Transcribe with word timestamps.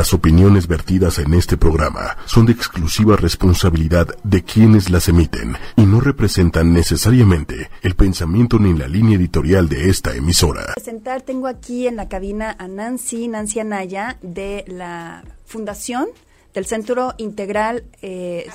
Las 0.00 0.14
opiniones 0.14 0.66
vertidas 0.66 1.18
en 1.18 1.34
este 1.34 1.58
programa 1.58 2.16
son 2.24 2.46
de 2.46 2.52
exclusiva 2.52 3.16
responsabilidad 3.16 4.08
de 4.24 4.42
quienes 4.42 4.88
las 4.88 5.10
emiten 5.10 5.58
y 5.76 5.82
no 5.82 6.00
representan 6.00 6.72
necesariamente 6.72 7.68
el 7.82 7.94
pensamiento 7.96 8.58
ni 8.58 8.72
la 8.72 8.88
línea 8.88 9.18
editorial 9.18 9.68
de 9.68 9.90
esta 9.90 10.16
emisora. 10.16 10.72
Presentar, 10.72 11.20
tengo 11.20 11.48
aquí 11.48 11.86
en 11.86 11.96
la 11.96 12.08
cabina 12.08 12.56
a 12.58 12.66
Nancy, 12.66 13.28
Nancy 13.28 13.60
Anaya, 13.60 14.16
de 14.22 14.64
la 14.68 15.22
Fundación 15.44 16.06
del 16.54 16.64
Centro 16.64 17.12
Integral 17.18 17.84
eh, 18.00 18.48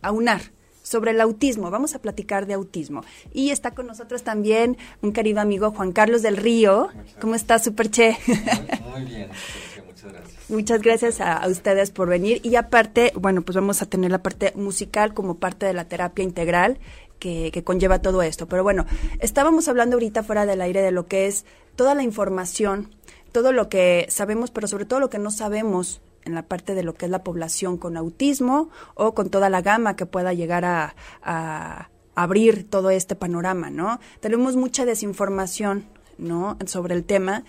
AUNAR 0.00 0.40
sobre 0.82 1.10
el 1.10 1.20
autismo. 1.20 1.70
Vamos 1.70 1.94
a 1.94 1.98
platicar 1.98 2.46
de 2.46 2.54
autismo. 2.54 3.04
Y 3.34 3.50
está 3.50 3.72
con 3.72 3.86
nosotros 3.86 4.22
también 4.22 4.78
un 5.02 5.12
querido 5.12 5.42
amigo 5.42 5.72
Juan 5.72 5.92
Carlos 5.92 6.22
del 6.22 6.38
Río. 6.38 6.88
¿Cómo 7.20 7.34
estás, 7.34 7.64
Superche? 7.64 8.16
Muy, 8.26 9.04
bien, 9.04 9.28
muchas 9.86 10.10
gracias. 10.10 10.33
Muchas 10.54 10.82
gracias 10.82 11.20
a, 11.20 11.44
ustedes 11.48 11.90
por 11.90 12.08
venir. 12.08 12.40
Y 12.44 12.54
aparte, 12.54 13.12
bueno, 13.16 13.42
pues 13.42 13.56
vamos 13.56 13.82
a 13.82 13.86
tener 13.86 14.12
la 14.12 14.22
parte 14.22 14.52
musical 14.54 15.12
como 15.12 15.34
parte 15.34 15.66
de 15.66 15.72
la 15.72 15.88
terapia 15.88 16.22
integral 16.22 16.78
que, 17.18 17.50
que 17.52 17.64
conlleva 17.64 18.00
todo 18.00 18.22
esto. 18.22 18.46
Pero 18.46 18.62
bueno, 18.62 18.86
estábamos 19.18 19.66
hablando 19.66 19.96
ahorita 19.96 20.22
fuera 20.22 20.46
del 20.46 20.60
aire 20.60 20.80
de 20.80 20.92
lo 20.92 21.06
que 21.06 21.26
es 21.26 21.44
toda 21.74 21.96
la 21.96 22.04
información, 22.04 22.94
todo 23.32 23.50
lo 23.52 23.68
que 23.68 24.06
sabemos, 24.10 24.52
pero 24.52 24.68
sobre 24.68 24.84
todo 24.84 25.00
lo 25.00 25.10
que 25.10 25.18
no 25.18 25.32
sabemos 25.32 26.00
en 26.24 26.36
la 26.36 26.42
parte 26.42 26.76
de 26.76 26.84
lo 26.84 26.94
que 26.94 27.06
es 27.06 27.10
la 27.10 27.24
población 27.24 27.76
con 27.76 27.96
autismo 27.96 28.70
o 28.94 29.12
con 29.12 29.30
toda 29.30 29.50
la 29.50 29.60
gama 29.60 29.96
que 29.96 30.06
pueda 30.06 30.34
llegar 30.34 30.64
a, 30.64 30.94
abrir 32.16 32.70
todo 32.70 32.90
este 32.90 33.16
panorama, 33.16 33.70
¿no? 33.70 33.98
Tenemos 34.20 34.54
mucha 34.54 34.84
desinformación, 34.84 35.84
¿no? 36.16 36.56
Sobre 36.64 36.94
el 36.94 37.02
tema. 37.02 37.42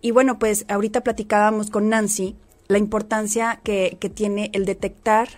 Y 0.00 0.12
bueno, 0.12 0.38
pues 0.38 0.64
ahorita 0.68 1.00
platicábamos 1.00 1.70
con 1.70 1.88
Nancy 1.88 2.36
la 2.72 2.78
importancia 2.78 3.60
que, 3.62 3.96
tiene 4.14 4.50
el 4.52 4.64
detectar 4.64 5.28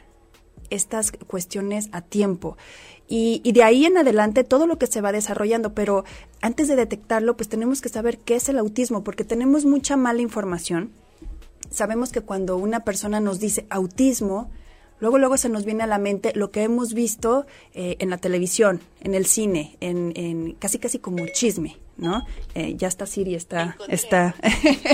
estas 0.70 1.12
cuestiones 1.12 1.88
a 1.92 2.00
tiempo. 2.00 2.56
Y, 3.06 3.52
de 3.52 3.62
ahí 3.62 3.84
en 3.84 3.98
adelante 3.98 4.44
todo 4.44 4.66
lo 4.66 4.78
que 4.78 4.86
se 4.86 5.02
va 5.02 5.12
desarrollando, 5.12 5.74
pero 5.74 6.04
antes 6.40 6.68
de 6.68 6.76
detectarlo, 6.76 7.36
pues 7.36 7.48
tenemos 7.48 7.80
que 7.80 7.90
saber 7.90 8.18
qué 8.18 8.36
es 8.36 8.48
el 8.48 8.58
autismo, 8.58 9.04
porque 9.04 9.24
tenemos 9.24 9.66
mucha 9.66 9.96
mala 9.96 10.22
información 10.22 10.92
sabemos 11.70 12.12
que 12.12 12.20
cuando 12.20 12.56
una 12.56 12.80
persona 12.84 13.20
nos 13.20 13.40
dice 13.40 13.66
autismo, 13.68 14.50
luego 15.00 15.18
luego 15.18 15.36
se 15.36 15.48
nos 15.48 15.64
viene 15.64 15.82
a 15.82 15.86
la 15.86 15.98
mente 15.98 16.32
lo 16.34 16.50
que 16.50 16.62
hemos 16.62 16.94
visto 16.94 17.46
eh, 17.74 17.96
en 17.98 18.10
la 18.10 18.18
televisión, 18.18 18.80
en 19.00 19.14
el 19.14 19.26
cine, 19.26 19.76
en, 19.80 20.56
casi 20.58 20.78
casi 20.78 20.98
como 20.98 21.26
chisme, 21.26 21.76
¿no? 21.96 22.24
Eh, 22.54 22.74
ya 22.76 22.88
está 22.88 23.06
Siri, 23.06 23.34
está, 23.34 23.76
está 23.88 24.34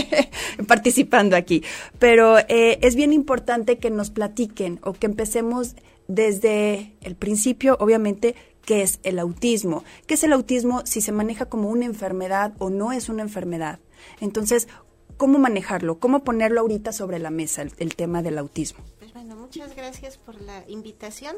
participando 0.66 1.36
aquí. 1.36 1.62
Pero 1.98 2.38
eh, 2.38 2.78
es 2.82 2.94
bien 2.96 3.12
importante 3.12 3.78
que 3.78 3.90
nos 3.90 4.10
platiquen 4.10 4.80
o 4.82 4.92
que 4.92 5.06
empecemos 5.06 5.76
desde 6.08 6.94
el 7.02 7.14
principio, 7.16 7.76
obviamente, 7.80 8.34
qué 8.64 8.82
es 8.82 9.00
el 9.02 9.18
autismo. 9.18 9.84
¿Qué 10.06 10.14
es 10.14 10.24
el 10.24 10.32
autismo 10.32 10.82
si 10.84 11.00
se 11.00 11.12
maneja 11.12 11.46
como 11.46 11.70
una 11.70 11.86
enfermedad 11.86 12.52
o 12.58 12.70
no 12.70 12.92
es 12.92 13.08
una 13.08 13.22
enfermedad? 13.22 13.78
Entonces, 14.20 14.68
cómo 15.16 15.38
manejarlo, 15.38 15.98
cómo 15.98 16.24
ponerlo 16.24 16.60
ahorita 16.60 16.92
sobre 16.92 17.18
la 17.18 17.30
mesa, 17.30 17.62
el, 17.62 17.94
tema 17.94 18.22
del 18.22 18.38
autismo. 18.38 18.82
Pues 18.98 19.12
bueno, 19.12 19.36
muchas 19.36 19.76
gracias 19.76 20.16
por 20.16 20.40
la 20.40 20.64
invitación. 20.66 21.36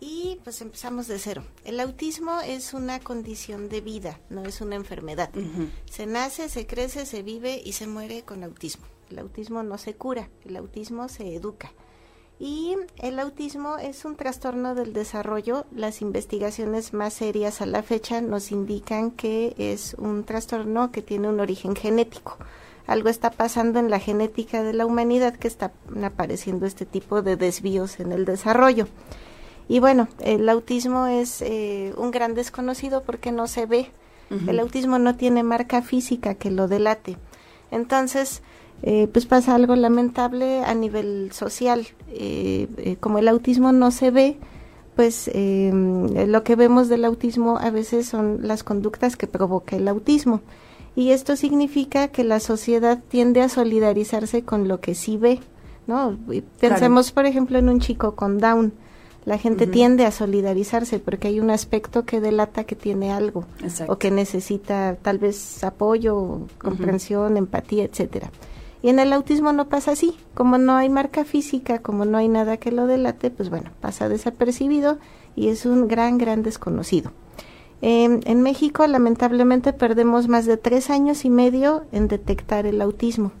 Y 0.00 0.38
pues 0.44 0.60
empezamos 0.60 1.08
de 1.08 1.18
cero. 1.18 1.42
El 1.64 1.80
autismo 1.80 2.40
es 2.40 2.74
una 2.74 3.00
condición 3.00 3.68
de 3.68 3.80
vida, 3.80 4.20
no 4.28 4.44
es 4.44 4.60
una 4.60 4.76
enfermedad. 4.76 5.30
Se 5.90 6.06
nace, 6.06 6.48
se 6.48 6.66
crece, 6.66 7.06
se 7.06 7.22
vive 7.22 7.60
y 7.64 7.72
se 7.72 7.86
muere 7.86 8.22
con 8.22 8.44
autismo. 8.44 8.86
El 9.10 9.18
autismo 9.18 9.62
no 9.62 9.78
se 9.78 9.94
cura, 9.94 10.28
el 10.44 10.56
autismo 10.56 11.08
se 11.08 11.34
educa. 11.34 11.72
Y 12.38 12.76
el 12.98 13.18
autismo 13.18 13.78
es 13.78 14.04
un 14.04 14.16
trastorno 14.16 14.74
del 14.74 14.92
desarrollo. 14.92 15.64
Las 15.74 16.02
investigaciones 16.02 16.92
más 16.92 17.14
serias 17.14 17.62
a 17.62 17.66
la 17.66 17.82
fecha 17.82 18.20
nos 18.20 18.52
indican 18.52 19.10
que 19.10 19.54
es 19.56 19.94
un 19.94 20.24
trastorno 20.24 20.92
que 20.92 21.00
tiene 21.00 21.28
un 21.28 21.40
origen 21.40 21.74
genético 21.74 22.36
algo 22.86 23.08
está 23.08 23.30
pasando 23.30 23.80
en 23.80 23.90
la 23.90 23.98
genética 23.98 24.62
de 24.62 24.72
la 24.72 24.86
humanidad 24.86 25.34
que 25.34 25.48
están 25.48 25.72
apareciendo 26.04 26.66
este 26.66 26.86
tipo 26.86 27.20
de 27.20 27.36
desvíos 27.36 27.98
en 27.98 28.12
el 28.12 28.24
desarrollo. 28.24 28.86
Y 29.68 29.80
bueno, 29.80 30.08
el 30.20 30.48
autismo 30.48 31.06
es 31.06 31.42
eh, 31.42 31.92
un 31.96 32.10
gran 32.10 32.34
desconocido 32.34 33.02
porque 33.02 33.32
no 33.32 33.46
se 33.46 33.66
ve. 33.66 33.90
El 34.48 34.58
autismo 34.58 34.98
no 34.98 35.14
tiene 35.14 35.44
marca 35.44 35.82
física 35.82 36.34
que 36.34 36.50
lo 36.50 36.66
delate. 36.66 37.16
Entonces, 37.70 38.42
eh, 38.82 39.06
pues 39.12 39.24
pasa 39.24 39.54
algo 39.54 39.76
lamentable 39.76 40.64
a 40.64 40.74
nivel 40.74 41.30
social. 41.32 41.86
Eh, 42.08 42.96
como 42.98 43.18
el 43.18 43.28
autismo 43.28 43.70
no 43.70 43.92
se 43.92 44.10
ve, 44.10 44.36
pues 44.96 45.30
lo 45.32 46.42
que 46.42 46.56
vemos 46.56 46.88
del 46.88 47.04
autismo 47.04 47.58
a 47.58 47.70
veces 47.70 48.08
son 48.08 48.40
las 48.42 48.64
conductas 48.64 49.16
que 49.16 49.28
provoca 49.28 49.76
el 49.76 49.86
autismo 49.86 50.40
y 50.96 51.10
esto 51.10 51.36
significa 51.36 52.08
que 52.08 52.24
la 52.24 52.40
sociedad 52.40 52.98
tiende 53.08 53.42
a 53.42 53.50
solidarizarse 53.50 54.42
con 54.42 54.66
lo 54.66 54.80
que 54.80 54.94
sí 54.94 55.18
ve, 55.18 55.40
¿no? 55.86 56.18
Pensemos, 56.58 57.12
por 57.12 57.26
ejemplo, 57.26 57.58
en 57.58 57.68
un 57.68 57.80
chico 57.80 58.16
con 58.16 58.38
Down. 58.38 58.72
La 59.26 59.36
gente 59.36 59.66
tiende 59.66 60.06
a 60.06 60.10
solidarizarse 60.10 60.98
porque 60.98 61.28
hay 61.28 61.40
un 61.40 61.50
aspecto 61.50 62.04
que 62.06 62.20
delata 62.20 62.64
que 62.64 62.76
tiene 62.76 63.12
algo 63.12 63.44
o 63.88 63.98
que 63.98 64.10
necesita 64.10 64.96
tal 65.02 65.18
vez 65.18 65.62
apoyo, 65.62 66.46
comprensión, 66.58 67.36
empatía, 67.36 67.84
etcétera. 67.84 68.30
Y 68.82 68.88
en 68.88 68.98
el 68.98 69.12
autismo 69.12 69.52
no 69.52 69.68
pasa 69.68 69.90
así. 69.90 70.16
Como 70.34 70.56
no 70.56 70.76
hay 70.76 70.88
marca 70.88 71.24
física, 71.24 71.80
como 71.80 72.04
no 72.04 72.16
hay 72.16 72.28
nada 72.28 72.56
que 72.56 72.70
lo 72.70 72.86
delate, 72.86 73.30
pues 73.30 73.50
bueno, 73.50 73.70
pasa 73.80 74.08
desapercibido 74.08 74.98
y 75.34 75.48
es 75.48 75.66
un 75.66 75.88
gran, 75.88 76.16
gran 76.16 76.42
desconocido 76.42 77.10
en 77.82 78.42
México, 78.42 78.86
lamentablemente, 78.86 79.72
perdemos 79.72 80.28
más 80.28 80.46
de 80.46 80.56
tres 80.56 80.90
años 80.90 81.24
y 81.24 81.30
medio 81.30 81.84
en 81.92 82.08
detectar 82.08 82.66
el 82.66 82.80
autismo. 82.80 83.32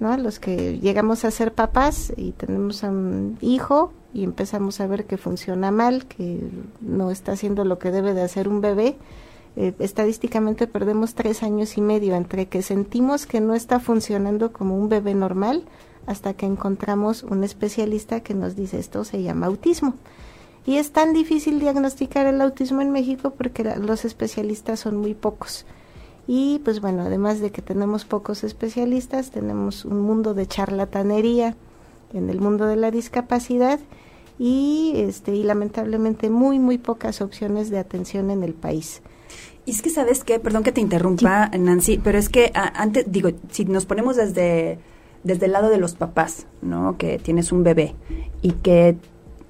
¿no? 0.00 0.16
Los 0.16 0.38
que 0.40 0.78
llegamos 0.78 1.24
a 1.24 1.30
ser 1.30 1.52
papás 1.54 2.12
y 2.16 2.32
tenemos 2.32 2.82
un 2.82 3.38
hijo 3.40 3.92
y 4.14 4.22
empezamos 4.24 4.80
a 4.80 4.86
ver 4.86 5.04
que 5.04 5.18
funciona 5.18 5.70
mal, 5.70 6.06
que 6.06 6.40
no 6.80 7.10
está 7.10 7.32
haciendo 7.32 7.64
lo 7.64 7.78
que 7.78 7.90
debe 7.90 8.14
de 8.14 8.22
hacer 8.22 8.48
un 8.48 8.60
bebé, 8.60 8.96
eh, 9.56 9.74
estadísticamente 9.80 10.66
perdemos 10.66 11.14
tres 11.14 11.42
años 11.42 11.76
y 11.76 11.80
medio 11.80 12.14
entre 12.14 12.46
que 12.46 12.62
sentimos 12.62 13.26
que 13.26 13.40
no 13.40 13.54
está 13.54 13.80
funcionando 13.80 14.52
como 14.52 14.76
un 14.76 14.88
bebé 14.88 15.14
normal 15.14 15.64
hasta 16.06 16.34
que 16.34 16.46
encontramos 16.46 17.22
un 17.22 17.44
especialista 17.44 18.20
que 18.20 18.34
nos 18.34 18.56
dice 18.56 18.78
esto 18.78 19.04
se 19.04 19.22
llama 19.22 19.46
autismo. 19.46 19.94
Y 20.66 20.76
es 20.76 20.92
tan 20.92 21.12
difícil 21.12 21.60
diagnosticar 21.60 22.26
el 22.26 22.40
autismo 22.40 22.80
en 22.80 22.90
México 22.90 23.34
porque 23.36 23.64
los 23.64 24.04
especialistas 24.04 24.80
son 24.80 24.96
muy 24.96 25.14
pocos. 25.14 25.66
Y 26.26 26.60
pues 26.64 26.80
bueno, 26.80 27.02
además 27.02 27.40
de 27.40 27.50
que 27.50 27.62
tenemos 27.62 28.06
pocos 28.06 28.44
especialistas, 28.44 29.30
tenemos 29.30 29.84
un 29.84 30.00
mundo 30.00 30.32
de 30.32 30.46
charlatanería 30.46 31.54
en 32.14 32.30
el 32.30 32.40
mundo 32.40 32.66
de 32.66 32.76
la 32.76 32.90
discapacidad 32.90 33.78
y 34.38 34.92
este 34.96 35.34
y 35.34 35.42
lamentablemente 35.42 36.30
muy 36.30 36.58
muy 36.58 36.78
pocas 36.78 37.20
opciones 37.20 37.70
de 37.70 37.78
atención 37.78 38.30
en 38.30 38.42
el 38.42 38.54
país. 38.54 39.02
Y 39.66 39.70
es 39.70 39.80
que 39.80 39.90
sabes 39.90 40.24
qué, 40.24 40.38
perdón 40.38 40.62
que 40.62 40.72
te 40.72 40.82
interrumpa, 40.82 41.48
Nancy, 41.48 41.98
pero 41.98 42.18
es 42.18 42.28
que 42.28 42.52
antes 42.54 43.10
digo, 43.10 43.30
si 43.50 43.64
nos 43.64 43.86
ponemos 43.86 44.16
desde 44.16 44.78
desde 45.22 45.46
el 45.46 45.52
lado 45.52 45.70
de 45.70 45.78
los 45.78 45.94
papás, 45.94 46.46
¿no? 46.62 46.98
Que 46.98 47.18
tienes 47.18 47.50
un 47.50 47.64
bebé 47.64 47.94
y 48.42 48.52
que 48.52 48.96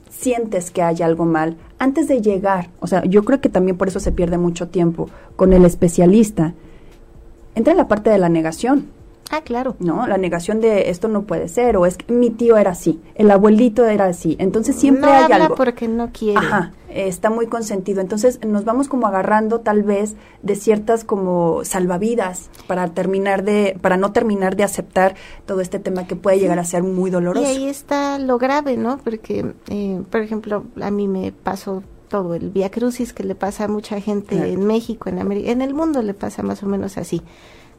sientes 0.08 0.70
que 0.70 0.82
hay 0.82 1.02
algo 1.02 1.24
mal, 1.24 1.56
antes 1.78 2.06
de 2.06 2.22
llegar, 2.22 2.70
o 2.78 2.86
sea, 2.86 3.04
yo 3.04 3.24
creo 3.24 3.40
que 3.40 3.48
también 3.48 3.76
por 3.76 3.88
eso 3.88 3.98
se 3.98 4.12
pierde 4.12 4.38
mucho 4.38 4.68
tiempo 4.68 5.10
con 5.34 5.52
el 5.52 5.64
especialista, 5.64 6.54
entra 7.56 7.72
en 7.72 7.78
la 7.78 7.88
parte 7.88 8.10
de 8.10 8.18
la 8.18 8.28
negación. 8.28 8.86
Ah, 9.30 9.40
claro. 9.40 9.76
¿No? 9.78 10.06
La 10.06 10.18
negación 10.18 10.60
de 10.60 10.90
esto 10.90 11.08
no 11.08 11.22
puede 11.22 11.48
ser, 11.48 11.76
o 11.76 11.86
es 11.86 11.96
que 11.96 12.12
mi 12.12 12.30
tío 12.30 12.56
era 12.56 12.72
así, 12.72 13.00
el 13.14 13.30
abuelito 13.30 13.84
era 13.86 14.06
así. 14.06 14.36
Entonces 14.38 14.76
siempre 14.76 15.10
hay 15.10 15.32
algo. 15.32 15.54
porque 15.54 15.88
no 15.88 16.10
quiere. 16.12 16.38
Ajá, 16.38 16.72
está 16.88 17.30
muy 17.30 17.46
consentido. 17.46 18.00
Entonces 18.00 18.40
nos 18.46 18.64
vamos 18.64 18.88
como 18.88 19.06
agarrando 19.06 19.60
tal 19.60 19.82
vez 19.82 20.14
de 20.42 20.54
ciertas 20.54 21.04
como 21.04 21.64
salvavidas 21.64 22.50
para 22.66 22.88
terminar 22.88 23.44
de, 23.44 23.78
para 23.80 23.96
no 23.96 24.12
terminar 24.12 24.56
de 24.56 24.64
aceptar 24.64 25.14
todo 25.46 25.60
este 25.60 25.78
tema 25.78 26.06
que 26.06 26.16
puede 26.16 26.38
llegar 26.38 26.58
a 26.58 26.64
ser 26.64 26.82
muy 26.82 27.10
doloroso. 27.10 27.46
Y 27.46 27.48
ahí 27.48 27.68
está 27.68 28.18
lo 28.18 28.38
grave, 28.38 28.76
¿no? 28.76 28.98
Porque, 28.98 29.54
eh, 29.68 30.02
por 30.10 30.20
ejemplo, 30.20 30.64
a 30.80 30.90
mí 30.90 31.08
me 31.08 31.32
pasó 31.32 31.82
todo 32.08 32.34
el 32.34 32.50
via 32.50 32.70
crucis 32.70 33.12
que 33.12 33.24
le 33.24 33.34
pasa 33.34 33.64
a 33.64 33.68
mucha 33.68 34.00
gente 34.00 34.52
en 34.52 34.64
México, 34.66 35.08
en 35.08 35.18
América, 35.18 35.50
en 35.50 35.62
el 35.62 35.74
mundo 35.74 36.00
le 36.02 36.14
pasa 36.14 36.42
más 36.42 36.62
o 36.62 36.66
menos 36.66 36.96
así 36.96 37.22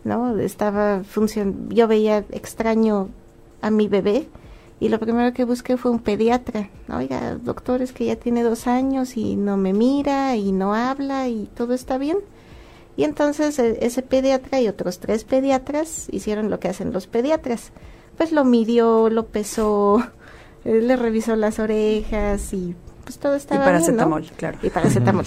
¿no? 0.06 0.38
Estaba 0.38 1.04
funcion 1.04 1.68
yo 1.70 1.90
veía 1.90 2.24
extraño 2.32 3.10
a 3.62 3.72
mi 3.72 3.90
bebé 3.90 4.28
y 4.80 4.90
lo 4.90 5.00
primero 5.00 5.34
que 5.34 5.46
busqué 5.46 5.78
fue 5.78 5.92
un 5.92 6.00
pediatra. 6.00 6.70
Oiga, 6.94 7.36
doctor, 7.36 7.82
es 7.82 7.92
que 7.92 8.06
ya 8.06 8.16
tiene 8.16 8.44
dos 8.44 8.68
años 8.68 9.18
y 9.18 9.36
no 9.36 9.58
me 9.58 9.74
mira 9.74 10.36
y 10.36 10.52
no 10.52 10.74
habla 10.74 11.28
y 11.28 11.50
todo 11.56 11.74
está 11.74 11.98
bien. 11.98 12.20
Y 12.96 13.04
entonces 13.04 13.58
e, 13.60 13.84
ese 13.86 14.04
pediatra 14.04 14.62
y 14.62 14.68
otros 14.68 15.00
tres 15.00 15.24
pediatras 15.24 16.08
hicieron 16.12 16.50
lo 16.50 16.60
que 16.60 16.70
hacen 16.70 16.94
los 16.94 17.08
pediatras. 17.08 17.72
pues 18.16 18.32
lo 18.32 18.46
midió, 18.46 19.10
lo 19.10 19.26
pesó, 19.26 20.04
eh, 20.66 20.82
le 20.82 20.96
revisó 20.96 21.36
las 21.36 21.58
orejas 21.60 22.54
y 22.54 22.76
pues 23.04 23.18
todo 23.18 23.36
estaba 23.36 23.64
y 23.64 23.66
paracetamol, 23.66 24.22
bien, 24.22 24.34
claro. 24.38 24.58
Y 24.62 24.70
paracetamol. 24.70 25.26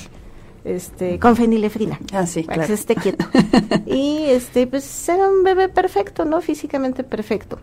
Este, 0.68 1.18
con 1.18 1.36
fenilefrina. 1.36 1.98
Ah, 2.12 2.26
sí, 2.26 2.42
para 2.42 2.54
claro. 2.54 2.68
que 2.68 2.76
se 2.76 2.80
esté 2.80 2.94
quieto. 2.94 3.24
y 3.86 4.24
este, 4.26 4.66
pues 4.66 5.08
era 5.08 5.28
un 5.28 5.42
bebé 5.42 5.68
perfecto, 5.68 6.24
¿no? 6.24 6.40
Físicamente 6.40 7.04
perfecto. 7.04 7.58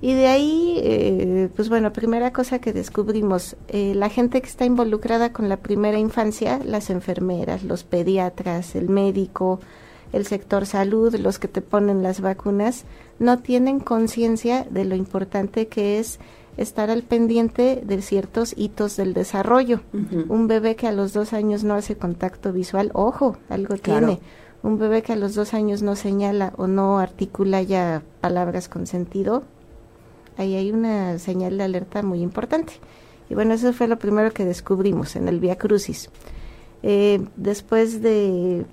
Y 0.00 0.14
de 0.14 0.28
ahí, 0.28 0.78
eh, 0.82 1.48
pues 1.56 1.68
bueno, 1.68 1.92
primera 1.92 2.32
cosa 2.32 2.60
que 2.60 2.72
descubrimos, 2.72 3.56
eh, 3.66 3.94
la 3.96 4.08
gente 4.08 4.40
que 4.40 4.46
está 4.46 4.64
involucrada 4.64 5.32
con 5.32 5.48
la 5.48 5.56
primera 5.56 5.98
infancia, 5.98 6.60
las 6.64 6.90
enfermeras, 6.90 7.64
los 7.64 7.82
pediatras, 7.82 8.76
el 8.76 8.88
médico, 8.88 9.58
el 10.12 10.24
sector 10.24 10.66
salud, 10.66 11.14
los 11.16 11.40
que 11.40 11.48
te 11.48 11.62
ponen 11.62 12.02
las 12.02 12.20
vacunas, 12.20 12.84
no 13.18 13.40
tienen 13.40 13.80
conciencia 13.80 14.64
de 14.70 14.84
lo 14.84 14.94
importante 14.94 15.66
que 15.66 15.98
es 15.98 16.20
estar 16.58 16.90
al 16.90 17.02
pendiente 17.02 17.82
de 17.84 18.02
ciertos 18.02 18.52
hitos 18.56 18.96
del 18.96 19.14
desarrollo. 19.14 19.80
Un 20.28 20.46
bebé 20.48 20.76
que 20.76 20.86
a 20.86 20.92
los 20.92 21.12
dos 21.12 21.32
años 21.32 21.64
no 21.64 21.74
hace 21.74 21.96
contacto 21.96 22.52
visual, 22.52 22.90
ojo, 22.92 23.36
algo 23.48 23.76
Claro. 23.76 24.06
tiene. 24.06 24.20
Un 24.62 24.76
bebé 24.78 25.02
que 25.02 25.12
a 25.12 25.16
los 25.16 25.34
dos 25.34 25.54
años 25.54 25.82
no 25.82 25.94
señala 25.96 26.52
o 26.56 26.66
no 26.66 26.98
articula 26.98 27.62
ya 27.62 28.02
palabras 28.20 28.68
con 28.68 28.86
sentido, 28.88 29.44
ahí 30.36 30.56
hay 30.56 30.72
una 30.72 31.18
señal 31.20 31.56
de 31.58 31.64
alerta 31.64 32.02
muy 32.02 32.20
importante. 32.22 32.74
Y 33.30 33.34
bueno, 33.34 33.54
eso 33.54 33.72
fue 33.72 33.86
lo 33.86 33.98
primero 33.98 34.32
que 34.32 34.44
descubrimos 34.44 35.14
en 35.14 35.28
el 35.28 35.38
Via 35.38 35.56
Crucis. 35.56 36.10
Eh, 36.82 37.20
después 37.36 38.02
de 38.02 38.64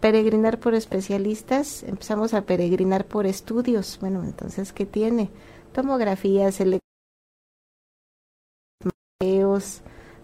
peregrinar 0.00 0.58
por 0.58 0.74
especialistas, 0.74 1.82
empezamos 1.82 2.34
a 2.34 2.42
peregrinar 2.42 3.06
por 3.06 3.26
estudios. 3.26 3.98
Bueno, 4.00 4.22
entonces, 4.24 4.72
¿qué 4.72 4.86
tiene? 4.86 5.30
Tomografías, 5.72 6.60
electrocardiografías, 6.60 6.85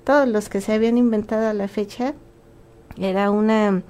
todos 0.05 0.29
los 0.29 0.49
que 0.49 0.61
se 0.61 0.73
habían 0.73 0.99
inventado 0.99 1.49
a 1.49 1.55
la 1.55 1.69
fecha. 1.69 2.15
Era 2.99 3.31
una 3.31 3.83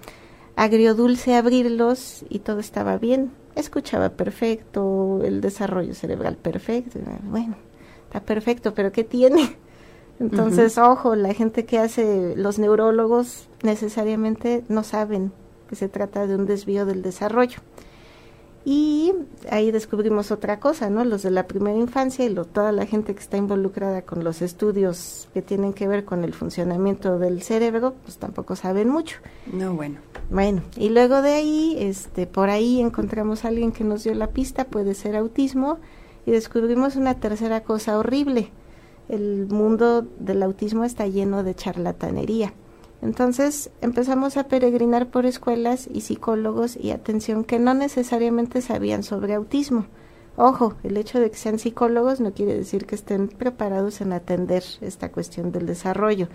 agriodulce 0.57 1.35
abrirlos 1.35 2.25
y 2.29 2.41
todo 2.41 2.61
estaba 2.61 2.99
bien. 2.99 3.33
Escuchaba 3.57 4.11
perfecto, 4.11 5.21
el 5.25 5.41
desarrollo 5.41 5.95
cerebral 5.95 6.37
perfecto. 6.37 6.99
Bueno, 7.25 7.57
está 8.07 8.21
perfecto, 8.21 8.75
pero 8.75 8.93
¿qué 8.93 9.05
tiene? 9.05 9.57
Entonces, 10.21 10.79
ojo, 10.79 11.17
la 11.17 11.35
gente 11.35 11.65
que 11.65 11.79
hace 11.79 12.35
los 12.37 12.59
neurólogos 12.59 13.49
necesariamente 13.63 14.63
no 14.69 14.85
saben 14.85 15.33
que 15.69 15.75
se 15.75 15.89
trata 15.89 16.27
de 16.27 16.37
un 16.37 16.47
desvío 16.47 16.87
del 16.87 17.03
desarrollo. 17.03 17.59
Y 18.65 19.13
ahí 19.51 19.73
descubrimos 19.73 20.31
otra 20.31 20.61
cosa, 20.61 20.89
¿no? 20.89 21.05
Los 21.05 21.23
de 21.23 21.33
la 21.33 21.49
primera 21.49 21.77
infancia 21.77 22.25
y 22.25 22.29
lo, 22.29 22.45
toda 22.45 22.71
la 22.71 22.87
gente 22.87 23.15
que 23.15 23.21
está 23.21 23.37
involucrada 23.37 24.03
con 24.03 24.23
los 24.23 24.41
estudios 24.41 25.29
que 25.35 25.43
tienen 25.43 25.73
que 25.73 25.89
ver 25.89 26.05
con 26.05 26.23
el 26.23 26.33
funcionamiento 26.33 27.19
del 27.19 27.43
cerebro, 27.43 27.95
pues 28.05 28.19
tampoco 28.19 28.55
saben 28.55 28.89
mucho. 28.89 29.19
No, 29.53 29.75
bueno. 29.75 29.99
Bueno, 30.31 30.63
y 30.77 30.91
luego 30.91 31.23
de 31.23 31.33
ahí, 31.33 31.77
este, 31.79 32.27
por 32.29 32.51
ahí 32.51 32.81
encontramos 32.81 33.45
a 33.45 33.49
alguien 33.49 33.73
que 33.73 33.85
nos 33.85 34.05
dio 34.05 34.15
la 34.15 34.29
pista, 34.29 34.65
puede 34.65 34.95
ser 34.95 35.17
autismo, 35.17 35.79
y 36.25 36.31
descubrimos 36.31 36.95
una 36.95 37.15
tercera 37.19 37.65
cosa 37.65 37.99
horrible. 37.99 38.51
El 39.09 39.47
mundo 39.49 40.07
del 40.21 40.43
autismo 40.43 40.85
está 40.85 41.07
lleno 41.09 41.43
de 41.43 41.57
charlatanería. 41.57 42.55
Entonces 43.03 43.71
empezamos 43.81 44.37
a 44.37 44.45
peregrinar 44.45 45.11
por 45.11 45.27
escuelas 45.27 45.89
y 45.93 46.03
psicólogos 46.03 46.77
y 46.77 46.93
atención 46.93 47.43
que 47.43 47.59
no 47.59 47.75
necesariamente 47.75 48.63
sabían 48.63 49.03
sobre 49.03 49.35
autismo. 49.35 49.87
Ojo, 50.37 50.75
el 50.85 50.97
hecho 50.97 51.21
de 51.21 51.31
que 51.31 51.37
sean 51.37 51.59
psicólogos 51.59 52.21
no 52.21 52.33
quiere 52.33 52.57
decir 52.57 52.87
que 52.87 52.95
estén 52.95 53.29
preparados 53.29 54.01
en 54.01 54.13
atender 54.13 54.63
esta 54.81 55.11
cuestión 55.11 55.51
del 55.51 55.67
desarrollo. 55.67 56.29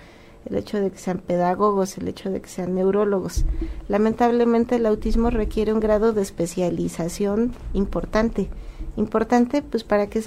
El 0.46 0.56
hecho 0.56 0.80
de 0.80 0.92
que 0.92 0.98
sean 0.98 1.20
pedagogos, 1.20 1.98
el 1.98 2.08
hecho 2.10 2.30
de 2.30 2.42
que 2.42 2.50
sean 2.50 2.76
neurólogos. 2.76 3.46
Lamentablemente 3.88 4.76
el 4.76 4.86
autismo 4.86 5.30
requiere 5.30 5.74
un 5.74 5.80
grado 5.80 6.14
de 6.14 6.22
especialización 6.22 7.54
importante. 7.74 8.50
Importante 8.98 9.62
pues 9.62 9.84
para 9.84 10.08
que, 10.08 10.22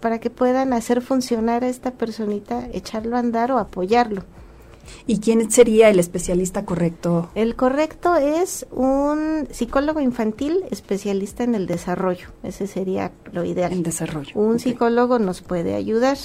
para 0.00 0.18
que 0.20 0.30
puedan 0.30 0.72
hacer 0.72 1.02
funcionar 1.02 1.64
a 1.64 1.68
esta 1.68 1.90
personita, 1.92 2.68
echarlo 2.72 3.16
a 3.16 3.20
andar 3.20 3.50
o 3.52 3.58
apoyarlo. 3.58 4.22
¿Y 5.06 5.20
quién 5.20 5.50
sería 5.50 5.88
el 5.88 5.98
especialista 5.98 6.64
correcto? 6.64 7.30
El 7.34 7.56
correcto 7.56 8.16
es 8.16 8.66
un 8.70 9.48
psicólogo 9.50 10.00
infantil 10.00 10.64
especialista 10.70 11.44
en 11.44 11.54
el 11.54 11.66
desarrollo. 11.66 12.28
Ese 12.42 12.66
sería 12.66 13.12
lo 13.32 13.44
ideal. 13.44 13.72
En 13.72 13.82
desarrollo. 13.82 14.30
Un 14.34 14.58
psicólogo 14.58 15.18
nos 15.18 15.40
puede 15.42 15.74
ayudar. 15.74 16.18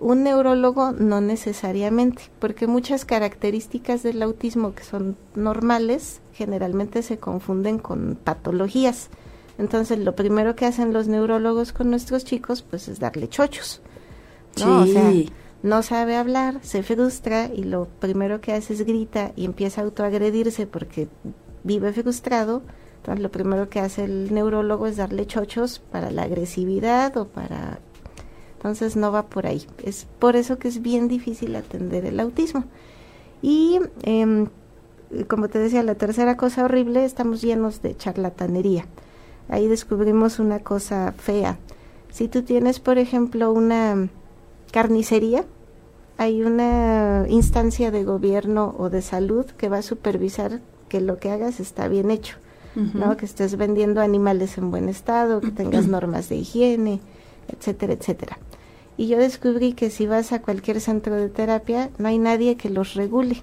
Un 0.00 0.22
neurólogo 0.22 0.92
no 0.92 1.20
necesariamente, 1.20 2.22
porque 2.38 2.68
muchas 2.68 3.04
características 3.04 4.02
del 4.04 4.22
autismo 4.22 4.74
que 4.74 4.84
son 4.84 5.16
normales 5.34 6.20
generalmente 6.34 7.02
se 7.02 7.18
confunden 7.18 7.78
con 7.78 8.16
patologías. 8.22 9.08
Entonces, 9.58 9.98
lo 9.98 10.14
primero 10.14 10.54
que 10.54 10.66
hacen 10.66 10.92
los 10.92 11.08
neurólogos 11.08 11.72
con 11.72 11.90
nuestros 11.90 12.24
chicos, 12.24 12.62
pues 12.62 12.86
es 12.86 13.00
darle 13.00 13.28
chochos. 13.28 13.80
¿no? 14.60 14.82
O 14.82 14.86
sea, 14.86 15.10
Sí. 15.10 15.30
No 15.62 15.82
sabe 15.82 16.16
hablar, 16.16 16.60
se 16.62 16.82
frustra 16.82 17.46
y 17.52 17.64
lo 17.64 17.86
primero 17.86 18.40
que 18.40 18.52
hace 18.52 18.74
es 18.74 18.84
grita 18.86 19.32
y 19.34 19.44
empieza 19.44 19.80
a 19.80 19.84
autoagredirse 19.84 20.66
porque 20.66 21.08
vive 21.64 21.92
frustrado. 21.92 22.62
Entonces 22.98 23.22
lo 23.22 23.30
primero 23.30 23.68
que 23.68 23.80
hace 23.80 24.04
el 24.04 24.32
neurólogo 24.32 24.86
es 24.86 24.96
darle 24.96 25.26
chochos 25.26 25.80
para 25.80 26.10
la 26.10 26.22
agresividad 26.22 27.16
o 27.16 27.26
para... 27.26 27.80
Entonces 28.56 28.96
no 28.96 29.12
va 29.12 29.26
por 29.26 29.46
ahí. 29.46 29.66
Es 29.84 30.06
por 30.18 30.36
eso 30.36 30.58
que 30.58 30.68
es 30.68 30.82
bien 30.82 31.08
difícil 31.08 31.54
atender 31.56 32.04
el 32.04 32.20
autismo. 32.20 32.64
Y 33.40 33.78
em, 34.02 34.48
como 35.28 35.48
te 35.48 35.58
decía, 35.58 35.82
la 35.82 35.94
tercera 35.94 36.36
cosa 36.36 36.64
horrible, 36.64 37.04
estamos 37.04 37.40
llenos 37.40 37.82
de 37.82 37.96
charlatanería. 37.96 38.86
Ahí 39.48 39.66
descubrimos 39.68 40.38
una 40.38 40.60
cosa 40.60 41.14
fea. 41.16 41.58
Si 42.10 42.28
tú 42.28 42.42
tienes, 42.42 42.80
por 42.80 42.98
ejemplo, 42.98 43.52
una 43.52 44.08
carnicería, 44.70 45.44
hay 46.16 46.42
una 46.42 47.26
instancia 47.28 47.90
de 47.90 48.04
gobierno 48.04 48.74
o 48.78 48.90
de 48.90 49.02
salud 49.02 49.46
que 49.46 49.68
va 49.68 49.78
a 49.78 49.82
supervisar 49.82 50.60
que 50.88 51.00
lo 51.00 51.18
que 51.18 51.30
hagas 51.30 51.60
está 51.60 51.88
bien 51.88 52.10
hecho. 52.10 52.36
¿no? 52.94 53.16
Que 53.16 53.24
estés 53.24 53.56
vendiendo 53.56 54.00
animales 54.00 54.56
en 54.56 54.70
buen 54.70 54.88
estado, 54.88 55.40
que 55.40 55.50
tengas 55.50 55.88
normas 55.88 56.28
de 56.28 56.36
higiene, 56.36 57.00
etcétera, 57.48 57.94
etcétera. 57.94 58.38
Y 58.96 59.08
yo 59.08 59.18
descubrí 59.18 59.72
que 59.72 59.90
si 59.90 60.06
vas 60.06 60.32
a 60.32 60.42
cualquier 60.42 60.80
centro 60.80 61.16
de 61.16 61.28
terapia, 61.28 61.90
no 61.98 62.08
hay 62.08 62.18
nadie 62.18 62.56
que 62.56 62.70
los 62.70 62.94
regule. 62.94 63.42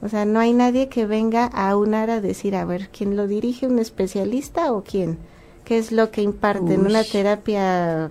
O 0.00 0.08
sea, 0.08 0.24
no 0.24 0.40
hay 0.40 0.52
nadie 0.52 0.88
que 0.88 1.06
venga 1.06 1.48
a 1.52 1.70
aunar 1.70 2.10
a 2.10 2.20
decir, 2.20 2.56
a 2.56 2.64
ver, 2.64 2.88
¿quién 2.88 3.16
lo 3.16 3.28
dirige? 3.28 3.66
¿Un 3.66 3.78
especialista 3.78 4.72
o 4.72 4.82
quién? 4.82 5.18
¿Qué 5.64 5.78
es 5.78 5.92
lo 5.92 6.10
que 6.10 6.22
imparte 6.22 6.74
en 6.74 6.86
una 6.86 7.04
terapia 7.04 8.10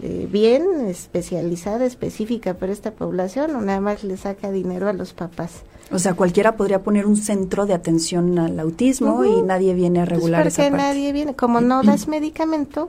eh, 0.00 0.28
bien 0.30 0.62
especializada, 0.88 1.84
específica 1.84 2.54
para 2.54 2.72
esta 2.72 2.92
población 2.92 3.54
o 3.56 3.60
nada 3.60 3.80
más 3.80 4.04
le 4.04 4.16
saca 4.16 4.50
dinero 4.50 4.88
a 4.88 4.92
los 4.92 5.12
papás? 5.12 5.62
O 5.90 5.98
sea, 5.98 6.14
cualquiera 6.14 6.56
podría 6.56 6.82
poner 6.82 7.06
un 7.06 7.16
centro 7.16 7.66
de 7.66 7.74
atención 7.74 8.38
al 8.38 8.58
autismo 8.58 9.24
y 9.24 9.42
nadie 9.42 9.74
viene 9.74 10.00
a 10.00 10.04
Pues 10.04 10.16
regular 10.16 10.42
porque 10.44 10.48
esa 10.48 10.62
parte. 10.62 10.76
nadie 10.78 11.12
viene, 11.12 11.34
como 11.34 11.60
no 11.60 11.82
das 11.84 12.08
medicamento, 12.08 12.88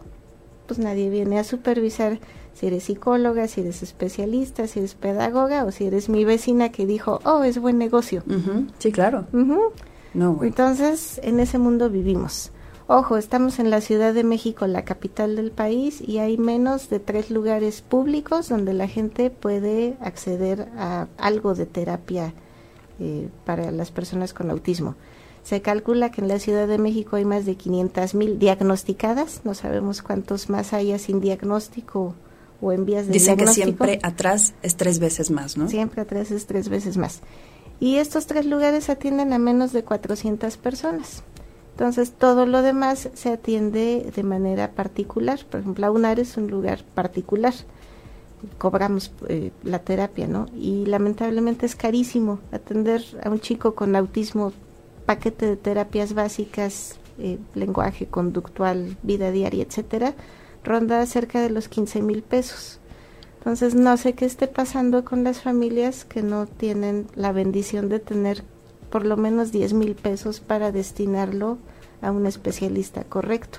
pues 0.68 0.80
nadie 0.80 1.10
viene 1.10 1.40
a 1.40 1.44
supervisar 1.44 2.20
si 2.54 2.68
eres 2.68 2.84
psicóloga, 2.84 3.48
si 3.48 3.62
eres 3.62 3.84
especialista, 3.84 4.68
si 4.68 4.80
eres 4.80 4.94
pedagoga 4.94 5.66
o 5.66 5.72
si 5.72 5.86
eres 5.86 6.08
mi 6.08 6.24
vecina 6.24 6.70
que 6.70 6.86
dijo, 6.86 7.20
oh, 7.26 7.44
es 7.44 7.58
buen 7.60 7.78
negocio. 7.80 8.24
Sí, 8.78 8.92
claro. 8.92 9.26
No, 9.34 10.34
bueno. 10.34 10.44
Entonces, 10.44 11.20
en 11.24 11.40
ese 11.40 11.58
mundo 11.58 11.90
vivimos. 11.90 12.52
Ojo, 12.88 13.16
estamos 13.18 13.60
en 13.60 13.70
la 13.70 13.80
Ciudad 13.80 14.14
de 14.14 14.26
México, 14.26 14.68
la 14.68 14.84
capital 14.84 15.38
del 15.38 15.52
país, 15.52 16.02
y 16.06 16.18
hay 16.18 16.38
menos 16.38 16.90
de 16.90 17.00
tres 17.00 17.32
lugares 17.32 17.82
públicos 17.82 18.50
donde 18.50 18.74
la 18.74 18.90
gente 18.90 19.30
puede 19.30 19.96
acceder 20.02 20.68
a 20.78 21.08
algo 21.18 21.56
de 21.56 21.66
terapia 21.66 22.34
eh, 23.00 23.30
para 23.46 23.72
las 23.72 23.92
personas 23.92 24.34
con 24.34 24.52
autismo. 24.52 24.96
Se 25.44 25.62
calcula 25.62 26.12
que 26.12 26.20
en 26.20 26.28
la 26.28 26.40
Ciudad 26.40 26.68
de 26.68 26.78
México 26.78 27.16
hay 27.16 27.24
más 27.24 27.46
de 27.46 27.56
500 27.56 28.16
mil 28.16 28.38
diagnosticadas, 28.38 29.42
no 29.46 29.54
sabemos 29.54 30.02
cuántos 30.02 30.50
más 30.50 30.74
haya 30.74 31.00
sin 31.00 31.22
diagnóstico 31.22 32.16
o 32.62 32.72
en 32.74 32.86
vías 32.86 33.08
de 33.08 33.14
Dicen 33.14 33.38
que 33.38 33.46
diagnóstico. 33.46 33.66
siempre 33.86 34.00
atrás 34.04 34.56
es 34.62 34.76
tres 34.76 35.00
veces 35.00 35.32
más, 35.32 35.58
¿no? 35.58 35.70
Siempre 35.70 36.02
atrás 36.02 36.32
es 36.32 36.48
tres 36.48 36.68
veces 36.68 36.98
más. 36.98 37.22
Y 37.80 37.96
estos 37.96 38.28
tres 38.28 38.46
lugares 38.46 38.90
atienden 38.90 39.32
a 39.32 39.40
menos 39.40 39.72
de 39.72 39.84
400 39.84 40.58
personas. 40.58 41.24
Entonces, 41.74 42.12
todo 42.12 42.46
lo 42.46 42.62
demás 42.62 43.10
se 43.14 43.30
atiende 43.30 44.12
de 44.16 44.24
manera 44.24 44.72
particular. 44.72 45.40
Por 45.50 45.62
ejemplo, 45.62 45.88
AUNAR 45.88 46.20
es 46.20 46.38
un 46.38 46.50
lugar 46.50 46.84
particular. 46.94 47.54
Cobramos 48.60 49.12
eh, 49.28 49.52
la 49.64 49.80
terapia, 49.80 50.28
¿no? 50.28 50.46
Y 50.56 50.86
lamentablemente 50.86 51.66
es 51.66 51.76
carísimo 51.76 52.40
atender 52.52 53.04
a 53.24 53.30
un 53.30 53.40
chico 53.40 53.74
con 53.74 53.96
autismo, 53.96 54.54
paquete 55.08 55.48
de 55.48 55.56
terapias 55.56 56.14
básicas, 56.14 57.00
eh, 57.18 57.40
lenguaje 57.56 58.06
conductual, 58.06 58.98
vida 59.02 59.32
diaria, 59.32 59.64
etcétera. 59.64 60.14
ronda 60.64 61.06
cerca 61.08 61.42
de 61.42 61.50
los 61.50 61.68
15 61.70 62.02
mil 62.04 62.22
pesos. 62.22 62.80
Entonces 63.40 63.76
no 63.76 63.98
sé 63.98 64.14
qué 64.14 64.26
esté 64.26 64.48
pasando 64.48 65.04
con 65.04 65.24
las 65.24 65.42
familias 65.42 66.06
que 66.06 66.22
no 66.22 66.46
tienen 66.46 67.08
la 67.16 67.34
bendición 67.34 67.90
de 67.90 68.00
tener 68.00 68.44
por 68.94 69.08
lo 69.08 69.18
menos 69.18 69.52
10 69.52 69.74
mil 69.74 69.96
pesos 69.96 70.40
para 70.40 70.72
destinarlo 70.72 71.58
a 72.04 72.12
un 72.12 72.28
especialista 72.28 73.04
correcto. 73.04 73.58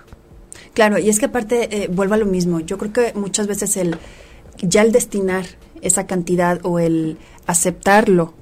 Claro, 0.75 0.97
y 1.00 1.09
es 1.09 1.19
que 1.19 1.26
aparte 1.26 1.83
eh, 1.83 1.88
vuelvo 1.88 2.14
a 2.14 2.19
lo 2.19 2.25
mismo. 2.25 2.61
Yo 2.61 2.79
creo 2.79 2.93
que 2.93 3.12
muchas 3.19 3.49
veces 3.49 3.76
el 3.76 3.97
ya 4.59 4.83
el 4.83 4.93
destinar 4.93 5.45
esa 5.83 6.07
cantidad 6.07 6.61
o 6.62 6.79
el 6.79 7.19
aceptarlo 7.49 8.33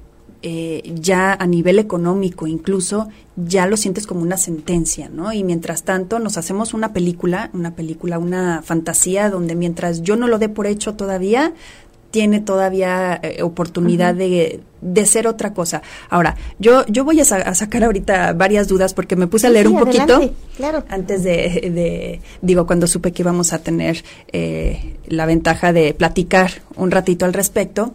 eh, 0.43 0.83
ya 0.95 1.33
a 1.33 1.47
nivel 1.47 1.79
económico 1.79 2.47
incluso 2.47 3.09
ya 3.37 3.67
lo 3.67 3.79
sientes 3.79 4.07
como 4.07 4.21
una 4.21 4.37
sentencia, 4.37 5.09
¿no? 5.09 5.33
Y 5.33 5.45
mientras 5.45 5.85
tanto 5.85 6.19
nos 6.19 6.37
hacemos 6.37 6.75
una 6.75 6.93
película, 6.93 7.49
una 7.55 7.75
película, 7.75 8.19
una 8.19 8.61
fantasía 8.61 9.31
donde 9.31 9.55
mientras 9.55 10.03
yo 10.03 10.17
no 10.17 10.29
lo 10.29 10.39
dé 10.39 10.51
por 10.51 10.67
hecho 10.67 10.95
todavía, 10.95 11.55
tiene 12.13 12.41
todavía 12.41 13.19
eh, 13.23 13.43
oportunidad 13.43 14.15
de, 14.15 14.61
de, 14.83 15.07
ser 15.07 15.27
otra 15.27 15.55
cosa. 15.55 15.83
Ahora, 16.11 16.37
yo, 16.61 16.87
yo 16.87 17.05
voy 17.05 17.19
a, 17.21 17.25
sacar 17.25 17.83
ahorita 17.83 18.35
varias 18.35 18.69
dudas 18.69 18.93
porque 18.95 19.17
me 19.17 19.27
puse 19.27 19.49
a 19.49 19.51
leer 19.51 19.67
un 19.67 19.79
poquito 19.79 20.33
claro. 20.57 20.85
antes 20.89 21.25
de, 21.25 22.21
digo, 22.43 22.67
cuando 22.67 22.87
supe 22.87 23.13
que 23.13 23.23
íbamos 23.23 23.53
a 23.55 23.63
tener 23.63 24.05
eh, 24.31 24.99
la 25.07 25.27
ventaja 25.27 25.73
de 25.73 25.95
platicar 25.95 26.63
un 26.77 26.91
ratito 26.93 27.25
al 27.25 27.33
respecto. 27.33 27.95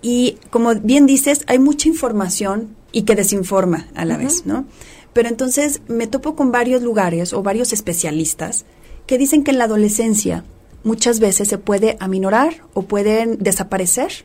Y 0.00 0.38
como 0.50 0.74
bien 0.76 1.04
dices, 1.06 1.42
hay 1.48 1.58
mucha 1.58 1.88
información 1.88 2.76
y 2.92 3.02
que 3.02 3.16
desinforma 3.16 3.88
a 3.94 4.04
la 4.04 4.16
vez, 4.16 4.46
¿no? 4.46 4.66
Pero 5.12 5.28
entonces 5.28 5.82
me 5.88 6.06
topo 6.06 6.36
con 6.36 6.52
varios 6.52 6.82
lugares 6.82 7.32
o 7.32 7.42
varios 7.42 7.72
especialistas 7.72 8.64
que 9.06 9.18
dicen 9.18 9.42
que 9.42 9.50
en 9.50 9.58
la 9.58 9.64
adolescencia 9.64 10.44
muchas 10.84 11.20
veces 11.20 11.48
se 11.48 11.58
puede 11.58 11.96
aminorar 12.00 12.62
o 12.74 12.82
pueden 12.82 13.38
desaparecer 13.38 14.24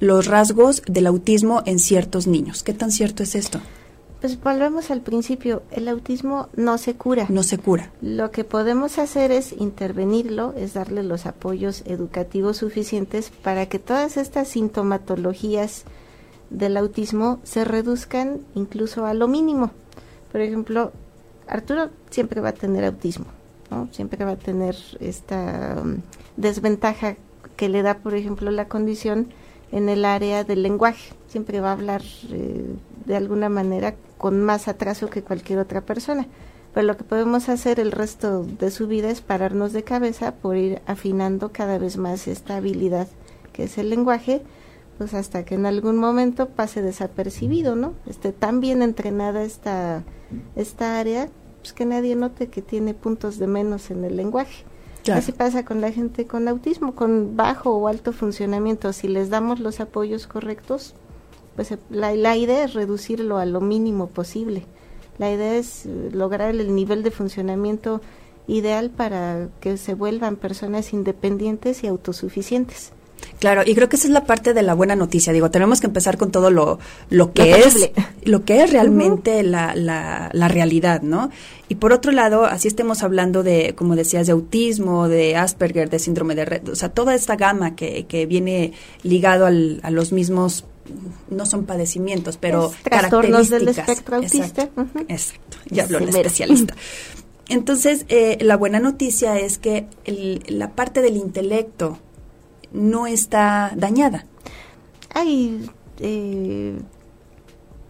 los 0.00 0.26
rasgos 0.26 0.82
del 0.86 1.06
autismo 1.06 1.62
en 1.66 1.78
ciertos 1.78 2.26
niños. 2.26 2.62
¿Qué 2.62 2.72
tan 2.72 2.90
cierto 2.90 3.22
es 3.22 3.34
esto? 3.34 3.60
Pues 4.20 4.40
volvemos 4.40 4.90
al 4.90 5.00
principio, 5.00 5.62
el 5.70 5.86
autismo 5.86 6.48
no 6.56 6.76
se 6.78 6.94
cura. 6.94 7.26
No 7.28 7.44
se 7.44 7.58
cura. 7.58 7.92
Lo 8.02 8.32
que 8.32 8.42
podemos 8.42 8.98
hacer 8.98 9.30
es 9.30 9.52
intervenirlo, 9.52 10.54
es 10.56 10.74
darle 10.74 11.04
los 11.04 11.24
apoyos 11.24 11.82
educativos 11.86 12.56
suficientes 12.56 13.30
para 13.30 13.66
que 13.66 13.78
todas 13.78 14.16
estas 14.16 14.48
sintomatologías 14.48 15.84
del 16.50 16.76
autismo 16.76 17.38
se 17.44 17.64
reduzcan 17.64 18.40
incluso 18.56 19.06
a 19.06 19.14
lo 19.14 19.28
mínimo. 19.28 19.70
Por 20.32 20.40
ejemplo, 20.40 20.92
Arturo 21.46 21.90
siempre 22.10 22.40
va 22.40 22.50
a 22.50 22.54
tener 22.54 22.84
autismo, 22.84 23.26
¿no? 23.70 23.88
Siempre 23.92 24.24
va 24.24 24.32
a 24.32 24.36
tener 24.36 24.76
esta 25.00 25.76
um, 25.82 26.02
desventaja 26.36 27.16
que 27.56 27.68
le 27.68 27.82
da, 27.82 27.98
por 27.98 28.14
ejemplo, 28.14 28.50
la 28.50 28.68
condición 28.68 29.28
en 29.72 29.88
el 29.88 30.04
área 30.04 30.44
del 30.44 30.62
lenguaje. 30.62 31.12
Siempre 31.26 31.60
va 31.60 31.70
a 31.70 31.72
hablar 31.72 32.02
eh, 32.30 32.74
de 33.04 33.16
alguna 33.16 33.48
manera 33.48 33.94
con 34.16 34.42
más 34.42 34.68
atraso 34.68 35.10
que 35.10 35.22
cualquier 35.22 35.58
otra 35.58 35.82
persona. 35.82 36.26
Pero 36.74 36.86
lo 36.86 36.96
que 36.96 37.04
podemos 37.04 37.48
hacer 37.48 37.80
el 37.80 37.92
resto 37.92 38.44
de 38.44 38.70
su 38.70 38.86
vida 38.86 39.10
es 39.10 39.20
pararnos 39.20 39.72
de 39.72 39.84
cabeza 39.84 40.34
por 40.34 40.56
ir 40.56 40.80
afinando 40.86 41.50
cada 41.52 41.78
vez 41.78 41.96
más 41.96 42.28
esta 42.28 42.56
habilidad 42.56 43.08
que 43.58 43.64
es 43.64 43.76
el 43.76 43.90
lenguaje, 43.90 44.42
pues 44.98 45.14
hasta 45.14 45.44
que 45.44 45.56
en 45.56 45.66
algún 45.66 45.96
momento 45.96 46.50
pase 46.50 46.80
desapercibido, 46.80 47.74
¿no? 47.74 47.94
Esté 48.06 48.32
tan 48.32 48.60
bien 48.60 48.82
entrenada 48.82 49.42
esta, 49.42 50.04
esta 50.54 51.00
área, 51.00 51.28
pues 51.68 51.74
que 51.74 51.84
nadie 51.84 52.16
note 52.16 52.48
que 52.48 52.62
tiene 52.62 52.94
puntos 52.94 53.38
de 53.38 53.46
menos 53.46 53.90
en 53.90 54.02
el 54.02 54.16
lenguaje. 54.16 54.64
Así 55.12 55.32
pasa 55.32 55.66
con 55.66 55.82
la 55.82 55.92
gente 55.92 56.26
con 56.26 56.48
autismo, 56.48 56.94
con 56.94 57.36
bajo 57.36 57.76
o 57.76 57.88
alto 57.88 58.12
funcionamiento. 58.12 58.92
Si 58.94 59.06
les 59.06 59.28
damos 59.28 59.60
los 59.60 59.80
apoyos 59.80 60.26
correctos, 60.26 60.94
pues 61.56 61.74
la, 61.90 62.14
la 62.14 62.36
idea 62.36 62.64
es 62.64 62.72
reducirlo 62.72 63.36
a 63.36 63.44
lo 63.44 63.60
mínimo 63.60 64.06
posible. 64.06 64.64
La 65.18 65.30
idea 65.30 65.56
es 65.56 65.84
eh, 65.84 66.10
lograr 66.12 66.54
el 66.54 66.74
nivel 66.74 67.02
de 67.02 67.10
funcionamiento 67.10 68.00
ideal 68.46 68.88
para 68.88 69.48
que 69.60 69.76
se 69.76 69.92
vuelvan 69.92 70.36
personas 70.36 70.94
independientes 70.94 71.84
y 71.84 71.86
autosuficientes. 71.86 72.92
Claro, 73.38 73.62
y 73.64 73.74
creo 73.74 73.88
que 73.88 73.96
esa 73.96 74.08
es 74.08 74.12
la 74.12 74.24
parte 74.24 74.52
de 74.52 74.62
la 74.62 74.74
buena 74.74 74.96
noticia. 74.96 75.32
Digo, 75.32 75.50
tenemos 75.50 75.80
que 75.80 75.86
empezar 75.86 76.18
con 76.18 76.30
todo 76.32 76.50
lo, 76.50 76.78
lo 77.08 77.32
que 77.32 77.60
es 77.60 77.90
lo 78.24 78.44
que 78.44 78.62
es 78.62 78.72
realmente 78.72 79.42
la, 79.42 79.74
la, 79.76 80.30
la, 80.32 80.48
realidad, 80.48 81.02
¿no? 81.02 81.30
Y 81.68 81.76
por 81.76 81.92
otro 81.92 82.10
lado, 82.10 82.46
así 82.46 82.66
estemos 82.66 83.02
hablando 83.02 83.42
de, 83.42 83.74
como 83.76 83.94
decías, 83.94 84.26
de 84.26 84.32
autismo, 84.32 85.08
de 85.08 85.36
Asperger, 85.36 85.88
de 85.88 85.98
síndrome 85.98 86.34
de 86.34 86.44
red, 86.44 86.68
o 86.68 86.74
sea, 86.74 86.88
toda 86.88 87.14
esta 87.14 87.36
gama 87.36 87.76
que, 87.76 88.06
que 88.06 88.26
viene 88.26 88.72
ligado 89.02 89.46
al, 89.46 89.80
a 89.82 89.90
los 89.90 90.12
mismos 90.12 90.64
no 91.30 91.46
son 91.46 91.64
padecimientos, 91.64 92.38
pero 92.38 92.72
trastornos 92.82 93.50
del 93.50 93.68
espectro 93.68 94.16
autista. 94.16 94.68
Exacto, 95.08 95.58
ya 95.70 95.84
habló 95.84 95.98
el 95.98 96.08
especialista. 96.08 96.74
Entonces, 97.48 98.04
eh, 98.08 98.38
la 98.40 98.56
buena 98.56 98.78
noticia 98.78 99.38
es 99.38 99.58
que 99.58 99.86
la 100.48 100.70
parte 100.70 101.00
del 101.00 101.16
intelecto 101.16 101.98
no 102.72 103.06
está 103.06 103.72
dañada. 103.76 104.26
Hay 105.14 105.70
eh, 106.00 106.78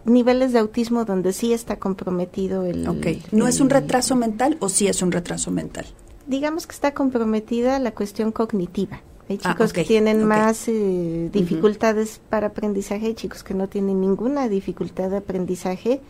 niveles 0.05 0.53
de 0.53 0.59
autismo 0.59 1.05
donde 1.05 1.33
sí 1.33 1.53
está 1.53 1.77
comprometido 1.77 2.65
el... 2.65 2.87
Ok, 2.87 3.07
¿no 3.31 3.47
es 3.47 3.59
un 3.59 3.69
retraso 3.69 4.15
mental 4.15 4.57
o 4.59 4.69
sí 4.69 4.87
es 4.87 5.01
un 5.01 5.11
retraso 5.11 5.51
mental? 5.51 5.85
Digamos 6.27 6.67
que 6.67 6.73
está 6.73 6.93
comprometida 6.93 7.79
la 7.79 7.91
cuestión 7.91 8.31
cognitiva. 8.31 9.01
Hay 9.29 9.39
ah, 9.43 9.51
chicos 9.51 9.73
que 9.73 9.83
tienen 9.83 10.23
más 10.23 10.67
eh, 10.67 11.29
dificultades 11.31 12.19
para 12.29 12.47
aprendizaje, 12.47 13.07
hay 13.07 13.13
chicos 13.13 13.43
que 13.43 13.53
no 13.53 13.67
tienen 13.67 14.01
ninguna 14.01 14.49
dificultad 14.49 15.11
de 15.11 15.17
aprendizaje 15.17 16.01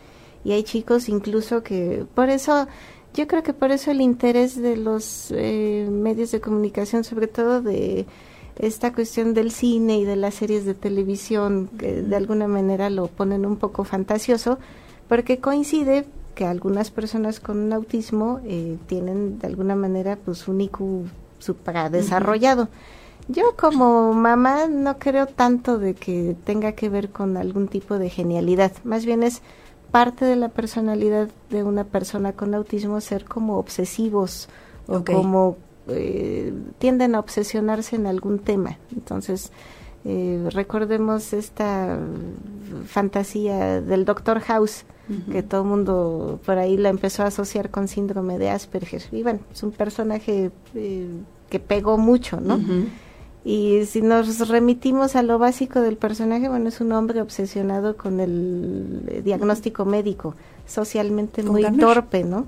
y 0.42 0.52
hay 0.52 0.62
chicos 0.62 1.10
incluso 1.10 1.62
que 1.62 2.06
por 2.14 2.30
eso 2.30 2.66
yo 3.12 3.26
creo 3.26 3.42
que 3.42 3.52
por 3.52 3.72
eso 3.72 3.90
el 3.90 4.00
interés 4.00 4.56
de 4.56 4.76
los 4.76 5.32
eh, 5.32 5.86
medios 5.90 6.30
de 6.30 6.40
comunicación, 6.40 7.04
sobre 7.04 7.26
todo 7.26 7.60
de 7.60 8.06
esta 8.60 8.92
cuestión 8.92 9.32
del 9.32 9.50
cine 9.50 9.98
y 9.98 10.04
de 10.04 10.16
las 10.16 10.34
series 10.34 10.64
de 10.64 10.74
televisión, 10.74 11.68
que 11.78 12.02
de 12.02 12.16
alguna 12.16 12.46
manera 12.46 12.90
lo 12.90 13.06
ponen 13.06 13.46
un 13.46 13.56
poco 13.56 13.84
fantasioso, 13.84 14.58
porque 15.08 15.38
coincide 15.38 16.04
que 16.34 16.44
algunas 16.44 16.90
personas 16.90 17.40
con 17.40 17.72
autismo 17.72 18.40
eh, 18.44 18.76
tienen 18.86 19.38
de 19.38 19.46
alguna 19.46 19.76
manera 19.76 20.16
pues 20.22 20.46
un 20.46 20.60
IQ 20.60 21.06
supradesarrollado. 21.38 22.66
desarrollado. 22.66 22.68
Yo 23.28 23.54
como 23.56 24.12
mamá 24.12 24.66
no 24.66 24.98
creo 24.98 25.26
tanto 25.26 25.78
de 25.78 25.94
que 25.94 26.36
tenga 26.44 26.72
que 26.72 26.88
ver 26.88 27.10
con 27.10 27.36
algún 27.36 27.68
tipo 27.68 27.98
de 27.98 28.10
genialidad, 28.10 28.72
más 28.84 29.06
bien 29.06 29.22
es 29.22 29.40
parte 29.90 30.24
de 30.24 30.36
la 30.36 30.48
personalidad 30.48 31.28
de 31.48 31.62
una 31.64 31.84
persona 31.84 32.32
con 32.32 32.54
autismo 32.54 33.00
ser 33.00 33.24
como 33.24 33.58
obsesivos 33.58 34.48
o 34.86 35.04
como 35.04 35.56
eh, 35.88 36.52
tienden 36.78 37.14
a 37.14 37.20
obsesionarse 37.20 37.96
en 37.96 38.06
algún 38.06 38.38
tema. 38.38 38.78
Entonces, 38.94 39.50
eh, 40.04 40.48
recordemos 40.52 41.32
esta 41.32 41.98
fantasía 42.86 43.80
del 43.80 44.04
Doctor 44.04 44.40
House, 44.40 44.84
que 45.32 45.42
todo 45.42 45.62
el 45.62 45.66
mundo 45.66 46.38
por 46.46 46.56
ahí 46.58 46.76
la 46.76 46.88
empezó 46.88 47.24
a 47.24 47.26
asociar 47.26 47.70
con 47.70 47.88
síndrome 47.88 48.38
de 48.38 48.48
Asperger. 48.50 49.02
Y 49.10 49.24
bueno, 49.24 49.40
es 49.52 49.60
un 49.64 49.72
personaje 49.72 50.52
eh, 50.76 51.08
que 51.48 51.58
pegó 51.58 51.98
mucho, 51.98 52.40
¿no? 52.40 52.60
Y 53.44 53.86
si 53.86 54.02
nos 54.02 54.48
remitimos 54.48 55.16
a 55.16 55.22
lo 55.22 55.38
básico 55.38 55.80
del 55.80 55.96
personaje, 55.96 56.48
bueno, 56.48 56.68
es 56.68 56.80
un 56.80 56.92
hombre 56.92 57.22
obsesionado 57.22 57.96
con 57.96 58.20
el 58.20 59.02
eh, 59.08 59.22
diagnóstico 59.22 59.84
médico, 59.84 60.34
socialmente 60.66 61.42
muy 61.42 61.64
torpe, 61.78 62.22
¿no? 62.22 62.46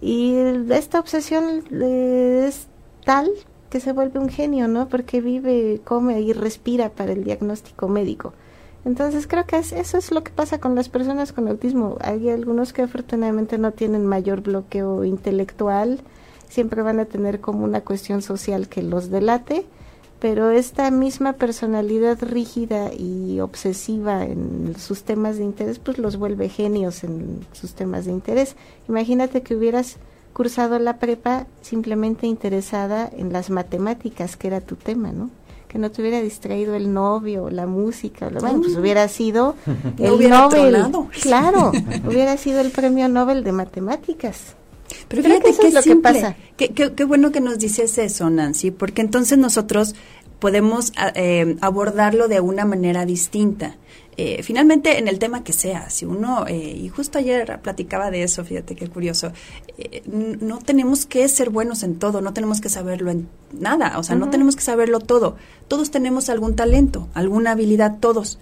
Y 0.00 0.34
esta 0.70 1.00
obsesión 1.00 1.64
eh, 1.70 2.46
es 2.48 2.66
tal 3.04 3.30
que 3.70 3.80
se 3.80 3.92
vuelve 3.92 4.20
un 4.20 4.28
genio, 4.28 4.68
¿no? 4.68 4.88
Porque 4.88 5.20
vive, 5.20 5.80
come 5.84 6.20
y 6.20 6.32
respira 6.32 6.90
para 6.90 7.12
el 7.12 7.24
diagnóstico 7.24 7.88
médico. 7.88 8.32
Entonces 8.84 9.26
creo 9.26 9.46
que 9.46 9.56
eso 9.56 9.98
es 9.98 10.10
lo 10.10 10.22
que 10.22 10.30
pasa 10.30 10.58
con 10.58 10.74
las 10.74 10.88
personas 10.88 11.32
con 11.32 11.48
autismo. 11.48 11.96
Hay 12.00 12.28
algunos 12.28 12.72
que 12.72 12.82
afortunadamente 12.82 13.56
no 13.56 13.72
tienen 13.72 14.06
mayor 14.06 14.42
bloqueo 14.42 15.04
intelectual, 15.04 16.00
siempre 16.48 16.82
van 16.82 17.00
a 17.00 17.06
tener 17.06 17.40
como 17.40 17.64
una 17.64 17.80
cuestión 17.80 18.20
social 18.20 18.68
que 18.68 18.82
los 18.82 19.10
delate, 19.10 19.66
pero 20.24 20.50
esta 20.50 20.90
misma 20.90 21.34
personalidad 21.34 22.16
rígida 22.22 22.94
y 22.94 23.40
obsesiva 23.40 24.24
en 24.24 24.74
sus 24.78 25.02
temas 25.02 25.36
de 25.36 25.44
interés, 25.44 25.78
pues 25.78 25.98
los 25.98 26.16
vuelve 26.16 26.48
genios 26.48 27.04
en 27.04 27.40
sus 27.52 27.74
temas 27.74 28.06
de 28.06 28.12
interés. 28.12 28.56
Imagínate 28.88 29.42
que 29.42 29.54
hubieras 29.54 29.98
cursado 30.32 30.78
la 30.78 30.96
prepa 30.96 31.46
simplemente 31.60 32.26
interesada 32.26 33.10
en 33.14 33.34
las 33.34 33.50
matemáticas, 33.50 34.38
que 34.38 34.46
era 34.46 34.62
tu 34.62 34.76
tema, 34.76 35.12
¿no? 35.12 35.28
Que 35.68 35.76
no 35.76 35.90
te 35.90 36.00
hubiera 36.00 36.22
distraído 36.22 36.74
el 36.74 36.94
novio, 36.94 37.50
la 37.50 37.66
música, 37.66 38.30
bueno, 38.30 38.62
pues 38.62 38.78
hubiera 38.78 39.06
sido 39.08 39.56
el 39.98 40.30
Nobel. 40.30 40.86
Claro, 41.20 41.70
hubiera 42.08 42.38
sido 42.38 42.62
el 42.62 42.70
premio 42.70 43.10
Nobel 43.10 43.44
de 43.44 43.52
matemáticas. 43.52 44.56
Pero 45.08 45.22
fíjate 45.22 45.54
que 45.56 45.66
es 45.68 45.74
lo 45.74 45.82
que 45.82 45.96
pasa. 45.96 46.36
Qué, 46.56 46.70
qué, 46.70 47.04
bueno 47.04 47.32
que 47.32 47.40
nos 47.40 47.58
dices 47.58 47.98
eso, 47.98 48.30
Nancy, 48.30 48.70
porque 48.70 49.02
entonces 49.02 49.38
nosotros 49.38 49.94
podemos 50.38 50.92
eh, 51.14 51.56
abordarlo 51.60 52.28
de 52.28 52.40
una 52.40 52.64
manera 52.64 53.06
distinta. 53.06 53.76
Eh, 54.16 54.42
finalmente, 54.42 54.98
en 54.98 55.08
el 55.08 55.18
tema 55.18 55.42
que 55.42 55.52
sea, 55.52 55.90
si 55.90 56.04
uno, 56.04 56.46
eh, 56.46 56.76
y 56.76 56.88
justo 56.88 57.18
ayer 57.18 57.58
platicaba 57.62 58.10
de 58.10 58.22
eso, 58.22 58.44
fíjate 58.44 58.76
qué 58.76 58.88
curioso, 58.88 59.32
no 60.06 60.58
tenemos 60.58 61.06
que 61.06 61.26
ser 61.28 61.50
buenos 61.50 61.82
en 61.82 61.98
todo, 61.98 62.20
no 62.20 62.32
tenemos 62.32 62.60
que 62.60 62.68
saberlo 62.68 63.10
en 63.10 63.26
nada, 63.58 63.98
o 63.98 64.02
sea, 64.02 64.14
no 64.16 64.30
tenemos 64.30 64.54
que 64.54 64.62
saberlo 64.62 65.00
todo. 65.00 65.36
Todos 65.66 65.90
tenemos 65.90 66.28
algún 66.28 66.54
talento, 66.54 67.08
alguna 67.14 67.52
habilidad, 67.52 67.98
todos. 67.98 68.38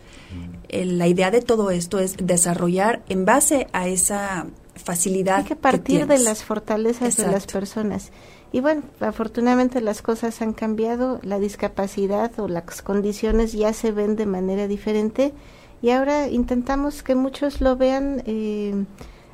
la 0.71 1.07
idea 1.07 1.31
de 1.31 1.41
todo 1.41 1.71
esto 1.71 2.01
es 2.01 2.17
desarrollar 2.19 3.03
en 3.09 3.25
base 3.25 3.69
a 3.73 3.89
esa 3.89 4.47
facilidad. 4.75 5.39
Hay 5.39 5.45
que 5.45 5.57
partir 5.57 6.07
de 6.07 6.19
las 6.19 6.45
fortalezas 6.45 7.17
de 7.17 7.27
las 7.27 7.47
personas. 7.47 8.11
Y 8.53 8.61
bueno, 8.61 8.83
afortunadamente 9.01 9.81
las 9.81 10.03
cosas 10.03 10.43
han 10.43 10.53
cambiado, 10.53 11.21
la 11.23 11.39
discapacidad 11.39 12.39
o 12.39 12.49
las 12.49 12.83
condiciones 12.83 13.53
ya 13.53 13.73
se 13.73 13.93
ven 13.93 14.15
de 14.15 14.27
manera 14.27 14.69
diferente 14.69 15.33
y 15.81 15.91
ahora 15.91 16.29
intentamos 16.29 17.03
que 17.03 17.15
muchos 17.15 17.61
lo 17.61 17.77
vean 17.77 18.23
eh, 18.27 18.85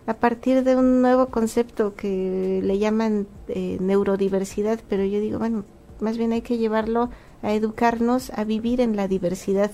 a 0.06 0.14
partir 0.14 0.62
de 0.62 0.76
un 0.76 1.02
nuevo 1.02 1.26
concepto 1.26 1.94
que 1.94 2.60
le 2.62 2.78
llaman 2.78 3.26
eh, 3.48 3.76
neurodiversidad, 3.80 4.80
pero 4.88 5.04
yo 5.04 5.20
digo, 5.20 5.38
bueno, 5.38 5.64
más 6.00 6.16
bien 6.16 6.32
hay 6.32 6.40
que 6.40 6.56
llevarlo 6.56 7.10
a 7.42 7.52
educarnos 7.52 8.30
a 8.30 8.44
vivir 8.44 8.80
en 8.80 8.96
la 8.96 9.08
diversidad, 9.08 9.70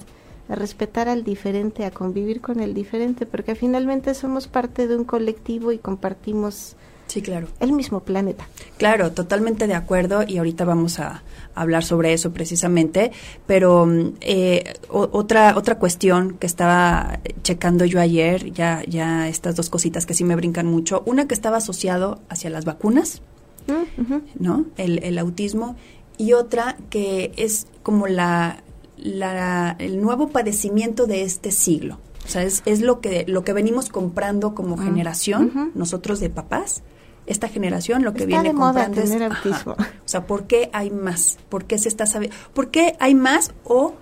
a 0.48 0.54
respetar 0.54 1.08
al 1.08 1.24
diferente, 1.24 1.84
a 1.84 1.90
convivir 1.90 2.40
con 2.40 2.60
el 2.60 2.74
diferente, 2.74 3.26
porque 3.26 3.54
finalmente 3.54 4.14
somos 4.14 4.46
parte 4.48 4.86
de 4.86 4.96
un 4.96 5.04
colectivo 5.04 5.72
y 5.72 5.78
compartimos 5.78 6.76
Sí, 7.06 7.22
claro. 7.22 7.48
El 7.60 7.72
mismo 7.72 8.00
planeta. 8.00 8.48
Claro, 8.78 9.12
totalmente 9.12 9.66
de 9.66 9.74
acuerdo 9.74 10.24
y 10.26 10.38
ahorita 10.38 10.64
vamos 10.64 10.98
a 10.98 11.22
hablar 11.54 11.84
sobre 11.84 12.12
eso 12.12 12.32
precisamente, 12.32 13.12
pero 13.46 13.86
mm, 13.86 14.14
eh, 14.20 14.74
otra 14.88 15.56
otra 15.56 15.78
cuestión 15.78 16.36
que 16.38 16.46
estaba 16.46 17.20
checando 17.42 17.84
yo 17.84 18.00
ayer, 18.00 18.52
ya 18.52 18.82
ya 18.88 19.28
estas 19.28 19.54
dos 19.54 19.70
cositas 19.70 20.06
que 20.06 20.14
sí 20.14 20.24
me 20.24 20.34
brincan 20.34 20.66
mucho, 20.66 21.02
una 21.06 21.28
que 21.28 21.34
estaba 21.34 21.58
asociado 21.58 22.20
hacia 22.28 22.50
las 22.50 22.64
vacunas, 22.64 23.22
mm, 23.68 24.14
¿no? 24.40 24.64
El, 24.76 25.04
el 25.04 25.18
autismo 25.18 25.76
y 26.16 26.32
otra 26.32 26.76
que 26.90 27.32
es 27.36 27.66
como 27.82 28.06
la, 28.06 28.64
la 28.96 29.76
el 29.78 30.00
nuevo 30.00 30.28
padecimiento 30.28 31.06
de 31.06 31.22
este 31.22 31.50
siglo. 31.50 31.98
O 32.24 32.28
sea, 32.28 32.42
es, 32.42 32.62
es 32.64 32.80
lo 32.80 33.00
que 33.00 33.24
lo 33.28 33.44
que 33.44 33.52
venimos 33.52 33.88
comprando 33.88 34.54
como 34.54 34.76
mm, 34.76 34.84
generación, 34.84 35.72
nosotros 35.74 36.20
de 36.20 36.30
papás, 36.30 36.82
esta 37.26 37.48
generación 37.48 38.04
lo 38.04 38.14
que 38.14 38.26
viene 38.26 38.52
comprando 38.54 39.00
es 39.00 39.20
autismo. 39.20 39.72
o 39.72 40.08
sea, 40.08 40.26
¿por 40.26 40.46
qué 40.46 40.70
hay 40.72 40.90
más? 40.90 41.38
¿Por 41.48 41.64
qué 41.64 41.78
se 41.78 41.88
está 41.88 42.06
sabiendo? 42.06 42.36
¿Por 42.54 42.70
qué 42.70 42.96
hay 43.00 43.14
más 43.14 43.52
o 43.64 43.94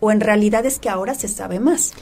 o 0.00 0.12
en 0.12 0.20
realidad 0.20 0.64
es 0.64 0.78
que 0.78 0.88
ahora 0.88 1.14
se 1.14 1.28
sabe 1.28 1.60
más? 1.60 1.92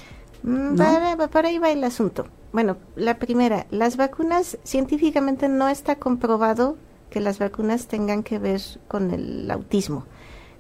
Mm, 0.42 0.76
para, 0.76 1.48
ahí 1.48 1.58
va 1.58 1.70
el 1.70 1.82
asunto. 1.84 2.26
Bueno, 2.52 2.76
la 2.94 3.18
primera, 3.18 3.66
las 3.70 3.96
vacunas 3.96 4.58
científicamente 4.64 5.48
no 5.48 5.68
está 5.68 5.96
comprobado 5.96 6.76
que 7.10 7.20
las 7.20 7.38
vacunas 7.38 7.86
tengan 7.86 8.22
que 8.22 8.38
ver 8.38 8.60
con 8.88 9.10
el 9.10 9.50
autismo. 9.50 10.04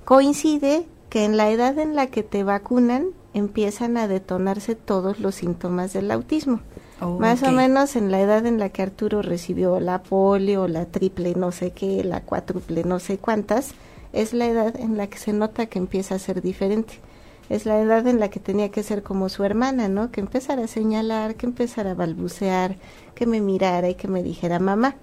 Coincide 0.04 0.86
que 1.16 1.24
en 1.24 1.38
la 1.38 1.48
edad 1.48 1.78
en 1.78 1.96
la 1.96 2.08
que 2.08 2.22
te 2.22 2.44
vacunan 2.44 3.06
empiezan 3.32 3.96
a 3.96 4.06
detonarse 4.06 4.74
todos 4.74 5.18
los 5.18 5.36
síntomas 5.36 5.94
del 5.94 6.10
autismo. 6.10 6.60
Más 7.00 7.42
o 7.42 7.52
menos 7.52 7.96
en 7.96 8.10
la 8.10 8.20
edad 8.20 8.44
en 8.44 8.58
la 8.58 8.68
que 8.68 8.82
Arturo 8.82 9.22
recibió 9.22 9.80
la 9.80 10.02
polio, 10.02 10.68
la 10.68 10.84
triple 10.84 11.34
no 11.34 11.52
sé 11.52 11.70
qué, 11.70 12.04
la 12.04 12.20
cuádruple 12.20 12.84
no 12.84 12.98
sé 12.98 13.16
cuántas, 13.16 13.70
es 14.12 14.34
la 14.34 14.44
edad 14.44 14.78
en 14.78 14.98
la 14.98 15.06
que 15.06 15.16
se 15.16 15.32
nota 15.32 15.64
que 15.64 15.78
empieza 15.78 16.16
a 16.16 16.18
ser 16.18 16.42
diferente. 16.42 17.00
Es 17.48 17.64
la 17.64 17.80
edad 17.80 18.06
en 18.06 18.20
la 18.20 18.28
que 18.28 18.38
tenía 18.38 18.70
que 18.70 18.82
ser 18.82 19.02
como 19.02 19.30
su 19.30 19.42
hermana, 19.42 19.88
¿no? 19.88 20.10
Que 20.10 20.20
empezara 20.20 20.64
a 20.64 20.68
señalar, 20.68 21.36
que 21.36 21.46
empezara 21.46 21.92
a 21.92 21.94
balbucear, 21.94 22.76
que 23.14 23.24
me 23.24 23.40
mirara 23.40 23.88
y 23.88 23.94
que 23.94 24.06
me 24.06 24.22
dijera 24.22 24.58
mamá. 24.58 24.96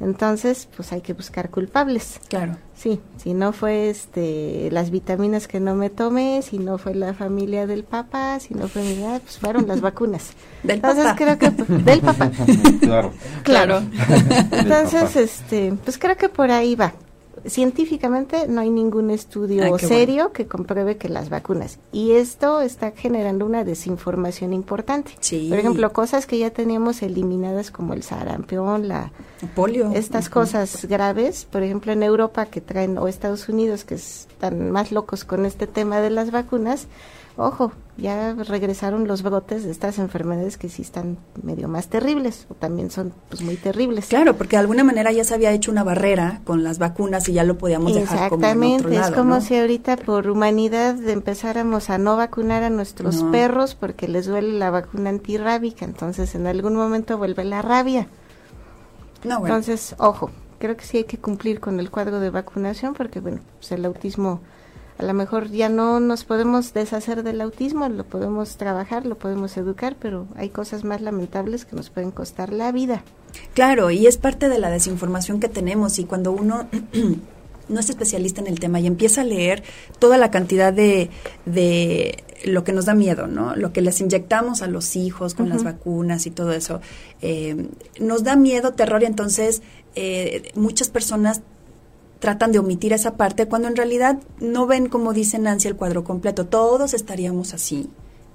Entonces, 0.00 0.68
pues 0.76 0.92
hay 0.92 1.00
que 1.00 1.14
buscar 1.14 1.50
culpables. 1.50 2.20
Claro. 2.28 2.56
Sí, 2.74 3.00
si 3.16 3.32
no 3.32 3.52
fue 3.52 3.88
este 3.88 4.68
las 4.70 4.90
vitaminas 4.90 5.48
que 5.48 5.60
no 5.60 5.74
me 5.74 5.88
tomé, 5.88 6.42
si 6.42 6.58
no 6.58 6.76
fue 6.76 6.94
la 6.94 7.14
familia 7.14 7.66
del 7.66 7.84
papá, 7.84 8.38
si 8.38 8.54
no 8.54 8.68
fue 8.68 8.82
mi 8.82 8.92
edad, 9.02 9.22
pues 9.22 9.38
fueron 9.38 9.66
las 9.66 9.80
vacunas. 9.80 10.32
del 10.62 10.76
Entonces 10.76 11.06
creo 11.16 11.38
que 11.38 11.50
del 11.50 12.00
papá. 12.00 12.30
Claro. 12.80 13.12
Claro. 13.42 13.82
Entonces, 14.52 15.16
este, 15.16 15.72
pues 15.84 15.98
creo 15.98 16.16
que 16.16 16.28
por 16.28 16.50
ahí 16.50 16.74
va 16.74 16.92
científicamente 17.48 18.48
no 18.48 18.60
hay 18.60 18.70
ningún 18.70 19.10
estudio 19.10 19.78
serio 19.78 20.32
que 20.32 20.46
compruebe 20.46 20.96
que 20.96 21.08
las 21.08 21.28
vacunas. 21.28 21.78
Y 21.92 22.12
esto 22.12 22.60
está 22.60 22.92
generando 22.92 23.46
una 23.46 23.64
desinformación 23.64 24.52
importante. 24.52 25.12
Por 25.48 25.58
ejemplo, 25.58 25.92
cosas 25.92 26.26
que 26.26 26.38
ya 26.38 26.50
teníamos 26.50 27.02
eliminadas 27.02 27.70
como 27.70 27.94
el 27.94 28.02
sarampión, 28.02 28.88
la 28.88 29.12
polio. 29.54 29.90
Estas 29.92 30.28
cosas 30.28 30.86
graves, 30.86 31.44
por 31.44 31.62
ejemplo, 31.62 31.92
en 31.92 32.02
Europa 32.02 32.46
que 32.46 32.60
traen, 32.60 32.98
o 32.98 33.08
Estados 33.08 33.48
Unidos 33.48 33.84
que 33.84 33.94
están 33.94 34.70
más 34.70 34.92
locos 34.92 35.24
con 35.24 35.46
este 35.46 35.66
tema 35.66 36.00
de 36.00 36.10
las 36.10 36.30
vacunas, 36.30 36.86
ojo, 37.36 37.72
ya 37.96 38.34
regresaron 38.34 39.06
los 39.06 39.22
brotes 39.22 39.64
de 39.64 39.70
estas 39.70 39.98
enfermedades 39.98 40.58
que 40.58 40.68
sí 40.68 40.82
están 40.82 41.18
medio 41.42 41.68
más 41.68 41.88
terribles 41.88 42.46
o 42.50 42.54
también 42.54 42.90
son 42.90 43.12
pues 43.28 43.42
muy 43.42 43.56
terribles. 43.56 44.06
Claro, 44.06 44.36
porque 44.36 44.56
de 44.56 44.60
alguna 44.60 44.84
manera 44.84 45.12
ya 45.12 45.24
se 45.24 45.34
había 45.34 45.52
hecho 45.52 45.70
una 45.70 45.84
barrera 45.84 46.40
con 46.44 46.62
las 46.62 46.78
vacunas 46.78 47.28
y 47.28 47.32
ya 47.32 47.44
lo 47.44 47.56
podíamos 47.56 47.94
dejar 47.94 48.30
como 48.30 48.46
en 48.46 48.74
otro 48.74 48.90
es 48.90 49.10
como 49.10 49.40
si 49.40 49.56
ahorita 49.56 49.96
por 49.96 50.28
humanidad 50.28 50.96
empezáramos 51.08 51.90
a 51.90 51.98
no 51.98 52.16
vacunar 52.16 52.62
a 52.62 52.70
nuestros 52.70 53.22
perros 53.24 53.74
porque 53.74 54.08
les 54.08 54.26
duele 54.26 54.58
la 54.58 54.70
vacuna 54.70 55.10
antirrábica, 55.10 55.84
entonces 55.84 56.34
en 56.34 56.46
algún 56.46 56.74
momento 56.74 57.18
vuelve 57.18 57.44
la 57.44 57.62
rabia. 57.62 58.08
No, 59.24 59.38
Entonces, 59.38 59.94
ojo, 59.98 60.30
creo 60.58 60.76
que 60.76 60.84
sí 60.84 60.98
hay 60.98 61.04
que 61.04 61.18
cumplir 61.18 61.60
con 61.60 61.80
el 61.80 61.90
cuadro 61.90 62.20
de 62.20 62.30
vacunación 62.30 62.94
porque 62.94 63.20
bueno, 63.20 63.40
pues 63.58 63.72
el 63.72 63.84
autismo 63.84 64.40
a 64.98 65.04
lo 65.04 65.14
mejor 65.14 65.50
ya 65.50 65.68
no 65.68 66.00
nos 66.00 66.24
podemos 66.24 66.72
deshacer 66.72 67.22
del 67.22 67.40
autismo, 67.40 67.88
lo 67.88 68.04
podemos 68.04 68.56
trabajar, 68.56 69.04
lo 69.04 69.16
podemos 69.16 69.56
educar, 69.56 69.96
pero 70.00 70.26
hay 70.36 70.48
cosas 70.48 70.84
más 70.84 71.00
lamentables 71.02 71.64
que 71.64 71.76
nos 71.76 71.90
pueden 71.90 72.10
costar 72.10 72.52
la 72.52 72.72
vida. 72.72 73.02
Claro, 73.54 73.90
y 73.90 74.06
es 74.06 74.16
parte 74.16 74.48
de 74.48 74.58
la 74.58 74.70
desinformación 74.70 75.40
que 75.40 75.48
tenemos 75.48 75.98
y 75.98 76.04
cuando 76.04 76.32
uno 76.32 76.68
no 77.68 77.80
es 77.80 77.90
especialista 77.90 78.40
en 78.40 78.46
el 78.46 78.58
tema 78.58 78.80
y 78.80 78.86
empieza 78.86 79.20
a 79.20 79.24
leer 79.24 79.62
toda 79.98 80.16
la 80.16 80.30
cantidad 80.30 80.72
de, 80.72 81.10
de 81.44 82.24
lo 82.44 82.64
que 82.64 82.72
nos 82.72 82.86
da 82.86 82.94
miedo, 82.94 83.26
¿no? 83.26 83.56
Lo 83.56 83.72
que 83.72 83.82
les 83.82 84.00
inyectamos 84.00 84.62
a 84.62 84.66
los 84.66 84.96
hijos 84.96 85.34
con 85.34 85.48
las 85.48 85.64
vacunas 85.64 86.26
y 86.26 86.30
todo 86.30 86.52
eso, 86.52 86.80
eh, 87.20 87.68
nos 88.00 88.24
da 88.24 88.36
miedo, 88.36 88.72
terror 88.72 89.02
y 89.02 89.06
entonces 89.06 89.62
eh, 89.94 90.52
muchas 90.54 90.88
personas 90.88 91.42
tratan 92.18 92.52
de 92.52 92.58
omitir 92.58 92.92
esa 92.92 93.16
parte 93.16 93.46
cuando 93.46 93.68
en 93.68 93.76
realidad 93.76 94.18
no 94.40 94.66
ven, 94.66 94.88
como 94.88 95.12
dice 95.12 95.38
Nancy, 95.38 95.68
el 95.68 95.76
cuadro 95.76 96.04
completo. 96.04 96.46
Todos 96.46 96.94
estaríamos 96.94 97.54
así. 97.54 97.88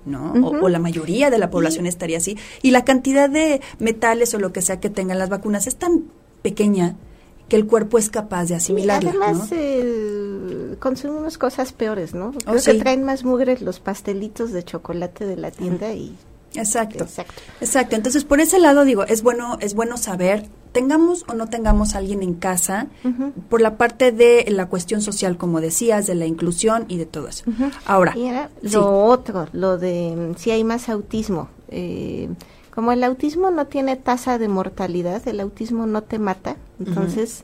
¿no? 0.03 0.33
o, 0.33 0.67
la 0.67 0.79
mayoría 0.79 1.29
de 1.29 1.37
la 1.37 1.51
población 1.51 1.85
estaría 1.85 2.17
así. 2.17 2.37
Y 2.63 2.71
la 2.71 2.83
cantidad 2.83 3.29
de 3.29 3.61
metales 3.77 4.33
o 4.33 4.39
lo 4.39 4.51
que 4.51 4.61
sea 4.61 4.79
que 4.79 4.89
tengan 4.89 5.19
las 5.19 5.29
vacunas 5.29 5.67
es 5.67 5.75
tan 5.75 6.05
pequeña 6.41 6.95
que 7.47 7.55
el 7.55 7.67
cuerpo 7.67 7.97
es 7.97 8.09
capaz 8.09 8.45
de 8.45 8.55
asimilarla. 8.55 9.09
además, 9.09 9.49
eh, 9.51 10.75
consumimos 10.79 11.37
cosas 11.37 11.73
peores, 11.73 12.15
¿no? 12.15 12.27
Oh, 12.47 12.51
Creo 12.51 12.63
que 12.63 12.73
traen 12.75 13.03
más 13.03 13.23
mugre 13.23 13.57
los 13.59 13.79
pastelitos 13.79 14.51
de 14.51 14.63
chocolate 14.63 15.25
de 15.25 15.35
la 15.35 15.51
tienda 15.51 15.93
y 15.93 16.15
Exacto, 16.55 17.03
exacto. 17.03 17.41
Exacto. 17.61 17.95
Entonces, 17.95 18.23
por 18.25 18.39
ese 18.39 18.59
lado 18.59 18.83
digo, 18.83 19.03
es 19.03 19.23
bueno 19.23 19.57
es 19.61 19.73
bueno 19.73 19.97
saber 19.97 20.49
tengamos 20.71 21.25
o 21.27 21.33
no 21.33 21.47
tengamos 21.47 21.95
alguien 21.95 22.23
en 22.23 22.33
casa 22.33 22.87
por 23.49 23.61
la 23.61 23.77
parte 23.77 24.11
de 24.11 24.45
la 24.49 24.67
cuestión 24.67 25.01
social, 25.01 25.37
como 25.37 25.61
decías, 25.61 26.07
de 26.07 26.15
la 26.15 26.25
inclusión 26.25 26.85
y 26.87 26.97
de 26.97 27.05
todo 27.05 27.27
eso. 27.27 27.45
Ahora, 27.85 28.15
lo 28.61 29.05
otro, 29.05 29.47
lo 29.51 29.77
de 29.77 30.15
mm, 30.15 30.37
si 30.37 30.51
hay 30.51 30.63
más 30.63 30.89
autismo. 30.89 31.49
Eh, 31.69 32.29
como 32.73 32.93
el 32.93 33.03
autismo 33.03 33.51
no 33.51 33.67
tiene 33.67 33.97
tasa 33.97 34.37
de 34.37 34.47
mortalidad, 34.47 35.27
el 35.27 35.41
autismo 35.41 35.85
no 35.87 36.03
te 36.03 36.19
mata, 36.19 36.55
entonces, 36.79 37.43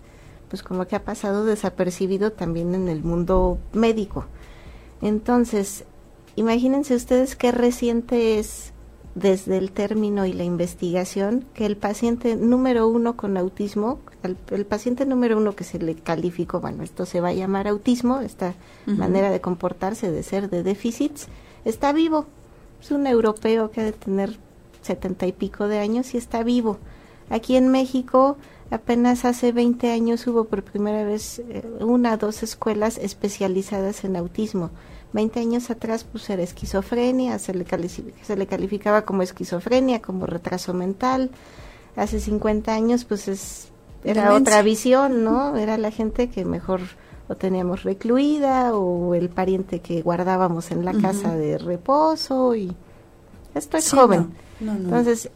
pues 0.50 0.64
como 0.64 0.88
que 0.88 0.96
ha 0.96 1.04
pasado 1.04 1.44
desapercibido 1.44 2.32
también 2.32 2.74
en 2.76 2.88
el 2.88 3.04
mundo 3.04 3.58
médico. 3.74 4.26
Entonces, 5.02 5.84
imagínense 6.38 6.96
ustedes 6.96 7.36
qué 7.36 7.52
reciente 7.52 8.40
es 8.40 8.72
desde 9.20 9.58
el 9.58 9.72
término 9.72 10.26
y 10.26 10.34
la 10.34 10.44
investigación 10.44 11.46
que 11.54 11.66
el 11.66 11.76
paciente 11.76 12.36
número 12.36 12.88
uno 12.88 13.18
con 13.18 13.38
autismo, 13.38 14.00
el, 14.24 14.66
paciente 14.66 15.06
número 15.06 15.38
uno 15.38 15.56
que 15.56 15.64
se 15.64 15.80
le 15.80 15.96
calificó, 15.96 16.60
bueno, 16.60 16.84
esto 16.84 17.06
se 17.06 17.20
va 17.20 17.30
a 17.30 17.34
llamar 17.34 17.68
autismo, 17.68 18.20
esta 18.20 18.54
manera 18.86 19.32
de 19.32 19.42
comportarse, 19.42 20.12
de 20.12 20.24
ser, 20.24 20.50
de 20.50 20.64
déficits, 20.64 21.28
está 21.66 21.94
vivo. 21.94 22.26
Es 22.82 22.92
un 22.92 23.08
europeo 23.08 23.72
que 23.72 23.82
ha 23.82 23.86
de 23.86 23.94
tener 23.94 24.38
setenta 24.82 25.26
y 25.26 25.32
pico 25.32 25.68
de 25.68 25.80
años 25.80 26.14
y 26.14 26.18
está 26.18 26.44
vivo. 26.44 26.78
Aquí 27.30 27.56
en 27.56 27.70
México 27.70 28.38
Apenas 28.70 29.24
hace 29.24 29.54
20 29.54 29.92
años 29.92 30.28
hubo 30.28 30.44
por 30.44 30.62
primera 30.62 31.06
vez 31.06 31.40
eh, 31.40 31.64
una 31.80 32.16
o 32.16 32.18
dos 32.18 32.44
escuelas 32.44 32.98
especializadas 32.98 34.04
en 34.04 34.18
autismo. 34.18 34.72
20 35.14 35.40
años 35.40 35.70
atrás 35.70 36.04
pues 36.04 36.30
era 36.30 36.44
esquizofrenia, 36.44 37.40
se 37.40 37.54
le, 37.54 37.66
se 37.66 38.36
le 38.36 38.48
calificaba 38.48 39.04
como 39.04 39.22
esquizofrenia, 39.22 40.02
como 40.02 40.26
retraso 40.26 40.74
mental. 40.74 41.32
Hace 41.96 42.20
50 42.20 42.74
años 42.74 43.06
pues 43.06 43.28
es, 43.28 43.70
era 44.04 44.34
otra 44.34 44.62
visión, 44.62 45.24
¿no? 45.24 45.56
Era 45.58 45.78
la 45.78 45.92
gente 45.92 46.30
que 46.30 46.46
mejor 46.46 46.82
o 47.30 47.36
teníamos 47.36 47.84
recluida 47.84 48.76
o 48.76 49.14
el 49.14 49.30
pariente 49.30 49.80
que 49.80 50.02
guardábamos 50.02 50.72
en 50.72 50.86
la 50.86 50.94
casa 50.94 51.36
de 51.36 51.58
reposo 51.58 52.56
y 52.56 52.74
esto 53.54 53.78
es 53.78 53.92
joven. 53.92 54.34
Entonces, 54.62 55.30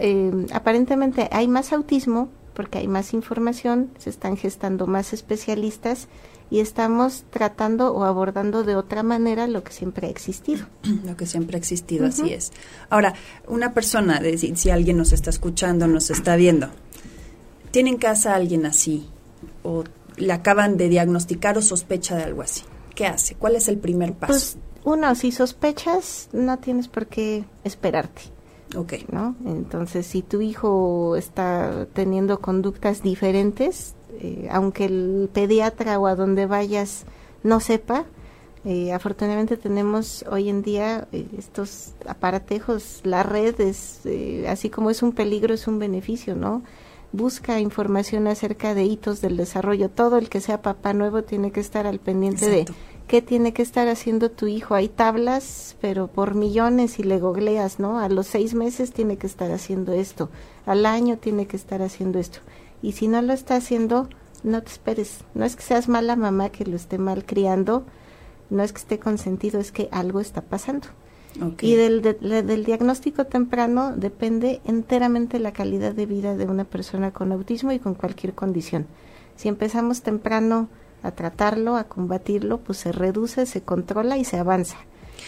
eh, 0.00 0.46
aparentemente 0.52 1.28
hay 1.32 1.48
más 1.48 1.72
autismo 1.72 2.28
porque 2.58 2.78
hay 2.78 2.88
más 2.88 3.14
información, 3.14 3.92
se 3.98 4.10
están 4.10 4.36
gestando 4.36 4.88
más 4.88 5.12
especialistas 5.12 6.08
y 6.50 6.58
estamos 6.58 7.22
tratando 7.30 7.94
o 7.94 8.02
abordando 8.02 8.64
de 8.64 8.74
otra 8.74 9.04
manera 9.04 9.46
lo 9.46 9.62
que 9.62 9.72
siempre 9.72 10.08
ha 10.08 10.10
existido. 10.10 10.66
Lo 11.04 11.16
que 11.16 11.24
siempre 11.24 11.54
ha 11.56 11.60
existido, 11.60 12.06
así 12.06 12.32
es. 12.32 12.50
Ahora, 12.90 13.14
una 13.46 13.74
persona, 13.74 14.20
si, 14.36 14.56
si 14.56 14.70
alguien 14.70 14.96
nos 14.96 15.12
está 15.12 15.30
escuchando, 15.30 15.86
nos 15.86 16.10
está 16.10 16.34
viendo, 16.34 16.68
tiene 17.70 17.90
en 17.90 17.96
casa 17.96 18.32
a 18.32 18.34
alguien 18.34 18.66
así 18.66 19.06
o 19.62 19.84
le 20.16 20.32
acaban 20.32 20.76
de 20.76 20.88
diagnosticar 20.88 21.56
o 21.58 21.62
sospecha 21.62 22.16
de 22.16 22.24
algo 22.24 22.42
así. 22.42 22.62
¿Qué 22.96 23.06
hace? 23.06 23.36
¿Cuál 23.36 23.54
es 23.54 23.68
el 23.68 23.78
primer 23.78 24.14
paso? 24.14 24.32
Pues 24.32 24.58
uno, 24.82 25.14
si 25.14 25.30
sospechas, 25.30 26.28
no 26.32 26.58
tienes 26.58 26.88
por 26.88 27.06
qué 27.06 27.44
esperarte. 27.62 28.22
Ok. 28.76 28.94
¿No? 29.10 29.34
Entonces, 29.44 30.06
si 30.06 30.22
tu 30.22 30.40
hijo 30.40 31.16
está 31.16 31.86
teniendo 31.92 32.40
conductas 32.40 33.02
diferentes, 33.02 33.94
eh, 34.20 34.48
aunque 34.50 34.86
el 34.86 35.30
pediatra 35.32 35.98
o 35.98 36.06
a 36.06 36.14
donde 36.14 36.46
vayas 36.46 37.04
no 37.42 37.60
sepa, 37.60 38.04
eh, 38.64 38.92
afortunadamente 38.92 39.56
tenemos 39.56 40.24
hoy 40.30 40.48
en 40.48 40.62
día 40.62 41.08
eh, 41.12 41.26
estos 41.38 41.94
aparatejos, 42.06 43.00
la 43.04 43.22
red 43.22 43.58
es, 43.60 44.00
así 44.48 44.68
como 44.68 44.90
es 44.90 45.02
un 45.02 45.12
peligro, 45.12 45.54
es 45.54 45.68
un 45.68 45.78
beneficio, 45.78 46.34
¿no? 46.34 46.62
busca 47.12 47.58
información 47.60 48.26
acerca 48.26 48.74
de 48.74 48.84
hitos 48.84 49.20
del 49.20 49.36
desarrollo. 49.36 49.88
Todo 49.88 50.18
el 50.18 50.28
que 50.28 50.40
sea 50.40 50.62
papá 50.62 50.92
nuevo 50.92 51.22
tiene 51.22 51.52
que 51.52 51.60
estar 51.60 51.86
al 51.86 52.00
pendiente 52.00 52.48
de 52.48 52.66
qué 53.08 53.22
tiene 53.22 53.52
que 53.52 53.62
estar 53.62 53.88
haciendo 53.88 54.30
tu 54.30 54.46
hijo. 54.46 54.74
Hay 54.74 54.88
tablas, 54.88 55.76
pero 55.80 56.06
por 56.06 56.36
millones 56.36 57.00
y 57.00 57.02
le 57.02 57.18
googleas, 57.18 57.80
¿no? 57.80 57.98
A 57.98 58.08
los 58.08 58.28
seis 58.28 58.54
meses 58.54 58.92
tiene 58.92 59.16
que 59.16 59.26
estar 59.26 59.50
haciendo 59.50 59.92
esto, 59.92 60.30
al 60.66 60.86
año 60.86 61.18
tiene 61.18 61.46
que 61.46 61.56
estar 61.56 61.82
haciendo 61.82 62.20
esto. 62.20 62.38
Y 62.82 62.92
si 62.92 63.08
no 63.08 63.20
lo 63.22 63.32
está 63.32 63.56
haciendo, 63.56 64.08
no 64.44 64.62
te 64.62 64.70
esperes. 64.70 65.24
No 65.34 65.44
es 65.44 65.56
que 65.56 65.62
seas 65.62 65.88
mala 65.88 66.14
mamá 66.14 66.50
que 66.50 66.64
lo 66.64 66.76
esté 66.76 66.98
mal 66.98 67.24
criando, 67.24 67.84
no 68.50 68.62
es 68.62 68.72
que 68.72 68.78
esté 68.78 68.98
consentido, 69.00 69.58
es 69.58 69.72
que 69.72 69.88
algo 69.90 70.20
está 70.20 70.42
pasando. 70.42 70.86
Y 71.60 71.74
del, 71.74 72.02
del 72.02 72.64
diagnóstico 72.64 73.26
temprano 73.26 73.94
depende 73.94 74.60
enteramente 74.64 75.38
la 75.38 75.52
calidad 75.52 75.92
de 75.92 76.06
vida 76.06 76.36
de 76.36 76.46
una 76.46 76.64
persona 76.64 77.12
con 77.12 77.30
autismo 77.32 77.70
y 77.70 77.78
con 77.78 77.94
cualquier 77.94 78.34
condición. 78.34 78.86
Si 79.36 79.48
empezamos 79.48 80.02
temprano 80.02 80.68
a 81.02 81.10
tratarlo, 81.12 81.76
a 81.76 81.84
combatirlo, 81.84 82.58
pues 82.58 82.78
se 82.78 82.92
reduce, 82.92 83.46
se 83.46 83.62
controla 83.62 84.18
y 84.18 84.24
se 84.24 84.38
avanza. 84.38 84.76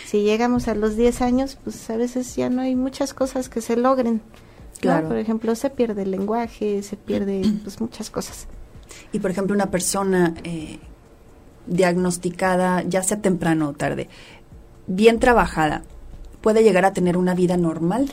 Si 0.07 0.23
llegamos 0.23 0.69
a 0.69 0.75
los 0.75 0.97
10 0.97 1.23
años, 1.23 1.59
pues 1.63 1.89
a 1.91 1.97
veces 1.97 2.37
ya 2.37 2.49
no 2.51 2.63
hay 2.63 2.77
muchas 2.77 3.15
cosas 3.15 3.49
que 3.49 3.61
se 3.61 3.77
logren. 3.77 4.23
Claro. 4.81 5.09
Por 5.09 5.19
ejemplo, 5.19 5.55
se 5.55 5.71
pierde 5.71 6.03
el 6.03 6.11
lenguaje, 6.11 6.83
se 6.83 6.97
pierde 6.97 7.43
pues 7.63 7.81
muchas 7.81 8.11
cosas. 8.11 8.47
Y 9.13 9.21
por 9.21 9.31
ejemplo, 9.31 9.55
una 9.55 9.71
persona 9.71 10.35
eh, 10.45 10.79
diagnosticada, 11.67 12.83
ya 12.83 13.03
sea 13.03 13.21
temprano 13.21 13.69
o 13.69 13.73
tarde, 13.73 14.09
bien 14.87 15.21
trabajada, 15.21 15.83
puede 16.41 16.63
llegar 16.63 16.85
a 16.85 16.93
tener 16.93 17.17
una 17.17 17.35
vida 17.35 17.57
normal? 17.57 18.11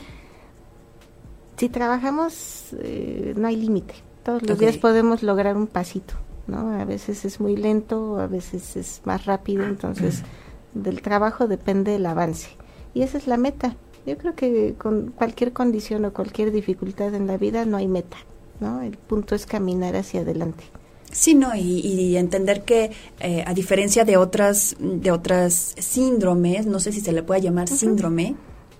Si 1.56 1.68
trabajamos, 1.68 2.68
eh, 2.80 3.34
no 3.36 3.48
hay 3.48 3.56
límite. 3.56 3.94
Todos 4.22 4.42
los 4.42 4.58
días 4.58 4.76
podemos 4.76 5.22
lograr 5.22 5.56
un 5.56 5.66
pasito, 5.66 6.14
¿no? 6.48 6.70
A 6.70 6.84
veces 6.84 7.24
es 7.24 7.40
muy 7.40 7.56
lento, 7.56 8.18
a 8.18 8.26
veces 8.26 8.76
es 8.76 9.02
más 9.04 9.26
rápido, 9.26 9.64
entonces 9.64 10.22
del 10.74 11.02
trabajo 11.02 11.46
depende 11.46 11.94
el 11.94 12.06
avance. 12.06 12.48
Y 12.94 13.02
esa 13.02 13.18
es 13.18 13.26
la 13.26 13.36
meta. 13.36 13.76
Yo 14.06 14.16
creo 14.16 14.34
que 14.34 14.74
con 14.76 15.12
cualquier 15.12 15.52
condición 15.52 16.04
o 16.06 16.12
cualquier 16.12 16.50
dificultad 16.50 17.14
en 17.14 17.26
la 17.26 17.36
vida 17.36 17.64
no 17.64 17.76
hay 17.76 17.86
meta, 17.86 18.16
¿no? 18.58 18.80
El 18.82 18.96
punto 18.96 19.34
es 19.34 19.44
caminar 19.44 19.94
hacia 19.96 20.22
adelante. 20.22 20.64
Sí, 21.10 21.34
no, 21.34 21.54
y, 21.54 22.16
entender 22.16 22.64
que 22.64 22.90
eh, 23.20 23.42
a 23.46 23.54
diferencia 23.54 24.04
de 24.04 24.16
otras 24.16 24.76
de 24.78 25.10
otras 25.10 25.74
síndromes, 25.78 26.66
no 26.66 26.80
sé 26.80 26.92
si 26.92 27.00
se 27.00 27.12
le 27.12 27.22
puede 27.22 27.40
llamar 27.40 27.68
síndrome, 27.68 28.36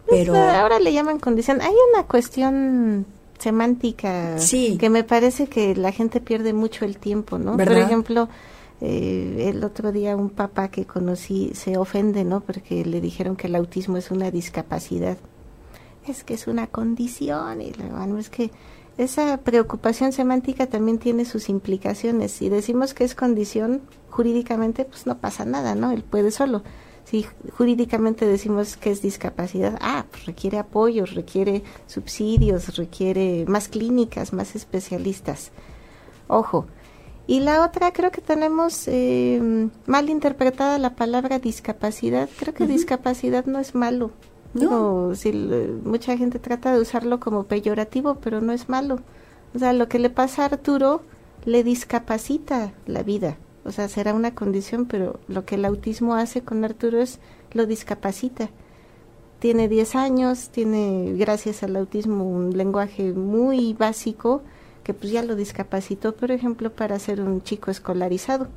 pues, 0.07 0.21
pero 0.21 0.37
ahora 0.37 0.79
le 0.79 0.93
llaman 0.93 1.19
condición. 1.19 1.61
Hay 1.63 1.75
una 1.93 2.05
cuestión 2.07 3.07
semántica 3.39 4.37
que 4.79 4.91
me 4.91 5.05
parece 5.05 5.47
que 5.47 5.75
la 5.75 5.93
gente 5.93 6.21
pierde 6.21 6.53
mucho 6.53 6.85
el 6.85 6.99
tiempo, 6.99 7.39
¿no? 7.39 7.57
Por 7.57 7.73
ejemplo, 7.73 8.29
eh, 8.81 9.51
el 9.53 9.65
otro 9.65 9.93
día 9.93 10.17
un 10.17 10.31
papá 10.31 10.69
que 10.69 10.85
conocí 10.85 11.53
se 11.55 11.77
ofende, 11.77 12.25
¿no? 12.25 12.41
Porque 12.41 12.85
le 12.85 13.01
dijeron 13.01 13.37
que 13.37 13.49
el 13.49 13.57
autismo 13.57 13.97
es 13.97 14.11
una 14.11 14.31
discapacidad. 14.31 15.19
Es 16.07 16.25
que 16.25 16.35
es 16.35 16.47
una 16.47 16.67
condición 16.69 17.61
y 17.61 17.73
bueno, 17.73 18.19
es 18.19 18.31
que 18.31 18.51
esa 18.97 19.37
preocupación 19.39 20.13
semántica 20.13 20.67
también 20.67 20.99
tiene 20.99 21.25
sus 21.25 21.49
implicaciones. 21.49 22.33
Si 22.33 22.49
decimos 22.49 22.95
que 22.95 23.05
es 23.05 23.15
condición, 23.15 23.83
jurídicamente, 24.11 24.85
pues 24.85 25.07
no 25.07 25.19
pasa 25.19 25.45
nada, 25.45 25.75
¿no? 25.75 25.93
Él 25.93 26.03
puede 26.03 26.31
solo. 26.33 26.63
Si 27.09 27.25
jurídicamente 27.57 28.27
decimos 28.27 28.77
que 28.77 28.91
es 28.91 29.01
discapacidad, 29.01 29.79
ah, 29.81 30.05
pues 30.11 30.27
requiere 30.27 30.59
apoyos, 30.59 31.15
requiere 31.15 31.63
subsidios, 31.87 32.77
requiere 32.77 33.47
más 33.49 33.69
clínicas, 33.69 34.35
más 34.35 34.55
especialistas. 34.55 35.51
Ojo. 36.27 36.67
Y 37.27 37.41
la 37.41 37.65
otra, 37.65 37.95
creo 37.95 38.11
que 38.11 38.21
tenemos 38.21 38.87
eh, 38.89 39.69
mal 39.87 40.11
interpretada 40.11 40.79
la 40.79 40.97
palabra 40.97 41.39
discapacidad. 41.39 42.29
Creo 42.39 42.53
que 42.53 42.67
discapacidad 42.67 43.47
no 43.47 43.59
es 43.59 43.75
malo. 43.75 44.11
No, 44.53 45.15
si 45.15 45.33
mucha 45.33 46.15
gente 46.19 46.39
trata 46.39 46.75
de 46.75 46.81
usarlo 46.81 47.21
como 47.21 47.45
peyorativo, 47.45 48.17
pero 48.17 48.43
no 48.43 48.53
es 48.53 48.69
malo. 48.69 49.01
O 49.55 49.59
sea, 49.59 49.73
lo 49.73 49.89
que 49.89 49.99
le 49.99 50.11
pasa 50.11 50.43
a 50.43 50.47
Arturo 50.47 51.01
le 51.47 51.65
discapacita 51.65 52.75
la 52.87 53.03
vida. 53.03 53.39
O 53.65 53.73
sea, 53.73 53.89
será 53.89 54.15
una 54.15 54.35
condición, 54.35 54.87
pero 54.87 55.21
lo 55.29 55.45
que 55.45 55.57
el 55.57 55.65
autismo 55.65 56.15
hace 56.15 56.43
con 56.43 56.65
Arturo 56.65 57.01
es 57.01 57.19
lo 57.53 57.67
discapacita. 57.67 58.51
Tiene 59.39 59.69
10 59.69 59.95
años, 59.95 60.49
tiene, 60.49 61.15
gracias 61.17 61.63
al 61.63 61.77
autismo, 61.77 62.25
un 62.25 62.57
lenguaje 62.57 63.13
muy 63.13 63.73
básico 63.75 64.43
que 64.83 64.95
pues 64.95 65.13
ya 65.13 65.23
lo 65.23 65.37
discapacitó, 65.37 66.15
por 66.15 66.31
ejemplo, 66.31 66.73
para 66.73 66.99
ser 66.99 67.21
un 67.21 67.43
chico 67.43 67.71
escolarizado. 67.71 68.49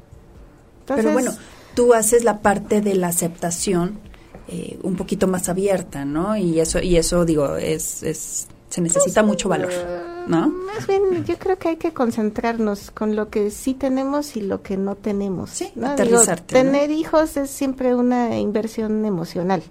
pero 0.85 1.11
bueno, 1.11 1.33
tú 1.75 1.93
haces 1.93 2.23
la 2.23 2.39
parte 2.39 2.79
de 2.81 2.95
la 2.95 3.09
aceptación 3.09 3.99
eh, 4.47 4.79
un 4.81 4.95
poquito 4.95 5.27
más 5.27 5.49
abierta, 5.49 6.05
¿no? 6.05 6.37
Y 6.37 6.59
eso, 6.59 6.79
y 6.79 6.95
eso 6.95 7.25
digo, 7.25 7.57
es, 7.57 8.01
es 8.03 8.47
se 8.69 8.81
necesita 8.81 9.23
mucho 9.23 9.49
valor, 9.49 9.71
¿no? 10.27 10.47
Más 10.47 10.87
bien, 10.87 11.25
yo 11.25 11.37
creo 11.37 11.57
que 11.57 11.69
hay 11.69 11.77
que 11.77 11.93
concentrarnos 11.93 12.91
con 12.91 13.15
lo 13.15 13.29
que 13.29 13.51
sí 13.51 13.73
tenemos 13.73 14.35
y 14.35 14.41
lo 14.41 14.61
que 14.61 14.77
no 14.77 14.95
tenemos. 14.95 15.49
Sí, 15.51 15.71
aterrizarte. 15.83 16.53
tener 16.53 16.91
hijos 16.91 17.37
es 17.37 17.49
siempre 17.49 17.95
una 17.95 18.37
inversión 18.39 19.05
emocional. 19.05 19.63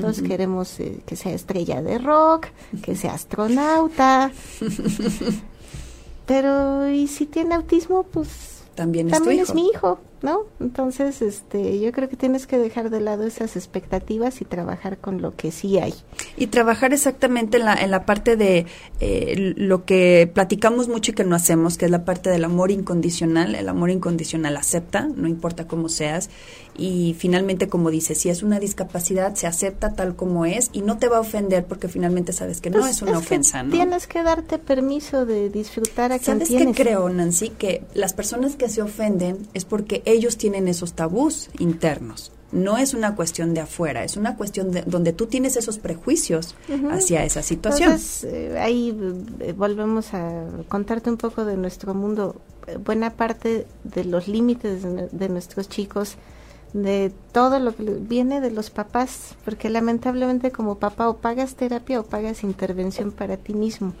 Todos 0.00 0.22
queremos 0.22 0.78
eh, 0.78 1.02
que 1.04 1.16
sea 1.16 1.32
estrella 1.32 1.82
de 1.82 1.98
rock, 1.98 2.46
que 2.82 2.94
sea 2.94 3.14
astronauta. 3.14 4.30
Pero, 6.26 6.88
¿y 6.88 7.08
si 7.08 7.26
tiene 7.26 7.56
autismo? 7.56 8.04
Pues 8.04 8.62
también 8.76 9.08
es, 9.12 9.20
es 9.20 9.54
mi 9.54 9.66
hijo. 9.68 9.98
¿No? 10.22 10.40
Entonces, 10.60 11.22
este, 11.22 11.78
yo 11.80 11.92
creo 11.92 12.08
que 12.08 12.16
tienes 12.16 12.46
que 12.46 12.58
dejar 12.58 12.90
de 12.90 13.00
lado 13.00 13.26
esas 13.26 13.56
expectativas 13.56 14.40
y 14.40 14.44
trabajar 14.44 14.98
con 14.98 15.22
lo 15.22 15.36
que 15.36 15.52
sí 15.52 15.78
hay. 15.78 15.94
Y 16.36 16.48
trabajar 16.48 16.92
exactamente 16.92 17.58
en 17.58 17.64
la, 17.64 17.74
en 17.74 17.90
la 17.90 18.04
parte 18.04 18.36
de 18.36 18.66
eh, 19.00 19.54
lo 19.56 19.84
que 19.84 20.30
platicamos 20.32 20.88
mucho 20.88 21.12
y 21.12 21.14
que 21.14 21.24
no 21.24 21.36
hacemos, 21.36 21.78
que 21.78 21.86
es 21.86 21.90
la 21.90 22.04
parte 22.04 22.30
del 22.30 22.44
amor 22.44 22.70
incondicional. 22.70 23.54
El 23.54 23.68
amor 23.68 23.90
incondicional 23.90 24.56
acepta, 24.56 25.08
no 25.14 25.28
importa 25.28 25.66
cómo 25.66 25.88
seas. 25.88 26.30
Y 26.78 27.14
finalmente, 27.18 27.68
como 27.68 27.90
dices, 27.90 28.18
si 28.18 28.30
es 28.30 28.42
una 28.42 28.60
discapacidad, 28.60 29.34
se 29.34 29.46
acepta 29.46 29.94
tal 29.94 30.14
como 30.16 30.46
es 30.46 30.70
y 30.72 30.82
no 30.82 30.98
te 30.98 31.08
va 31.08 31.18
a 31.18 31.20
ofender 31.20 31.66
porque 31.66 31.88
finalmente 31.88 32.32
sabes 32.32 32.60
que 32.60 32.70
no 32.70 32.78
pues 32.78 32.92
es 32.92 33.02
una 33.02 33.18
ofensa, 33.18 33.62
¿no? 33.62 33.72
Tienes 33.72 34.06
que 34.06 34.22
darte 34.22 34.58
permiso 34.58 35.26
de 35.26 35.50
disfrutar 35.50 36.12
a 36.12 36.18
¿Sabes 36.18 36.48
qué 36.48 36.72
creo, 36.72 37.08
Nancy? 37.08 37.50
Que 37.50 37.84
las 37.94 38.12
personas 38.12 38.56
que 38.56 38.68
se 38.68 38.80
ofenden 38.80 39.48
es 39.54 39.64
porque 39.64 40.02
ellos 40.04 40.36
tienen 40.36 40.68
esos 40.68 40.94
tabús 40.94 41.50
internos. 41.58 42.32
No 42.50 42.78
es 42.78 42.94
una 42.94 43.14
cuestión 43.14 43.52
de 43.52 43.60
afuera, 43.60 44.04
es 44.04 44.16
una 44.16 44.36
cuestión 44.36 44.70
de 44.70 44.82
donde 44.82 45.12
tú 45.12 45.26
tienes 45.26 45.56
esos 45.56 45.78
prejuicios 45.78 46.54
hacia 46.90 47.22
esa 47.24 47.42
situación. 47.42 47.90
Entonces, 47.90 48.24
eh, 48.24 48.58
ahí 48.58 48.96
eh, 49.40 49.52
volvemos 49.52 50.14
a 50.14 50.46
contarte 50.68 51.10
un 51.10 51.18
poco 51.18 51.44
de 51.44 51.58
nuestro 51.58 51.92
mundo. 51.92 52.40
Buena 52.84 53.10
parte 53.10 53.66
de 53.84 54.04
los 54.04 54.28
límites 54.28 54.82
de, 55.12 55.28
nuestros 55.28 55.68
chicos, 55.68 56.16
de 56.72 57.12
todo 57.32 57.58
lo 57.58 57.74
que 57.74 57.84
viene 57.84 58.40
de 58.40 58.50
los 58.50 58.70
papás, 58.70 59.34
porque 59.44 59.70
lamentablemente 59.70 60.50
como 60.50 60.78
papá 60.78 61.08
o 61.08 61.16
pagas 61.16 61.54
terapia 61.54 62.00
o 62.00 62.04
pagas 62.04 62.44
intervención 62.44 63.10
para 63.10 63.36
ti 63.36 63.54
mismo. 63.54 63.94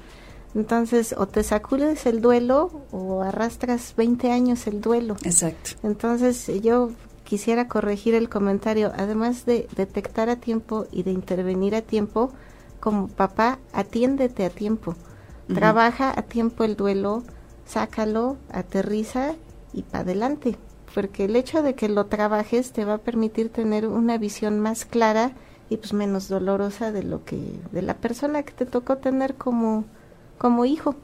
Entonces, 0.54 1.14
o 1.16 1.26
te 1.26 1.42
sacudes 1.42 2.06
el 2.06 2.20
duelo 2.20 2.70
o 2.90 3.22
arrastras 3.22 3.94
20 3.96 4.32
años 4.32 4.66
el 4.66 4.80
duelo. 4.80 5.16
Exacto. 5.22 5.72
Entonces, 5.82 6.50
yo 6.62 6.90
quisiera 7.24 7.68
corregir 7.68 8.14
el 8.14 8.28
comentario, 8.28 8.90
además 8.96 9.44
de 9.44 9.68
detectar 9.76 10.30
a 10.30 10.36
tiempo 10.36 10.86
y 10.90 11.02
de 11.02 11.12
intervenir 11.12 11.74
a 11.74 11.82
tiempo, 11.82 12.32
como 12.80 13.08
papá, 13.08 13.58
atiéndete 13.72 14.44
a 14.46 14.50
tiempo. 14.50 14.94
Trabaja 15.52 16.12
a 16.16 16.22
tiempo 16.22 16.64
el 16.64 16.76
duelo, 16.76 17.22
sácalo, 17.66 18.36
aterriza 18.50 19.34
y 19.72 19.82
para 19.82 20.04
adelante. 20.04 20.56
Porque 20.94 21.24
el 21.26 21.36
hecho 21.36 21.62
de 21.62 21.74
que 21.74 21.88
lo 21.88 22.06
trabajes 22.06 22.72
te 22.72 22.84
va 22.84 22.94
a 22.94 22.98
permitir 22.98 23.50
tener 23.50 23.86
una 23.86 24.18
visión 24.18 24.60
más 24.60 24.84
clara 24.84 25.32
y 25.70 25.76
pues 25.76 25.92
menos 25.92 26.28
dolorosa 26.28 26.92
de 26.92 27.02
lo 27.02 27.24
que 27.24 27.38
de 27.72 27.82
la 27.82 27.94
persona 27.94 28.42
que 28.42 28.52
te 28.52 28.66
tocó 28.66 28.96
tener 28.96 29.34
como 29.34 29.84
como 30.38 30.64
hijo. 30.64 30.94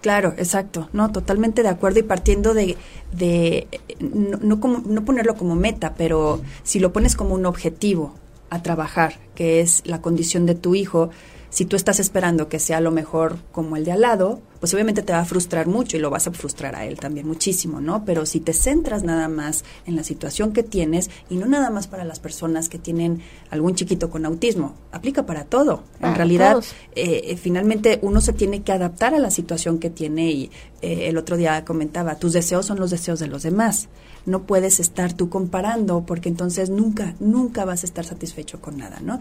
Claro, 0.00 0.34
exacto, 0.36 0.88
no, 0.92 1.10
totalmente 1.10 1.62
de 1.62 1.68
acuerdo 1.68 1.98
y 1.98 2.04
partiendo 2.04 2.54
de, 2.54 2.76
de 3.12 3.66
no, 4.00 4.38
no, 4.38 4.60
como, 4.60 4.82
no 4.86 5.04
ponerlo 5.04 5.34
como 5.34 5.56
meta, 5.56 5.94
pero 5.96 6.40
si 6.62 6.78
lo 6.78 6.92
pones 6.92 7.16
como 7.16 7.34
un 7.34 7.46
objetivo 7.46 8.14
a 8.50 8.62
trabajar, 8.62 9.18
que 9.34 9.60
es 9.60 9.82
la 9.84 10.00
condición 10.00 10.46
de 10.46 10.54
tu 10.54 10.74
hijo, 10.74 11.10
si 11.50 11.64
tú 11.64 11.76
estás 11.76 12.00
esperando 12.00 12.48
que 12.48 12.58
sea 12.58 12.80
lo 12.80 12.90
mejor 12.90 13.38
como 13.52 13.76
el 13.76 13.84
de 13.84 13.92
al 13.92 14.02
lado, 14.02 14.40
pues 14.64 14.72
obviamente 14.72 15.02
te 15.02 15.12
va 15.12 15.18
a 15.18 15.26
frustrar 15.26 15.66
mucho 15.66 15.98
y 15.98 16.00
lo 16.00 16.08
vas 16.08 16.26
a 16.26 16.30
frustrar 16.30 16.74
a 16.74 16.86
él 16.86 16.98
también 16.98 17.26
muchísimo, 17.26 17.82
¿no? 17.82 18.06
Pero 18.06 18.24
si 18.24 18.40
te 18.40 18.54
centras 18.54 19.02
nada 19.04 19.28
más 19.28 19.62
en 19.84 19.94
la 19.94 20.02
situación 20.02 20.54
que 20.54 20.62
tienes 20.62 21.10
y 21.28 21.36
no 21.36 21.44
nada 21.44 21.68
más 21.68 21.86
para 21.86 22.02
las 22.02 22.18
personas 22.18 22.70
que 22.70 22.78
tienen 22.78 23.20
algún 23.50 23.74
chiquito 23.74 24.08
con 24.08 24.24
autismo, 24.24 24.74
aplica 24.90 25.26
para 25.26 25.44
todo. 25.44 25.84
en 26.00 26.14
realidad, 26.14 26.64
eh, 26.94 27.24
eh, 27.24 27.36
finalmente 27.36 27.98
uno 28.00 28.22
se 28.22 28.32
tiene 28.32 28.62
que 28.62 28.72
adaptar 28.72 29.14
a 29.14 29.18
la 29.18 29.30
situación 29.30 29.78
que 29.78 29.90
tiene 29.90 30.32
y 30.32 30.50
eh, 30.80 31.08
el 31.10 31.18
otro 31.18 31.36
día 31.36 31.62
comentaba, 31.66 32.14
tus 32.14 32.32
deseos 32.32 32.64
son 32.64 32.80
los 32.80 32.90
deseos 32.90 33.20
de 33.20 33.26
los 33.26 33.42
demás 33.42 33.90
no 34.24 34.44
puedes 34.44 34.80
estar 34.80 35.12
tú 35.12 35.28
comparando 35.28 36.06
porque 36.06 36.30
entonces 36.30 36.70
nunca, 36.70 37.14
nunca 37.20 37.66
vas 37.66 37.82
a 37.82 37.86
estar 37.86 38.06
satisfecho 38.06 38.58
con 38.58 38.78
nada, 38.78 39.00
¿no? 39.02 39.18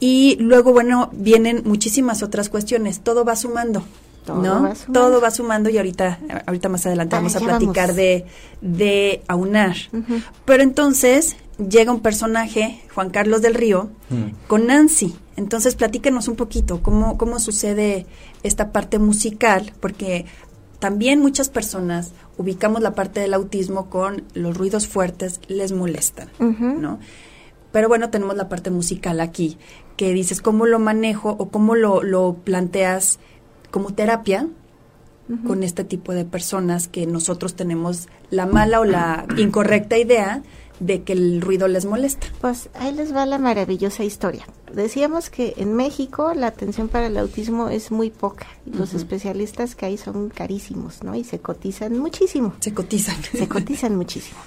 Y 0.00 0.34
luego, 0.40 0.72
bueno, 0.72 1.10
vienen 1.12 1.62
muchísimas 1.64 2.24
otras 2.24 2.48
cuestiones, 2.48 3.02
todo 3.04 3.24
va 3.24 3.36
sumando. 3.36 3.84
Todo 4.24 4.42
¿no? 4.42 4.62
Va 4.62 4.74
sumando. 4.74 5.00
Todo 5.00 5.20
va 5.20 5.30
sumando 5.30 5.70
y 5.70 5.76
ahorita, 5.76 6.20
ahorita 6.46 6.68
más 6.68 6.86
adelante 6.86 7.16
vamos 7.16 7.36
a 7.36 7.40
platicar 7.40 7.94
de, 7.94 8.26
de 8.60 9.22
aunar. 9.28 9.76
Pero 10.44 10.62
entonces 10.62 11.36
llega 11.58 11.92
un 11.92 12.00
personaje, 12.00 12.82
Juan 12.94 13.10
Carlos 13.10 13.42
del 13.42 13.54
Río, 13.54 13.90
mm. 14.10 14.46
con 14.46 14.66
Nancy. 14.66 15.16
Entonces 15.36 15.74
platíquenos 15.74 16.28
un 16.28 16.36
poquito 16.36 16.82
cómo, 16.82 17.16
cómo 17.18 17.38
sucede 17.38 18.06
esta 18.42 18.70
parte 18.70 18.98
musical, 18.98 19.72
porque 19.80 20.26
también 20.78 21.20
muchas 21.20 21.48
personas 21.48 22.12
ubicamos 22.36 22.82
la 22.82 22.94
parte 22.94 23.20
del 23.20 23.34
autismo 23.34 23.88
con 23.88 24.24
los 24.34 24.56
ruidos 24.56 24.88
fuertes 24.88 25.40
les 25.48 25.72
molestan, 25.72 26.28
¿no? 26.38 26.98
Pero 27.70 27.88
bueno, 27.88 28.10
tenemos 28.10 28.36
la 28.36 28.48
parte 28.48 28.70
musical 28.70 29.20
aquí, 29.20 29.56
que 29.96 30.12
dices 30.12 30.42
cómo 30.42 30.66
lo 30.66 30.78
manejo 30.78 31.30
o 31.30 31.48
cómo 31.48 31.74
lo, 31.74 32.02
lo 32.02 32.34
planteas 32.34 33.18
como 33.72 33.92
terapia 33.92 34.46
con 35.46 35.62
este 35.62 35.82
tipo 35.82 36.12
de 36.12 36.24
personas 36.24 36.88
que 36.88 37.06
nosotros 37.06 37.54
tenemos 37.54 38.08
la 38.30 38.44
mala 38.44 38.80
o 38.80 38.84
la 38.84 39.26
incorrecta 39.38 39.96
idea 39.96 40.42
de 40.78 41.02
que 41.02 41.12
el 41.12 41.40
ruido 41.40 41.68
les 41.68 41.84
molesta. 41.84 42.26
Pues 42.40 42.68
ahí 42.74 42.92
les 42.92 43.14
va 43.14 43.24
la 43.24 43.38
maravillosa 43.38 44.04
historia. 44.04 44.46
Decíamos 44.74 45.30
que 45.30 45.54
en 45.56 45.74
México 45.74 46.32
la 46.34 46.48
atención 46.48 46.88
para 46.88 47.06
el 47.06 47.16
autismo 47.16 47.68
es 47.68 47.90
muy 47.90 48.10
poca. 48.10 48.46
los 48.66 48.94
especialistas 48.94 49.74
que 49.74 49.86
hay 49.86 49.96
son 49.96 50.28
carísimos, 50.28 51.02
¿no? 51.02 51.14
Y 51.14 51.24
se 51.24 51.38
cotizan 51.38 51.98
muchísimo. 51.98 52.54
Se 52.60 52.74
cotizan. 52.74 53.16
Se 53.22 53.48
cotizan 53.48 53.96
muchísimo. 53.96 54.38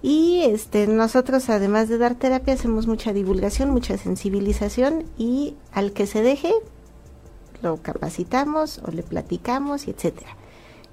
Y 0.00 0.42
este, 0.42 0.86
nosotros, 0.86 1.48
además 1.48 1.88
de 1.88 1.96
dar 1.96 2.14
terapia, 2.14 2.54
hacemos 2.54 2.86
mucha 2.86 3.14
divulgación, 3.14 3.70
mucha 3.70 3.96
sensibilización 3.96 5.04
y 5.16 5.54
al 5.72 5.92
que 5.92 6.06
se 6.06 6.22
deje, 6.22 6.52
lo 7.64 7.82
capacitamos 7.82 8.80
o 8.84 8.90
le 8.90 9.02
platicamos 9.02 9.88
y 9.88 9.90
etcétera. 9.90 10.36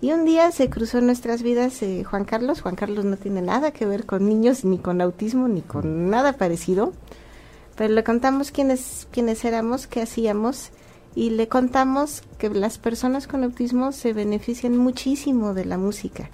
Y 0.01 0.13
un 0.13 0.25
día 0.25 0.51
se 0.51 0.69
cruzó 0.69 0.97
en 0.97 1.05
nuestras 1.05 1.43
vidas 1.43 1.83
eh, 1.83 2.03
Juan 2.03 2.25
Carlos. 2.25 2.61
Juan 2.61 2.75
Carlos 2.75 3.05
no 3.05 3.17
tiene 3.17 3.43
nada 3.43 3.71
que 3.71 3.85
ver 3.85 4.07
con 4.07 4.27
niños, 4.27 4.65
ni 4.65 4.79
con 4.79 4.99
autismo, 4.99 5.47
ni 5.47 5.61
con 5.61 6.09
nada 6.09 6.33
parecido. 6.33 6.93
Pero 7.75 7.93
le 7.93 8.03
contamos 8.03 8.51
quiénes, 8.51 9.07
quiénes 9.11 9.45
éramos, 9.45 9.85
qué 9.85 10.01
hacíamos, 10.01 10.71
y 11.13 11.29
le 11.29 11.47
contamos 11.47 12.23
que 12.39 12.49
las 12.49 12.79
personas 12.79 13.27
con 13.27 13.43
autismo 13.43 13.91
se 13.91 14.13
benefician 14.13 14.75
muchísimo 14.75 15.53
de 15.53 15.65
la 15.65 15.77
música. 15.77 16.29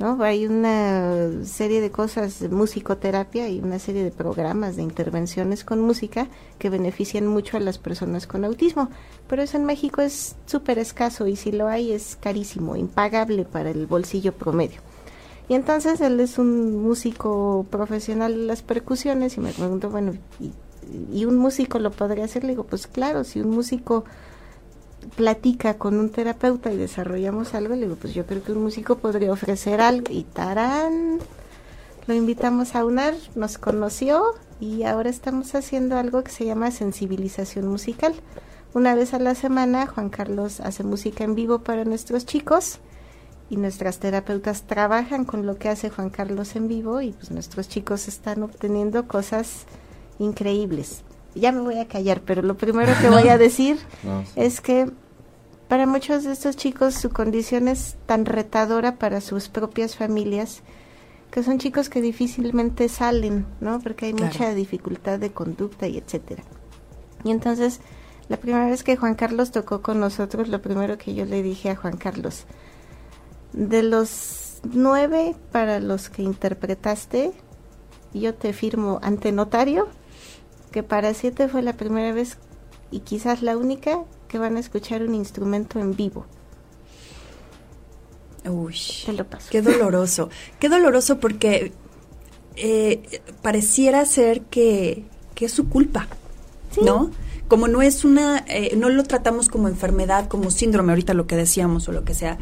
¿No? 0.00 0.20
Hay 0.22 0.46
una 0.46 1.44
serie 1.44 1.82
de 1.82 1.90
cosas 1.90 2.40
musicoterapia 2.50 3.48
y 3.50 3.60
una 3.60 3.78
serie 3.78 4.02
de 4.02 4.10
programas 4.10 4.76
de 4.76 4.82
intervenciones 4.82 5.62
con 5.62 5.80
música 5.80 6.26
que 6.58 6.70
benefician 6.70 7.26
mucho 7.26 7.58
a 7.58 7.60
las 7.60 7.76
personas 7.76 8.26
con 8.26 8.46
autismo, 8.46 8.88
pero 9.28 9.42
eso 9.42 9.58
en 9.58 9.66
México 9.66 10.00
es 10.00 10.36
súper 10.46 10.78
escaso 10.78 11.26
y 11.26 11.36
si 11.36 11.52
lo 11.52 11.68
hay 11.68 11.92
es 11.92 12.16
carísimo, 12.16 12.76
impagable 12.76 13.44
para 13.44 13.70
el 13.70 13.86
bolsillo 13.86 14.32
promedio. 14.32 14.80
Y 15.50 15.54
entonces 15.54 16.00
él 16.00 16.18
es 16.20 16.38
un 16.38 16.82
músico 16.82 17.66
profesional 17.68 18.32
de 18.32 18.46
las 18.46 18.62
percusiones 18.62 19.36
y 19.36 19.40
me 19.40 19.52
pregunto, 19.52 19.90
bueno, 19.90 20.14
¿y, 20.40 20.52
y 21.12 21.26
un 21.26 21.36
músico 21.36 21.78
lo 21.78 21.90
podría 21.90 22.24
hacer? 22.24 22.44
Le 22.44 22.50
digo, 22.50 22.64
pues 22.64 22.86
claro, 22.86 23.22
si 23.22 23.40
un 23.40 23.50
músico 23.50 24.04
platica 25.10 25.74
con 25.74 25.98
un 25.98 26.10
terapeuta 26.10 26.72
y 26.72 26.76
desarrollamos 26.76 27.54
algo, 27.54 27.74
le 27.74 27.82
digo, 27.82 27.96
pues 27.96 28.14
yo 28.14 28.26
creo 28.26 28.42
que 28.42 28.52
un 28.52 28.62
músico 28.62 28.98
podría 28.98 29.32
ofrecer 29.32 29.80
algo 29.80 30.06
y 30.10 30.24
tarán, 30.24 31.18
lo 32.06 32.14
invitamos 32.14 32.74
a 32.74 32.84
UNAR, 32.84 33.14
nos 33.34 33.58
conoció 33.58 34.22
y 34.60 34.84
ahora 34.84 35.10
estamos 35.10 35.54
haciendo 35.54 35.96
algo 35.96 36.22
que 36.24 36.30
se 36.30 36.44
llama 36.44 36.70
sensibilización 36.70 37.68
musical. 37.68 38.14
Una 38.72 38.94
vez 38.94 39.14
a 39.14 39.18
la 39.18 39.34
semana 39.34 39.86
Juan 39.86 40.10
Carlos 40.10 40.60
hace 40.60 40.84
música 40.84 41.24
en 41.24 41.34
vivo 41.34 41.60
para 41.60 41.84
nuestros 41.84 42.24
chicos 42.24 42.78
y 43.48 43.56
nuestras 43.56 43.98
terapeutas 43.98 44.62
trabajan 44.62 45.24
con 45.24 45.44
lo 45.44 45.56
que 45.56 45.68
hace 45.68 45.90
Juan 45.90 46.10
Carlos 46.10 46.54
en 46.56 46.68
vivo 46.68 47.00
y 47.00 47.12
pues 47.12 47.30
nuestros 47.30 47.68
chicos 47.68 48.08
están 48.08 48.42
obteniendo 48.42 49.08
cosas 49.08 49.64
increíbles 50.18 51.02
ya 51.34 51.52
me 51.52 51.60
voy 51.60 51.78
a 51.78 51.88
callar, 51.88 52.22
pero 52.22 52.42
lo 52.42 52.56
primero 52.56 52.92
que 53.00 53.08
voy 53.08 53.28
a 53.28 53.38
decir 53.38 53.78
es 54.36 54.60
que 54.60 54.90
para 55.68 55.86
muchos 55.86 56.24
de 56.24 56.32
estos 56.32 56.56
chicos 56.56 56.94
su 56.94 57.10
condición 57.10 57.68
es 57.68 57.96
tan 58.06 58.24
retadora 58.24 58.96
para 58.96 59.20
sus 59.20 59.48
propias 59.48 59.96
familias 59.96 60.62
que 61.30 61.42
son 61.42 61.58
chicos 61.58 61.88
que 61.88 62.00
difícilmente 62.00 62.88
salen, 62.88 63.46
¿no? 63.60 63.78
Porque 63.80 64.06
hay 64.06 64.14
mucha 64.14 64.52
dificultad 64.52 65.18
de 65.20 65.30
conducta 65.30 65.86
y 65.86 65.96
etcétera. 65.96 66.42
Y 67.22 67.30
entonces, 67.30 67.80
la 68.28 68.36
primera 68.36 68.66
vez 68.66 68.82
que 68.82 68.96
Juan 68.96 69.14
Carlos 69.14 69.52
tocó 69.52 69.80
con 69.80 70.00
nosotros, 70.00 70.48
lo 70.48 70.60
primero 70.60 70.98
que 70.98 71.14
yo 71.14 71.24
le 71.24 71.42
dije 71.42 71.70
a 71.70 71.76
Juan 71.76 71.96
Carlos, 71.96 72.46
de 73.52 73.82
los 73.82 74.60
nueve 74.64 75.36
para 75.52 75.78
los 75.78 76.10
que 76.10 76.22
interpretaste, 76.22 77.32
yo 78.12 78.34
te 78.34 78.52
firmo 78.52 78.98
ante 79.02 79.30
notario 79.30 79.88
que 80.70 80.82
para 80.82 81.14
siete 81.14 81.48
fue 81.48 81.62
la 81.62 81.74
primera 81.74 82.12
vez 82.12 82.38
y 82.90 83.00
quizás 83.00 83.42
la 83.42 83.56
única 83.56 84.04
que 84.28 84.38
van 84.38 84.56
a 84.56 84.60
escuchar 84.60 85.02
un 85.02 85.14
instrumento 85.14 85.78
en 85.78 85.96
vivo. 85.96 86.26
Uy, 88.48 88.74
qué 89.50 89.60
doloroso, 89.60 90.30
qué 90.58 90.68
doloroso 90.68 91.20
porque 91.20 91.72
eh, 92.56 93.20
pareciera 93.42 94.04
ser 94.06 94.42
que, 94.42 95.04
que, 95.34 95.44
es 95.44 95.52
su 95.52 95.68
culpa, 95.68 96.08
¿no? 96.82 97.10
Como 97.48 97.68
no 97.68 97.82
es 97.82 98.04
una, 98.04 98.44
eh, 98.48 98.76
no 98.76 98.88
lo 98.88 99.02
tratamos 99.02 99.48
como 99.48 99.68
enfermedad, 99.68 100.28
como 100.28 100.50
síndrome, 100.50 100.92
ahorita 100.92 101.12
lo 101.12 101.26
que 101.26 101.36
decíamos 101.36 101.88
o 101.88 101.92
lo 101.92 102.04
que 102.04 102.14
sea, 102.14 102.38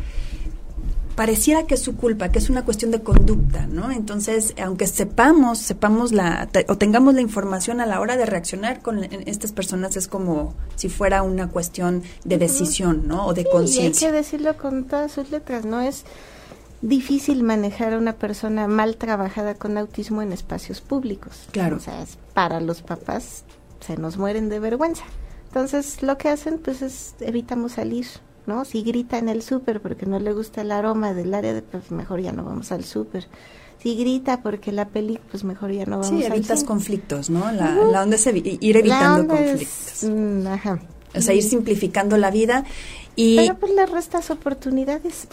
pareciera 1.18 1.64
que 1.64 1.74
es 1.74 1.82
su 1.82 1.96
culpa, 1.96 2.28
que 2.28 2.38
es 2.38 2.48
una 2.48 2.64
cuestión 2.64 2.92
de 2.92 3.02
conducta, 3.02 3.66
¿no? 3.66 3.90
Entonces, 3.90 4.54
aunque 4.62 4.86
sepamos, 4.86 5.58
sepamos 5.58 6.12
la, 6.12 6.48
o 6.68 6.78
tengamos 6.78 7.12
la 7.12 7.20
información 7.20 7.80
a 7.80 7.86
la 7.86 8.00
hora 8.00 8.16
de 8.16 8.24
reaccionar 8.24 8.82
con 8.82 9.02
estas 9.02 9.50
personas, 9.50 9.96
es 9.96 10.06
como 10.06 10.54
si 10.76 10.88
fuera 10.88 11.24
una 11.24 11.48
cuestión 11.48 12.04
de 12.24 12.38
decisión, 12.38 13.08
¿no? 13.08 13.26
O 13.26 13.34
de 13.34 13.44
conciencia. 13.44 14.06
Hay 14.06 14.12
que 14.12 14.16
decirlo 14.16 14.56
con 14.56 14.84
todas 14.84 15.10
sus 15.10 15.32
letras, 15.32 15.64
¿no? 15.64 15.80
Es 15.80 16.04
difícil 16.82 17.42
manejar 17.42 17.94
a 17.94 17.98
una 17.98 18.12
persona 18.12 18.68
mal 18.68 18.96
trabajada 18.96 19.56
con 19.56 19.76
autismo 19.76 20.22
en 20.22 20.32
espacios 20.32 20.80
públicos. 20.80 21.48
Claro. 21.50 21.78
O 21.78 21.80
sea, 21.80 22.00
es 22.00 22.16
para 22.32 22.60
los 22.60 22.82
papás 22.82 23.42
se 23.80 23.96
nos 23.96 24.18
mueren 24.18 24.48
de 24.50 24.60
vergüenza. 24.60 25.02
Entonces, 25.48 26.00
lo 26.00 26.16
que 26.16 26.28
hacen 26.28 26.58
pues 26.58 26.80
es 26.80 27.16
evitamos 27.18 27.72
salir, 27.72 28.06
¿no? 28.48 28.64
Si 28.64 28.82
grita 28.82 29.18
en 29.18 29.28
el 29.28 29.42
súper 29.42 29.80
porque 29.80 30.06
no 30.06 30.18
le 30.18 30.32
gusta 30.32 30.62
el 30.62 30.72
aroma 30.72 31.14
del 31.14 31.32
área 31.34 31.54
de 31.54 31.62
pues 31.62 31.90
mejor 31.92 32.20
ya 32.20 32.32
no 32.32 32.42
vamos 32.44 32.72
al 32.72 32.84
súper. 32.84 33.28
Si 33.80 33.94
grita 33.94 34.42
porque 34.42 34.72
la 34.72 34.88
peli 34.88 35.20
pues 35.30 35.44
mejor 35.44 35.70
ya 35.70 35.84
no 35.86 36.00
vamos 36.00 36.08
Sí, 36.08 36.24
al 36.24 36.32
evitas 36.32 36.58
cine. 36.60 36.68
conflictos, 36.68 37.30
¿no? 37.30 37.52
La, 37.52 37.72
la 37.74 38.02
onda 38.02 38.16
es 38.16 38.26
ir 38.26 38.76
evitando 38.76 39.34
es, 39.34 39.48
conflictos. 39.50 40.02
mm, 40.10 40.46
ajá. 40.48 40.80
O 41.14 41.20
sea, 41.20 41.34
ir 41.34 41.42
simplificando 41.44 42.16
la 42.16 42.30
vida 42.32 42.64
y... 43.14 43.36
Pero 43.36 43.56
pues 43.58 43.72
le 43.74 43.86
restas 43.86 44.30
oportunidades. 44.30 45.28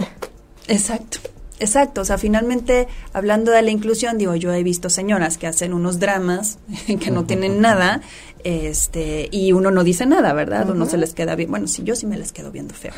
Exacto, 0.68 1.20
exacto. 1.60 2.02
O 2.02 2.06
sea, 2.06 2.18
finalmente, 2.18 2.88
hablando 3.14 3.52
de 3.52 3.62
la 3.62 3.72
inclusión, 3.72 4.18
digo, 4.18 4.36
yo 4.36 4.54
he 4.54 4.64
visto 4.64 4.90
señoras 4.90 5.38
que 5.38 5.48
hacen 5.48 5.74
unos 5.74 6.00
dramas 6.00 6.60
que 7.00 7.12
no 7.12 7.26
tienen 7.26 7.62
nada, 7.62 8.02
este, 8.44 9.28
y 9.32 9.54
uno 9.54 9.72
no 9.72 9.84
dice 9.84 10.06
nada, 10.06 10.32
¿verdad? 10.34 10.70
Uno 10.70 10.86
se 10.86 10.98
les 10.98 11.14
queda 11.14 11.36
bien. 11.36 11.50
Bueno, 11.50 11.68
sí, 11.68 11.82
yo 11.84 11.96
sí 11.96 12.06
me 12.06 12.16
les 12.16 12.32
quedo 12.32 12.52
viendo 12.52 12.76
feo. 12.76 12.94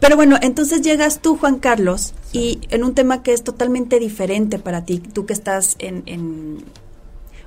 Pero 0.00 0.16
bueno, 0.16 0.36
entonces 0.42 0.82
llegas 0.82 1.20
tú, 1.20 1.38
Juan 1.38 1.58
Carlos, 1.58 2.12
y 2.32 2.60
en 2.68 2.84
un 2.84 2.94
tema 2.94 3.22
que 3.22 3.32
es 3.32 3.42
totalmente 3.42 3.98
diferente 3.98 4.58
para 4.58 4.84
ti, 4.84 4.98
tú 4.98 5.24
que 5.24 5.32
estás 5.32 5.76
en, 5.78 6.02
en 6.04 6.64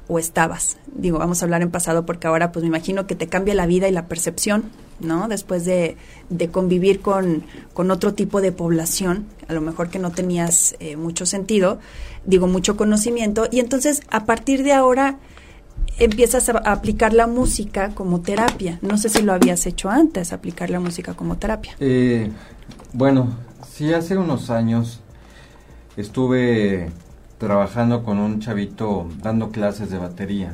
o 0.08 0.20
estabas. 0.20 0.78
Digo, 0.93 1.20
vamos 1.20 1.41
a 1.41 1.46
hablar 1.46 1.62
en 1.62 1.72
pasado 1.72 2.06
porque 2.06 2.28
ahora 2.28 2.52
pues 2.52 2.63
me 2.63 2.67
imagino 2.67 3.08
que 3.08 3.15
te 3.15 3.28
cambia 3.28 3.54
la 3.54 3.65
vida 3.65 3.88
y 3.88 3.91
la 3.91 4.08
percepción, 4.08 4.65
¿no? 5.00 5.28
Después 5.28 5.65
de, 5.65 5.98
de 6.30 6.50
convivir 6.50 7.02
con, 7.02 7.43
con 7.74 7.91
otro 7.91 8.13
tipo 8.13 8.41
de 8.41 8.52
población, 8.52 9.26
a 9.48 9.54
lo 9.54 9.62
mejor 9.62 9.89
que 9.89 10.00
no 10.00 10.12
tenías 10.12 10.76
eh, 10.80 10.96
mucho 10.96 11.26
sentido, 11.26 11.80
digo, 12.26 12.48
mucho 12.48 12.78
conocimiento, 12.78 13.48
y 13.52 13.60
entonces 13.60 14.02
a 14.10 14.26
partir 14.26 14.63
de 14.63 14.74
ahora 14.74 15.17
empiezas 16.00 16.50
a, 16.50 16.58
aplicar 16.58 17.13
la 17.13 17.28
música 17.28 17.89
como 17.93 18.22
terapia. 18.22 18.80
No 18.82 18.98
sé 18.98 19.10
si 19.10 19.22
lo 19.22 19.34
habías 19.34 19.65
hecho 19.65 19.89
antes, 19.89 20.34
aplicar 20.34 20.70
la 20.70 20.80
música 20.80 21.13
como 21.13 21.38
terapia. 21.38 21.76
Eh, 21.80 22.32
bueno, 22.93 23.36
sí, 23.70 23.93
hace 23.93 24.17
unos 24.17 24.50
años 24.50 25.02
estuve 25.96 26.89
trabajando 27.38 28.04
con 28.04 28.17
un 28.19 28.39
chavito 28.39 29.08
dando 29.21 29.52
clases 29.52 29.89
de 29.89 29.97
batería. 29.97 30.54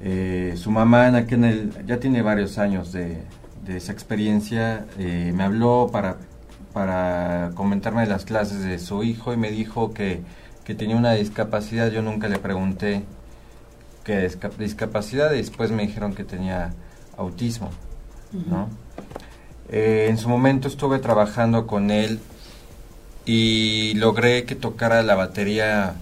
Eh, 0.00 0.54
su 0.56 0.70
mamá 0.70 1.08
en 1.08 1.16
aquel, 1.16 1.38
en 1.38 1.44
el- 1.44 1.86
ya 1.86 1.98
tiene 1.98 2.22
varios 2.22 2.58
años 2.58 2.92
de, 2.92 3.22
de 3.64 3.76
esa 3.76 3.92
experiencia, 3.92 4.86
eh, 4.98 5.32
me 5.34 5.42
habló 5.42 5.88
para, 5.92 6.16
para 6.72 7.50
comentarme 7.54 8.06
las 8.06 8.24
clases 8.24 8.62
de 8.62 8.78
su 8.78 9.02
hijo 9.02 9.32
y 9.32 9.36
me 9.36 9.50
dijo 9.50 9.92
que, 9.92 10.22
que 10.64 10.74
tenía 10.74 10.96
una 10.96 11.12
discapacidad. 11.14 11.90
Yo 11.90 12.00
nunca 12.02 12.28
le 12.28 12.38
pregunté 12.38 13.02
qué 14.04 14.28
disca- 14.28 14.50
discapacidad 14.56 15.32
y 15.32 15.38
después 15.38 15.72
me 15.72 15.82
dijeron 15.82 16.14
que 16.14 16.22
tenía 16.24 16.72
autismo. 17.16 17.70
¿no? 18.48 18.68
Eh, 19.70 20.06
en 20.08 20.16
su 20.16 20.28
momento 20.28 20.68
estuve 20.68 20.98
trabajando 21.00 21.66
con 21.66 21.90
él 21.90 22.20
y 23.28 23.92
logré 23.94 24.44
que 24.44 24.54
tocara 24.54 25.02
la 25.02 25.14
batería, 25.14 25.96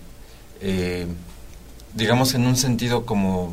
eh, 0.60 1.06
digamos, 1.94 2.34
en 2.34 2.46
un 2.46 2.56
sentido 2.56 3.04
como 3.04 3.52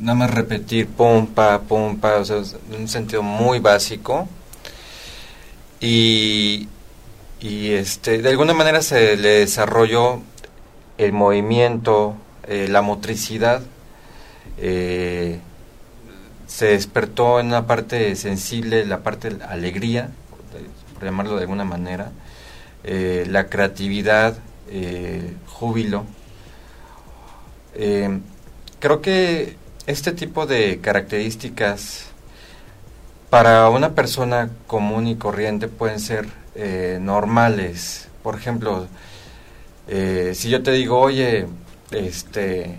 nada 0.00 0.14
más 0.16 0.30
repetir 0.30 0.88
pum, 0.88 1.26
pa, 1.26 1.62
pum, 1.62 1.96
pa, 1.98 2.16
o 2.18 2.24
sea, 2.26 2.42
en 2.70 2.82
un 2.82 2.88
sentido 2.88 3.22
muy 3.22 3.58
básico. 3.58 4.28
Y, 5.80 6.68
y 7.40 7.70
este, 7.70 8.20
de 8.20 8.28
alguna 8.28 8.52
manera 8.52 8.82
se 8.82 9.16
le 9.16 9.40
desarrolló 9.40 10.20
el 10.98 11.12
movimiento, 11.12 12.16
eh, 12.46 12.68
la 12.68 12.82
motricidad. 12.82 13.62
eh, 14.58 15.40
se 16.46 16.66
despertó 16.66 17.40
en 17.40 17.46
una 17.48 17.66
parte 17.66 18.14
sensible, 18.16 18.84
la 18.84 19.02
parte 19.02 19.30
de 19.30 19.44
alegría, 19.44 20.10
por 20.94 21.04
llamarlo 21.04 21.36
de 21.36 21.42
alguna 21.42 21.64
manera, 21.64 22.12
eh, 22.84 23.26
la 23.28 23.48
creatividad, 23.48 24.36
eh, 24.68 25.36
júbilo. 25.46 26.04
Eh, 27.74 28.20
creo 28.78 29.00
que 29.00 29.56
este 29.86 30.12
tipo 30.12 30.46
de 30.46 30.80
características 30.80 32.06
para 33.30 33.68
una 33.70 33.94
persona 33.94 34.50
común 34.66 35.06
y 35.06 35.16
corriente 35.16 35.68
pueden 35.68 36.00
ser 36.00 36.26
eh, 36.54 36.98
normales. 37.00 38.08
Por 38.22 38.36
ejemplo, 38.36 38.86
si 39.86 40.48
yo 40.48 40.62
te 40.62 40.72
digo, 40.72 40.98
oye, 40.98 41.46
este, 41.90 42.78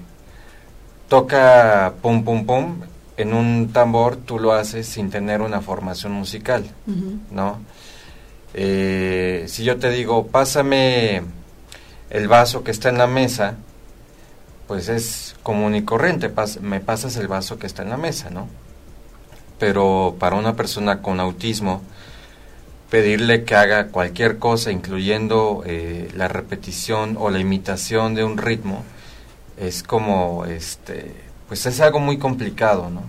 toca 1.07 1.93
pum 2.01 2.23
pum 2.23 2.45
pum, 2.45 2.81
en 3.17 3.33
un 3.33 3.69
tambor 3.71 4.15
tú 4.17 4.39
lo 4.39 4.53
haces 4.53 4.87
sin 4.87 5.09
tener 5.09 5.41
una 5.41 5.61
formación 5.61 6.13
musical, 6.13 6.65
¿no? 7.31 7.59
Eh, 8.57 9.43
si 9.49 9.65
yo 9.65 9.77
te 9.77 9.89
digo, 9.89 10.27
pásame 10.27 11.23
el 12.09 12.27
vaso 12.29 12.63
que 12.63 12.71
está 12.71 12.87
en 12.87 12.97
la 12.97 13.05
mesa, 13.05 13.55
pues 14.65 14.87
es 14.87 15.35
común 15.43 15.75
y 15.75 15.83
corriente, 15.83 16.31
me 16.61 16.79
pasas 16.79 17.17
el 17.17 17.27
vaso 17.27 17.59
que 17.59 17.67
está 17.67 17.83
en 17.83 17.89
la 17.89 17.97
mesa, 17.97 18.29
¿no? 18.29 18.47
Pero 19.59 20.15
para 20.19 20.37
una 20.37 20.55
persona 20.55 21.01
con 21.01 21.19
autismo, 21.19 21.81
pedirle 22.89 23.43
que 23.43 23.55
haga 23.55 23.87
cualquier 23.87 24.39
cosa, 24.39 24.71
incluyendo 24.71 25.63
eh, 25.65 26.09
la 26.15 26.29
repetición 26.29 27.17
o 27.19 27.29
la 27.29 27.39
imitación 27.39 28.15
de 28.15 28.23
un 28.23 28.37
ritmo, 28.37 28.85
es 29.57 29.83
como, 29.83 30.45
este, 30.45 31.11
pues 31.49 31.65
es 31.65 31.81
algo 31.81 31.99
muy 31.99 32.17
complicado, 32.17 32.89
¿no? 32.89 33.03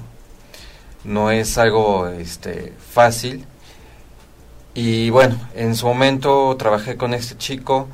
No 1.05 1.31
es 1.31 1.57
algo, 1.57 2.09
este, 2.09 2.73
fácil. 2.91 3.47
Y 4.77 5.09
bueno, 5.09 5.41
en 5.55 5.75
su 5.75 5.87
momento 5.87 6.55
trabajé 6.59 6.99
con 6.99 7.15
este 7.15 7.39
chico 7.39 7.89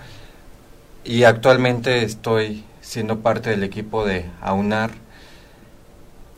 y 1.05 1.23
actualmente 1.23 2.03
estoy 2.03 2.65
siendo 2.81 3.21
parte 3.21 3.51
del 3.51 3.63
equipo 3.63 4.05
de 4.05 4.29
AUNAR. 4.41 4.91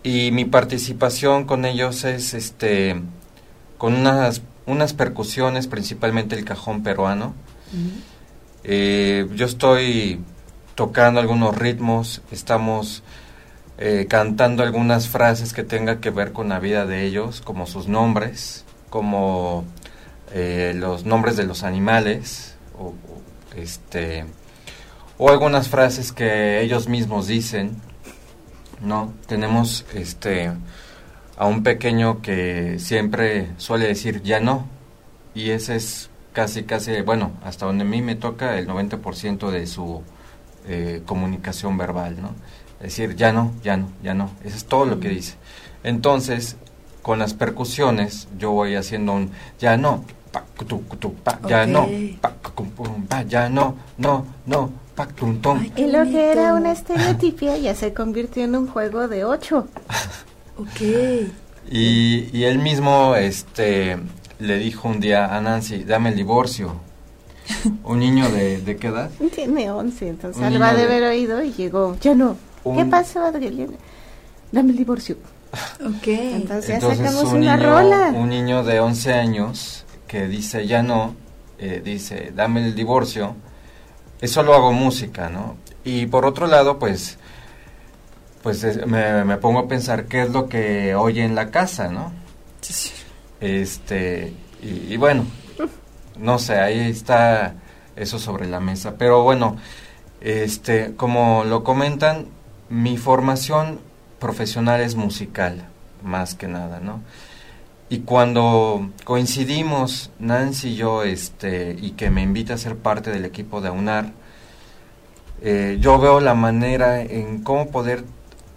Y 0.03 0.33
mi 0.33 0.45
participación 0.45 1.47
con 1.47 1.65
ellos 1.65 2.05
es 2.05 2.35
este 2.35 3.01
con 3.79 3.95
unas 3.95 4.43
unas 4.67 4.93
percusiones 4.93 5.67
principalmente 5.67 6.37
el 6.37 6.45
cajón 6.45 6.83
peruano. 6.83 7.35
Eh, 8.65 9.27
yo 9.35 9.47
estoy 9.47 10.21
tocando 10.75 11.21
algunos 11.21 11.57
ritmos 11.57 12.21
estamos 12.31 13.03
eh, 13.79 14.05
cantando 14.11 14.63
algunas 14.63 15.09
frases 15.09 15.55
que 15.55 15.63
tengan 15.63 16.01
que 16.01 16.11
ver 16.11 16.33
con 16.33 16.51
la 16.51 16.59
vida 16.59 16.85
de 16.85 17.07
ellos 17.07 17.41
como 17.41 17.67
sus 17.67 17.89
nombres 17.89 18.65
como 18.91 19.65
eh, 20.37 20.73
los 20.75 21.05
nombres 21.05 21.37
de 21.37 21.45
los 21.45 21.63
animales 21.63 22.57
o, 22.77 22.93
este 23.57 24.25
o 25.17 25.31
algunas 25.31 25.69
frases 25.69 26.11
que 26.11 26.61
ellos 26.61 26.89
mismos 26.89 27.29
dicen 27.29 27.77
no 28.81 29.13
tenemos 29.29 29.87
este 29.95 30.51
a 31.37 31.47
un 31.47 31.63
pequeño 31.63 32.21
que 32.21 32.81
siempre 32.81 33.51
suele 33.59 33.87
decir 33.87 34.23
ya 34.25 34.41
no 34.41 34.67
y 35.37 35.51
ese 35.51 35.77
es 35.77 36.11
casi 36.33 36.65
casi 36.65 37.01
bueno 37.03 37.31
hasta 37.45 37.67
donde 37.67 37.85
a 37.85 37.87
mí 37.87 38.03
me 38.03 38.17
toca 38.17 38.59
el 38.59 38.67
90% 38.67 39.51
de 39.53 39.69
su 39.69 40.03
eh, 40.67 41.01
comunicación 41.07 41.79
verbal 41.79 42.21
no 42.21 42.35
decir 42.81 43.15
ya 43.15 43.33
no 43.33 43.53
ya 43.63 43.77
no 43.77 43.89
ya 44.03 44.15
no 44.15 44.31
eso 44.43 44.57
es 44.57 44.65
todo 44.65 44.85
lo 44.85 44.99
que 44.99 45.11
dice. 45.11 45.37
Entonces 45.85 46.57
con 47.03 47.21
las 47.21 47.35
percusiones 47.35 48.27
yo 48.37 48.51
voy 48.51 48.75
haciendo 48.75 49.13
un 49.13 49.31
ya 49.61 49.77
no 49.77 50.05
pa, 50.35 50.45
tu, 50.67 50.79
tu, 50.99 51.15
pa, 51.15 51.39
ya 51.49 51.65
no 51.67 51.89
pa, 52.21 52.33
cum, 52.55 52.69
pum, 52.71 53.07
pa, 53.07 53.23
ya 53.23 53.49
no 53.49 53.77
no 53.99 54.27
no 54.47 54.71
pa, 54.97 55.07
tum, 55.07 55.41
tum. 55.41 55.59
Ay, 55.61 55.71
qué 55.71 55.83
Y 55.83 55.91
lo 55.93 56.03
que 56.05 56.33
era 56.33 56.55
una 56.55 56.73
estereotipia 56.73 57.57
ya 57.59 57.75
se 57.75 57.93
convirtió 57.95 58.43
en 58.45 58.55
un 58.57 58.67
juego 58.67 59.07
de 59.09 59.25
ocho. 59.25 59.67
Ok. 60.59 60.81
Y, 61.71 62.29
y 62.37 62.45
él 62.45 62.59
mismo 62.59 63.15
este, 63.17 63.99
le 64.39 64.59
dijo 64.59 64.89
un 64.89 65.01
día 65.01 65.35
a 65.37 65.41
Nancy, 65.41 65.85
dame 65.85 66.11
el 66.11 66.17
divorcio. 66.17 66.77
Un 67.85 67.99
niño 67.99 68.29
de, 68.31 68.61
¿de 68.61 68.77
qué 68.77 68.87
edad? 68.89 69.11
Tiene 69.35 69.71
once, 69.71 70.09
entonces 70.09 70.39
Un 70.41 70.45
algo 70.47 70.65
ha 70.65 70.73
niño 70.73 70.79
de 70.79 70.85
haber 70.95 71.03
oído 71.11 71.43
y 71.43 71.53
llegó. 71.53 71.97
Ya 72.01 72.15
no. 72.15 72.37
¿Qué 72.63 72.69
Un- 72.71 72.91
pasó, 72.91 73.23
Adriana? 73.25 73.75
Dame 74.53 74.71
el 74.73 74.77
divorcio. 74.79 75.17
Ok. 75.85 76.07
Entonces, 76.07 76.69
ya 76.69 76.75
Entonces 76.77 76.99
sacamos 76.99 77.25
un 77.33 77.39
una 77.43 77.57
niño, 77.57 77.69
rola. 77.69 78.13
un 78.15 78.29
niño 78.31 78.65
de 78.65 78.81
11 78.81 79.13
años 79.13 79.84
que 80.15 80.29
dice 80.29 80.65
ya 80.69 80.81
no, 80.85 81.17
eh, 81.59 81.83
dice 81.85 82.31
dame 82.37 82.65
el 82.65 82.77
divorcio, 82.77 83.35
eso 84.21 84.45
lo 84.45 84.55
hago 84.55 84.73
música, 84.73 85.29
¿no? 85.29 85.57
Y 85.83 86.07
por 86.07 86.25
otro 86.25 86.47
lado, 86.47 86.79
pues, 86.79 87.19
pues 88.45 88.63
es- 88.63 88.87
me, 88.87 89.25
me 89.25 89.39
pongo 89.39 89.59
a 89.59 89.67
pensar 89.67 90.05
qué 90.05 90.23
es 90.23 90.31
lo 90.31 90.49
que 90.49 90.95
oye 90.95 91.25
en 91.25 91.35
la 91.35 91.51
casa, 91.51 91.89
¿no? 91.89 92.13
Este, 93.41 94.33
y, 94.63 94.95
y 94.95 94.97
bueno, 94.99 95.27
no 96.17 96.39
sé, 96.39 96.61
ahí 96.61 96.79
está 96.91 97.55
eso 97.97 98.21
sobre 98.21 98.47
la 98.47 98.61
mesa. 98.61 98.95
Pero 98.97 99.25
bueno, 99.25 99.57
este, 100.21 100.95
como 100.95 101.43
lo 101.45 101.65
comentan, 101.65 102.27
mi 102.69 102.99
formación 102.99 103.81
profesional 104.21 104.81
es 104.81 104.95
musical, 104.95 105.67
más 106.05 106.37
que 106.37 106.47
nada, 106.47 106.79
¿no? 106.79 107.01
Y 107.95 108.01
cuando 108.01 108.91
coincidimos 109.05 110.11
Nancy 110.19 110.71
y 110.71 110.75
yo, 110.75 111.05
este, 111.05 111.77
y 111.81 111.93
que 111.93 112.11
me 112.11 112.23
invita 112.23 112.55
a 112.55 112.59
ser 112.59 112.77
parte 112.77 113.13
del 113.13 113.25
equipo 113.25 113.61
de 113.61 113.69
AUNAR, 113.69 114.11
eh, 115.43 115.79
yo 115.81 116.01
veo 116.01 116.19
la 116.19 116.35
manera 116.35 117.01
en 117.01 117.45
cómo 117.45 117.71
poder 117.71 118.03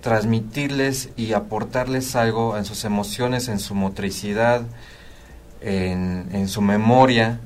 transmitirles 0.02 1.12
y 1.18 1.34
aportarles 1.34 2.16
algo 2.16 2.58
en 2.58 2.66
sus 2.66 2.84
emociones, 2.84 3.48
en 3.48 3.60
su 3.60 3.76
motricidad, 3.76 4.64
en, 5.62 6.30
en 6.32 6.48
su 6.48 6.64
memoria, 6.64 7.40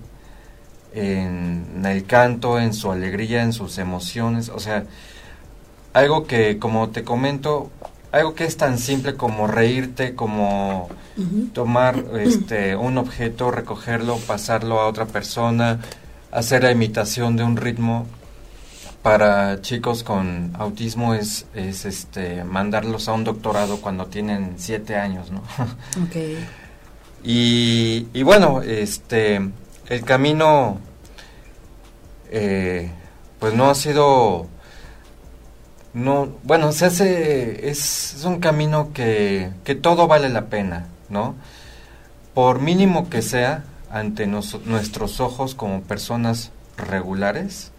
en 0.94 1.86
el 1.86 2.06
canto, 2.06 2.58
en 2.58 2.74
su 2.74 2.90
alegría, 2.90 3.44
en 3.44 3.52
sus 3.52 3.80
emociones, 3.80 4.48
o 4.48 4.60
sea, 4.60 4.86
algo 5.92 6.26
que, 6.26 6.58
como 6.58 6.90
te 6.92 7.04
comento, 7.04 7.70
algo 8.12 8.36
que 8.36 8.44
es 8.44 8.58
tan 8.58 8.78
simple 8.78 9.16
como 9.16 9.48
reírte, 9.48 10.16
como 10.16 10.90
tomar 11.54 12.04
este, 12.20 12.76
un 12.76 12.98
objeto, 12.98 13.52
recogerlo, 13.52 14.18
pasarlo 14.18 14.82
a 14.82 14.88
otra 14.88 15.06
persona, 15.06 15.80
hacer 16.32 16.64
la 16.64 16.72
imitación 16.72 17.36
de 17.36 17.44
un 17.44 17.58
ritmo. 17.58 18.08
Para 19.02 19.62
chicos 19.62 20.04
con 20.04 20.52
autismo 20.60 21.16
es, 21.16 21.48
es 21.56 21.86
este, 21.86 22.44
mandarlos 22.44 23.08
a 23.08 23.14
un 23.14 23.24
doctorado 23.24 23.82
cuando 23.82 24.06
tienen 24.06 24.54
siete 24.58 24.96
años, 24.96 25.32
¿no? 25.32 25.42
Okay. 26.08 26.48
y, 27.24 28.08
y 28.14 28.22
bueno, 28.22 28.62
este, 28.62 29.42
el 29.90 30.04
camino 30.04 30.78
eh, 32.30 32.92
pues 33.40 33.54
no 33.54 33.70
ha 33.70 33.76
sido 33.76 34.48
no 35.94 36.30
bueno 36.44 36.72
se 36.72 36.86
hace 36.86 37.70
es, 37.70 38.24
un 38.26 38.40
camino 38.40 38.92
que, 38.94 39.52
que, 39.64 39.76
todo 39.76 40.08
vale 40.08 40.30
la 40.30 40.46
pena 40.46 40.88
no 41.10 41.36
por 42.34 42.62
mínimo 42.62 43.10
que 43.10 43.22
sea 43.22 43.66
ante 43.90 44.26
nuestros 44.28 45.20
ojos 45.20 45.54
como 45.54 45.82
personas 45.82 46.52
regulares 46.78 47.72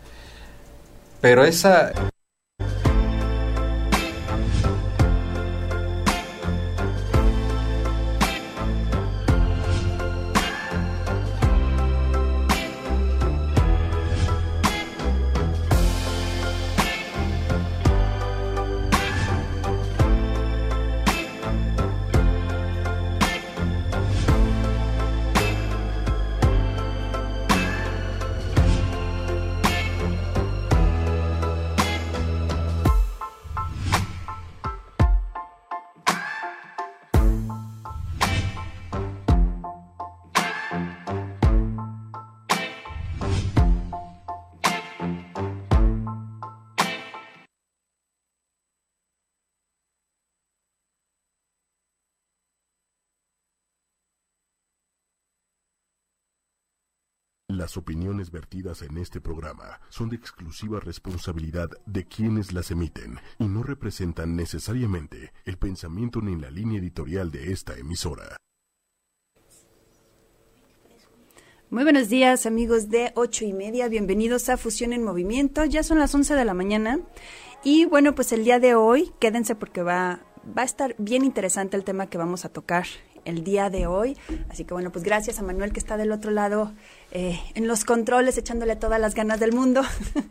pero 1.20 1.44
esa 1.44 1.92
Las 57.52 57.76
opiniones 57.76 58.30
vertidas 58.30 58.80
en 58.80 58.96
este 58.96 59.20
programa 59.20 59.78
son 59.90 60.08
de 60.08 60.16
exclusiva 60.16 60.80
responsabilidad 60.80 61.68
de 61.84 62.06
quienes 62.06 62.54
las 62.54 62.70
emiten 62.70 63.18
y 63.38 63.44
no 63.44 63.62
representan 63.62 64.34
necesariamente 64.36 65.34
el 65.44 65.58
pensamiento 65.58 66.22
ni 66.22 66.34
la 66.34 66.50
línea 66.50 66.78
editorial 66.78 67.30
de 67.30 67.52
esta 67.52 67.76
emisora. 67.76 68.38
Muy 71.68 71.82
buenos 71.84 72.08
días 72.08 72.46
amigos 72.46 72.88
de 72.88 73.12
ocho 73.16 73.44
y 73.44 73.52
media, 73.52 73.86
bienvenidos 73.88 74.48
a 74.48 74.56
Fusión 74.56 74.94
en 74.94 75.04
Movimiento, 75.04 75.66
ya 75.66 75.82
son 75.82 75.98
las 75.98 76.14
11 76.14 76.34
de 76.34 76.44
la 76.46 76.54
mañana 76.54 77.00
y 77.62 77.84
bueno 77.84 78.14
pues 78.14 78.32
el 78.32 78.44
día 78.44 78.60
de 78.60 78.74
hoy 78.74 79.12
quédense 79.20 79.54
porque 79.56 79.82
va, 79.82 80.20
va 80.56 80.62
a 80.62 80.64
estar 80.64 80.94
bien 80.96 81.22
interesante 81.22 81.76
el 81.76 81.84
tema 81.84 82.06
que 82.06 82.16
vamos 82.16 82.46
a 82.46 82.48
tocar 82.48 82.86
el 83.24 83.44
día 83.44 83.70
de 83.70 83.86
hoy. 83.86 84.16
Así 84.48 84.64
que 84.64 84.74
bueno, 84.74 84.90
pues 84.90 85.04
gracias 85.04 85.38
a 85.38 85.42
Manuel 85.42 85.72
que 85.72 85.80
está 85.80 85.96
del 85.96 86.12
otro 86.12 86.30
lado 86.30 86.72
eh, 87.10 87.38
en 87.54 87.66
los 87.66 87.84
controles, 87.84 88.38
echándole 88.38 88.76
todas 88.76 89.00
las 89.00 89.14
ganas 89.14 89.40
del 89.40 89.52
mundo. 89.52 89.82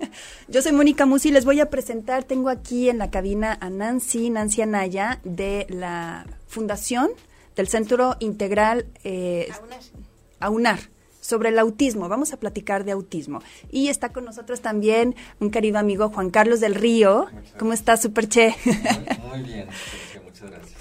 Yo 0.48 0.62
soy 0.62 0.72
Mónica 0.72 1.06
Musi, 1.06 1.32
les 1.32 1.46
voy 1.46 1.60
a 1.60 1.70
presentar, 1.70 2.24
tengo 2.24 2.50
aquí 2.50 2.90
en 2.90 2.98
la 2.98 3.12
cabina 3.12 3.58
a 3.62 3.70
Nancy, 3.70 4.30
Nancy 4.30 4.62
Anaya, 4.62 5.20
de 5.24 5.68
la 5.70 6.26
Fundación 6.48 7.10
del 7.56 7.68
Centro 7.68 8.16
Integral 8.20 8.86
eh, 9.04 9.50
AUNAR 10.40 10.80
sobre 11.22 11.50
el 11.50 11.60
autismo. 11.60 12.10
Vamos 12.10 12.34
a 12.34 12.38
platicar 12.38 12.84
de 12.84 12.92
autismo. 12.92 13.42
Y 13.72 13.88
está 13.88 14.12
con 14.12 14.26
nosotros 14.26 14.62
también 14.62 15.16
un 15.40 15.52
querido 15.52 15.80
amigo 15.80 16.10
Juan 16.10 16.32
Carlos 16.32 16.60
del 16.60 16.76
Río. 16.76 17.28
¿Cómo 17.58 17.74
estás, 17.74 18.02
Superche? 18.02 18.56
muy 19.30 19.44
bien. 19.44 19.68
Muchas 20.26 20.50
gracias 20.50 20.81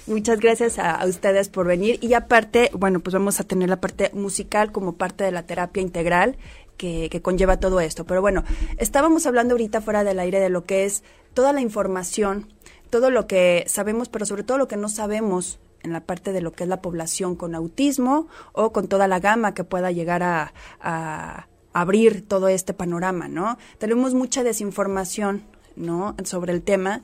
a, 0.79 1.05
ustedes 1.05 1.49
por 1.49 1.67
venir. 1.67 1.99
Y 2.01 2.13
aparte, 2.13 2.71
bueno, 2.73 2.99
pues 2.99 3.13
vamos 3.13 3.39
a 3.39 3.43
tener 3.43 3.69
la 3.69 3.79
parte 3.79 4.11
musical 4.13 4.71
como 4.71 4.93
parte 4.93 5.23
de 5.23 5.31
la 5.31 5.43
terapia 5.43 5.81
integral 5.81 6.37
que, 6.77 7.09
que 7.09 7.21
conlleva 7.21 7.59
todo 7.59 7.79
esto. 7.79 8.05
Pero 8.05 8.21
bueno, 8.21 8.43
estábamos 8.77 9.25
hablando 9.25 9.53
ahorita 9.53 9.81
fuera 9.81 10.03
del 10.03 10.19
aire 10.19 10.39
de 10.39 10.49
lo 10.49 10.65
que 10.65 10.85
es 10.85 11.03
toda 11.33 11.53
la 11.53 11.61
información, 11.61 12.53
todo 12.89 13.09
lo 13.09 13.27
que 13.27 13.63
sabemos, 13.67 14.09
pero 14.09 14.25
sobre 14.25 14.43
todo 14.43 14.57
lo 14.57 14.67
que 14.67 14.77
no 14.77 14.89
sabemos 14.89 15.59
en 15.83 15.93
la 15.93 16.01
parte 16.01 16.31
de 16.31 16.41
lo 16.41 16.51
que 16.51 16.63
es 16.63 16.69
la 16.69 16.81
población 16.81 17.35
con 17.35 17.55
autismo 17.55 18.27
o 18.53 18.71
con 18.71 18.87
toda 18.87 19.07
la 19.07 19.19
gama 19.19 19.53
que 19.53 19.63
pueda 19.63 19.91
llegar 19.91 20.23
a, 20.23 20.53
a 20.79 21.47
abrir 21.73 22.27
todo 22.27 22.47
este 22.47 22.73
panorama, 22.73 23.27
¿no? 23.27 23.57
Tenemos 23.77 24.13
mucha 24.13 24.43
desinformación, 24.43 25.43
¿no? 25.75 26.15
Sobre 26.23 26.53
el 26.53 26.61
tema 26.61 27.01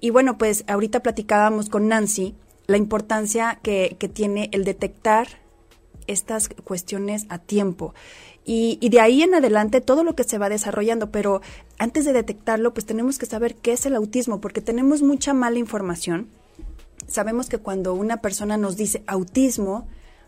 y 0.00 0.10
bueno, 0.10 0.38
pues 0.38 0.64
ahorita 0.66 1.00
platicábamos 1.00 1.68
con 1.68 1.88
Nancy 1.88 2.34
la 2.66 2.76
importancia 2.76 3.58
que, 3.62 3.96
que 3.98 4.08
tiene 4.08 4.48
el 4.52 4.64
detectar 4.64 5.28
estas 6.06 6.48
cuestiones 6.48 7.26
a 7.28 7.38
tiempo. 7.38 7.94
Y, 8.44 8.88
de 8.88 9.00
ahí 9.00 9.22
en 9.22 9.34
adelante 9.34 9.80
todo 9.80 10.02
lo 10.02 10.16
que 10.16 10.24
se 10.24 10.38
va 10.38 10.48
desarrollando, 10.48 11.10
pero 11.10 11.40
antes 11.78 12.04
de 12.04 12.12
detectarlo, 12.12 12.72
pues 12.74 12.86
tenemos 12.86 13.18
que 13.18 13.26
saber 13.26 13.54
qué 13.54 13.72
es 13.72 13.86
el 13.86 13.94
autismo, 13.94 14.40
porque 14.40 14.60
tenemos 14.60 15.02
mucha 15.02 15.34
mala 15.34 15.58
información. 15.58 16.28
Sabemos 17.06 17.48
que 17.48 17.58
cuando 17.58 17.94
una 17.94 18.20
persona 18.20 18.56
nos 18.56 18.76
dice 18.76 19.04
autismo, 19.06 19.86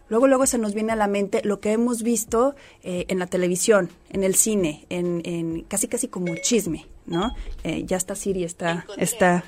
luego 0.09 0.27
luego 0.27 0.47
se 0.47 0.59
nos 0.59 0.75
viene 0.75 0.93
a 0.93 0.97
la 0.97 1.09
mente 1.09 1.41
lo 1.45 1.61
que 1.61 1.73
hemos 1.73 2.03
visto 2.03 2.55
eh, 2.83 3.07
en 3.09 3.19
la 3.19 3.27
televisión, 3.27 3.91
en 4.11 4.25
el 4.25 4.35
cine, 4.35 4.87
en, 4.89 5.23
en 5.25 5.63
casi 5.63 5.89
casi 5.89 6.07
como 6.07 6.35
chisme, 6.37 6.87
¿no? 7.07 7.35
Eh, 7.65 7.85
ya 7.85 7.97
está 7.97 8.15
Siri, 8.15 8.45
está, 8.45 8.87
está 8.97 9.45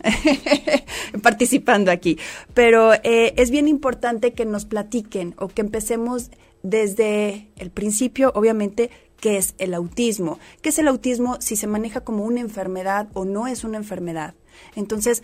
participando 1.22 1.90
aquí. 1.90 2.18
Pero 2.52 2.94
eh, 2.94 3.34
es 3.36 3.50
bien 3.50 3.68
importante 3.68 4.32
que 4.32 4.44
nos 4.44 4.64
platiquen 4.64 5.34
o 5.38 5.48
que 5.48 5.61
empecemos 5.61 6.30
desde 6.62 7.48
el 7.57 7.70
principio, 7.70 8.32
obviamente, 8.34 8.90
qué 9.20 9.36
es 9.36 9.55
el 9.59 9.74
autismo. 9.74 10.38
¿Qué 10.62 10.70
es 10.70 10.78
el 10.78 10.88
autismo 10.88 11.40
si 11.40 11.57
se 11.57 11.66
maneja 11.66 12.02
como 12.02 12.24
una 12.24 12.40
enfermedad 12.40 13.09
o 13.14 13.24
no 13.24 13.46
es 13.46 13.64
una 13.64 13.76
enfermedad? 13.76 14.34
Entonces, 14.74 15.22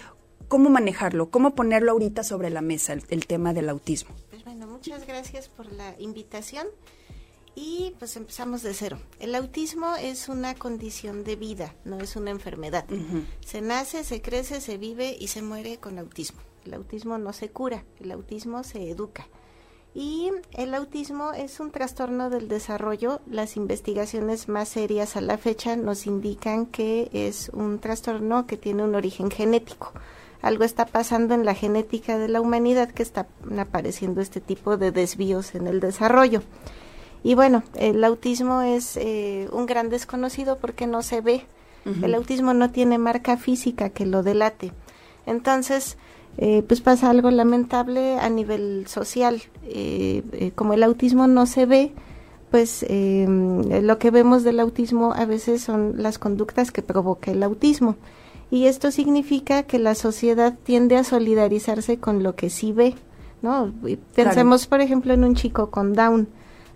¿cómo 0.49 0.70
manejarlo? 0.70 1.31
¿Cómo 1.31 1.55
ponerlo 1.55 1.93
ahorita 1.93 2.24
sobre 2.24 2.51
la 2.51 2.61
mesa, 2.61 2.93
el, 2.93 3.26
tema 3.26 3.53
del 3.53 3.68
autismo? 3.68 4.14
Pues 4.31 4.45
bueno, 4.45 4.66
muchas 4.66 5.07
gracias 5.07 5.49
por 5.49 5.70
la 5.72 5.95
invitación. 5.99 6.66
Y 7.55 7.94
pues 7.98 8.16
empezamos 8.16 8.62
de 8.62 8.74
cero. 8.74 8.98
El 9.18 9.34
autismo 9.34 9.94
es 9.96 10.28
una 10.28 10.55
condición 10.55 11.24
de 11.24 11.36
vida, 11.36 11.74
no 11.84 11.98
es 11.98 12.16
una 12.16 12.30
enfermedad. 12.30 12.84
Se 13.44 13.61
nace, 13.61 14.05
se 14.05 14.22
crece, 14.22 14.61
se 14.61 14.78
vive 14.78 15.16
y 15.18 15.28
se 15.28 15.42
muere 15.42 15.78
con 15.78 15.98
autismo. 15.98 16.40
El 16.64 16.74
autismo 16.74 17.18
no 17.18 17.32
se 17.32 17.51
cura, 17.51 17.84
el 18.01 18.12
autismo 18.12 18.62
se 18.62 18.90
educa. 18.90 19.26
Y 19.92 20.30
el 20.53 20.74
autismo 20.74 21.32
es 21.32 21.59
un 21.59 21.72
trastorno 21.72 22.30
del 22.30 22.46
desarrollo. 22.46 23.20
Las 23.28 23.57
investigaciones 23.57 24.48
más 24.48 24.68
serias 24.68 25.16
a 25.16 25.20
la 25.20 25.36
fecha 25.36 25.74
nos 25.74 26.07
indican 26.07 26.66
que 26.66 27.11
es 27.12 27.51
un 27.53 27.80
trastorno 27.80 28.46
que 28.46 28.57
tiene 28.57 28.84
un 28.84 28.94
origen 28.94 29.30
genético. 29.30 29.92
Algo 30.42 30.64
está 30.64 30.86
pasando 30.86 31.34
en 31.34 31.44
la 31.44 31.55
genética 31.55 32.18
de 32.18 32.28
la 32.28 32.40
humanidad 32.40 32.90
que 32.90 33.03
están 33.03 33.26
apareciendo 33.59 34.20
este 34.20 34.40
tipo 34.40 34.76
de 34.76 34.92
desvíos 34.92 35.55
en 35.55 35.66
el 35.66 35.80
desarrollo. 35.80 36.42
Y 37.23 37.35
bueno, 37.35 37.62
el 37.75 38.03
autismo 38.05 38.62
es 38.62 38.97
eh, 38.97 39.49
un 39.53 39.66
gran 39.66 39.89
desconocido 39.89 40.59
porque 40.59 40.87
no 40.87 41.03
se 41.03 41.21
ve. 41.21 41.47
El 42.03 42.14
autismo 42.14 42.53
no 42.53 42.71
tiene 42.71 42.99
marca 42.99 43.39
física 43.39 43.89
que 43.89 44.05
lo 44.05 44.23
delate. 44.23 44.73
Entonces, 45.25 45.97
eh, 46.37 46.62
pues 46.66 46.83
pasa 46.83 47.11
algo 47.11 47.31
lamentable 47.31 48.18
a 48.18 48.29
nivel 48.29 48.87
social. 48.87 49.43
Eh, 49.64 50.53
como 50.55 50.75
el 50.75 50.83
autismo 50.83 51.27
no 51.27 51.47
se 51.47 51.66
ve, 51.66 51.93
pues 52.51 52.85
em, 52.89 53.62
lo 53.83 53.99
que 53.99 54.11
vemos 54.11 54.45
del 54.45 54.61
autismo 54.61 55.14
a 55.14 55.25
veces 55.25 55.62
son 55.62 55.95
las 55.97 56.18
conductas 56.18 56.71
que 56.71 56.83
provoca 56.83 57.31
el 57.31 57.43
autismo. 57.43 57.97
Y 58.51 58.66
esto 58.66 58.91
significa 58.91 59.62
que 59.62 59.79
la 59.79 59.95
sociedad 59.95 60.59
tiende 60.64 60.97
a 60.97 61.05
solidarizarse 61.05 61.99
con 61.99 62.23
lo 62.23 62.35
que 62.35 62.51
sí 62.51 62.73
ve, 62.73 62.97
¿no? 63.43 63.73
Pensemos, 64.14 64.66
por 64.66 64.81
ejemplo, 64.81 65.14
en 65.14 65.25
un 65.25 65.35
chico 65.35 65.71
con 65.71 65.95
Down. 65.95 66.29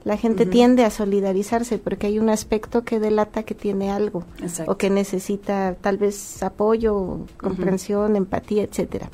La 0.05 0.19
gente 0.19 0.45
tiende 0.45 0.85
a 0.85 0.91
solidarizarse 0.91 1.79
porque 1.79 2.09
hay 2.09 2.19
un 2.19 2.29
aspecto 2.29 2.85
que 2.85 3.01
delata 3.01 3.45
que 3.45 3.55
tiene 3.55 3.91
algo 3.91 4.25
o 4.67 4.77
que 4.77 4.91
necesita 4.91 5.77
tal 5.81 5.97
vez 5.97 6.43
apoyo, 6.43 7.21
comprensión, 7.39 8.15
empatía, 8.15 8.65
etcétera. 8.65 9.09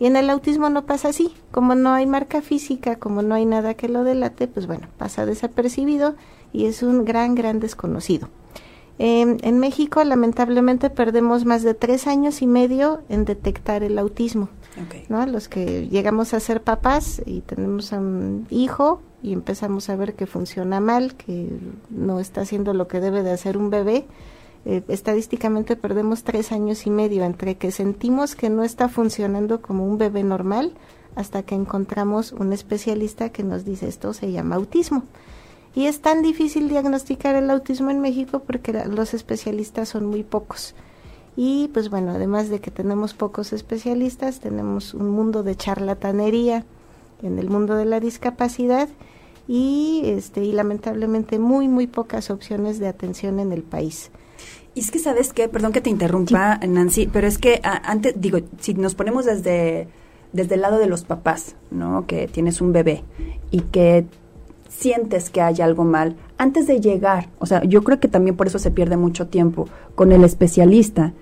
Y 0.00 0.06
en 0.06 0.16
el 0.16 0.30
autismo 0.30 0.68
no 0.68 0.84
pasa 0.84 1.10
así. 1.10 1.32
Como 1.52 1.76
no 1.76 1.92
hay 1.92 2.06
marca 2.06 2.42
física, 2.42 2.96
como 2.96 3.22
no 3.22 3.36
hay 3.36 3.46
nada 3.46 3.74
que 3.74 3.88
lo 3.88 4.02
delate, 4.02 4.48
pues 4.48 4.66
bueno, 4.66 4.88
pasa 4.98 5.26
desapercibido 5.26 6.16
y 6.52 6.66
es 6.66 6.82
un 6.82 7.04
gran, 7.04 7.36
gran 7.36 7.60
desconocido. 7.60 8.28
en 8.98 9.58
México, 9.60 10.02
lamentablemente, 10.02 10.90
perdemos 10.90 11.44
más 11.44 11.62
de 11.62 11.74
tres 11.74 12.08
años 12.08 12.42
y 12.42 12.48
medio 12.48 13.02
en 13.08 13.24
detectar 13.24 13.84
el 13.84 13.96
autismo. 13.96 14.48
¿no? 15.08 15.24
Los 15.26 15.48
que 15.48 15.88
llegamos 15.88 16.34
a 16.34 16.40
ser 16.40 16.62
papás 16.62 17.22
y 17.24 17.42
tenemos 17.42 17.92
a 17.92 17.98
un 17.98 18.46
hijo 18.50 19.02
y 19.22 19.32
empezamos 19.32 19.88
a 19.88 19.96
ver 19.96 20.14
que 20.14 20.26
funciona 20.26 20.80
mal, 20.80 21.14
que 21.14 21.48
no 21.90 22.20
está 22.20 22.42
haciendo 22.42 22.74
lo 22.74 22.88
que 22.88 23.00
debe 23.00 23.22
de 23.22 23.30
hacer 23.30 23.56
un 23.56 23.70
bebé, 23.70 24.06
eh, 24.64 24.82
estadísticamente 24.88 25.76
perdemos 25.76 26.22
tres 26.22 26.52
años 26.52 26.86
y 26.86 26.90
medio 26.90 27.24
entre 27.24 27.56
que 27.56 27.72
sentimos 27.72 28.36
que 28.36 28.48
no 28.48 28.62
está 28.62 28.88
funcionando 28.88 29.60
como 29.60 29.84
un 29.86 29.98
bebé 29.98 30.22
normal 30.22 30.72
hasta 31.16 31.42
que 31.42 31.54
encontramos 31.54 32.32
un 32.32 32.52
especialista 32.52 33.30
que 33.30 33.42
nos 33.42 33.64
dice 33.64 33.88
esto 33.88 34.12
se 34.12 34.30
llama 34.30 34.56
autismo. 34.56 35.04
Y 35.74 35.86
es 35.86 36.00
tan 36.00 36.22
difícil 36.22 36.68
diagnosticar 36.68 37.34
el 37.34 37.50
autismo 37.50 37.90
en 37.90 38.00
México 38.00 38.42
porque 38.46 38.72
los 38.72 39.14
especialistas 39.14 39.88
son 39.88 40.06
muy 40.06 40.22
pocos. 40.22 40.74
Y 41.34 41.68
pues 41.68 41.88
bueno, 41.88 42.12
además 42.12 42.50
de 42.50 42.60
que 42.60 42.70
tenemos 42.70 43.14
pocos 43.14 43.52
especialistas, 43.54 44.40
tenemos 44.40 44.92
un 44.92 45.08
mundo 45.10 45.42
de 45.42 45.56
charlatanería 45.56 46.66
en 47.22 47.38
el 47.38 47.48
mundo 47.48 47.76
de 47.76 47.84
la 47.84 48.00
discapacidad 48.00 48.88
y 49.48 50.02
este 50.04 50.44
y 50.44 50.52
lamentablemente 50.52 51.38
muy 51.38 51.68
muy 51.68 51.86
pocas 51.86 52.30
opciones 52.30 52.78
de 52.78 52.88
atención 52.88 53.40
en 53.40 53.52
el 53.52 53.62
país. 53.62 54.10
Y 54.74 54.80
es 54.80 54.90
que, 54.90 54.98
¿sabes 54.98 55.32
qué? 55.32 55.48
Perdón 55.48 55.72
que 55.72 55.80
te 55.80 55.90
interrumpa, 55.90 56.58
Nancy, 56.66 57.06
pero 57.06 57.26
es 57.26 57.36
que 57.38 57.60
antes, 57.62 58.14
digo, 58.18 58.38
si 58.58 58.72
nos 58.74 58.94
ponemos 58.94 59.26
desde, 59.26 59.88
desde 60.32 60.54
el 60.54 60.62
lado 60.62 60.78
de 60.78 60.86
los 60.86 61.04
papás, 61.04 61.56
¿no? 61.70 62.06
Que 62.06 62.26
tienes 62.26 62.60
un 62.62 62.72
bebé 62.72 63.04
y 63.50 63.60
que 63.60 64.06
sientes 64.70 65.28
que 65.28 65.42
hay 65.42 65.60
algo 65.60 65.84
mal, 65.84 66.16
antes 66.38 66.66
de 66.66 66.80
llegar, 66.80 67.28
o 67.38 67.44
sea, 67.44 67.62
yo 67.64 67.84
creo 67.84 68.00
que 68.00 68.08
también 68.08 68.34
por 68.34 68.46
eso 68.46 68.58
se 68.58 68.70
pierde 68.70 68.96
mucho 68.96 69.26
tiempo 69.28 69.68
con 69.94 70.10
el 70.10 70.24
especialista, 70.24 71.12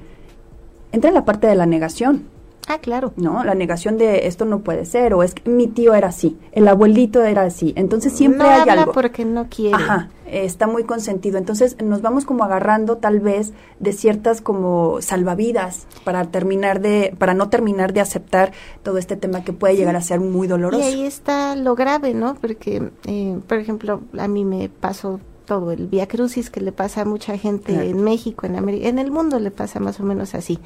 entra 0.92 1.08
en 1.08 1.14
la 1.14 1.24
parte 1.24 1.48
de 1.48 1.56
la 1.56 1.66
negación. 1.66 2.28
Ah, 2.68 2.78
claro. 2.78 3.12
¿No? 3.16 3.42
La 3.44 3.54
negación 3.54 3.98
de 3.98 4.26
esto 4.26 4.44
no 4.44 4.60
puede 4.60 4.84
ser, 4.84 5.14
o 5.14 5.22
es 5.22 5.34
que 5.34 5.50
mi 5.50 5.66
tío 5.66 5.94
era 5.94 6.08
así, 6.08 6.38
el 6.52 6.68
abuelito 6.68 7.22
era 7.22 7.42
así. 7.42 7.72
Entonces 7.76 8.12
siempre 8.12 8.46
no 8.46 8.50
hay 8.50 8.60
habla 8.60 8.72
algo. 8.82 8.92
porque 8.92 9.24
no 9.24 9.48
quiere. 9.48 9.74
Ajá, 9.74 10.08
está 10.26 10.66
muy 10.66 10.84
consentido. 10.84 11.38
Entonces 11.38 11.76
nos 11.82 12.02
vamos 12.02 12.24
como 12.24 12.44
agarrando 12.44 12.98
tal 12.98 13.20
vez 13.20 13.52
de 13.78 13.92
ciertas 13.92 14.40
como 14.40 15.00
salvavidas 15.00 15.86
para 16.04 16.24
terminar 16.26 16.80
de, 16.80 17.14
para 17.18 17.34
no 17.34 17.48
terminar 17.48 17.92
de 17.92 18.00
aceptar 18.00 18.52
todo 18.82 18.98
este 18.98 19.16
tema 19.16 19.42
que 19.42 19.52
puede 19.52 19.76
llegar 19.76 19.96
a 19.96 20.02
ser 20.02 20.20
muy 20.20 20.46
doloroso. 20.46 20.82
Y 20.82 20.86
ahí 20.86 21.06
está 21.06 21.56
lo 21.56 21.74
grave, 21.74 22.14
¿no? 22.14 22.34
Porque, 22.34 22.90
eh, 23.06 23.38
por 23.48 23.58
ejemplo, 23.58 24.02
a 24.18 24.28
mí 24.28 24.44
me 24.44 24.68
pasó 24.68 25.20
todo 25.44 25.72
el 25.72 25.88
Via 25.88 26.06
Crucis 26.06 26.50
que 26.50 26.60
le 26.60 26.70
pasa 26.70 27.00
a 27.00 27.04
mucha 27.04 27.36
gente 27.36 27.90
en 27.90 28.04
México, 28.04 28.46
en 28.46 28.54
América, 28.54 28.86
en 28.86 29.00
el 29.00 29.10
mundo 29.10 29.40
le 29.40 29.50
pasa 29.50 29.80
más 29.80 29.98
o 29.98 30.04
menos 30.04 30.36
así 30.36 30.60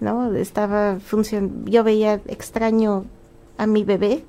¿no? 0.00 0.34
Estaba 0.34 0.98
función, 0.98 1.64
yo 1.66 1.84
veía 1.84 2.20
extraño 2.26 3.04
a 3.58 3.66
mi 3.66 3.84
bebé 3.84 4.24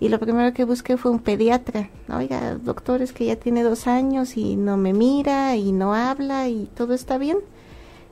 y 0.00 0.08
lo 0.08 0.18
primero 0.18 0.52
que 0.52 0.64
busqué 0.64 0.96
fue 0.96 1.10
un 1.10 1.18
pediatra. 1.18 1.88
Oiga, 2.14 2.56
doctor, 2.56 3.00
es 3.02 3.12
que 3.12 3.26
ya 3.26 3.36
tiene 3.36 3.62
dos 3.62 3.86
años 3.86 4.36
y 4.36 4.56
no 4.56 4.76
me 4.76 4.92
mira 4.92 5.56
y 5.56 5.72
no 5.72 5.94
habla 5.94 6.48
y 6.48 6.68
todo 6.74 6.94
está 6.94 7.16
bien. 7.18 7.38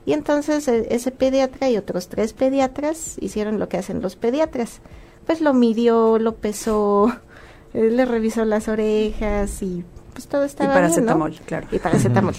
Y 0.05 0.13
entonces 0.13 0.67
e, 0.67 0.87
ese 0.93 1.11
pediatra 1.11 1.69
y 1.69 1.77
otros 1.77 2.07
tres 2.07 2.33
pediatras 2.33 3.17
hicieron 3.19 3.59
lo 3.59 3.69
que 3.69 3.77
hacen 3.77 4.01
los 4.01 4.15
pediatras. 4.15 4.81
Pues 5.25 5.39
lo 5.39 5.53
midió, 5.53 6.17
lo 6.19 6.35
pesó, 6.35 7.13
le 7.73 8.05
revisó 8.05 8.43
las 8.45 8.67
orejas 8.67 9.61
y 9.61 9.85
pues 10.13 10.27
todo 10.27 10.43
estaba 10.43 10.71
y 10.71 10.73
paracetamol, 10.73 11.31
bien, 11.31 11.43
claro. 11.45 11.67
Y 11.71 11.79
paracetamol 11.79 12.35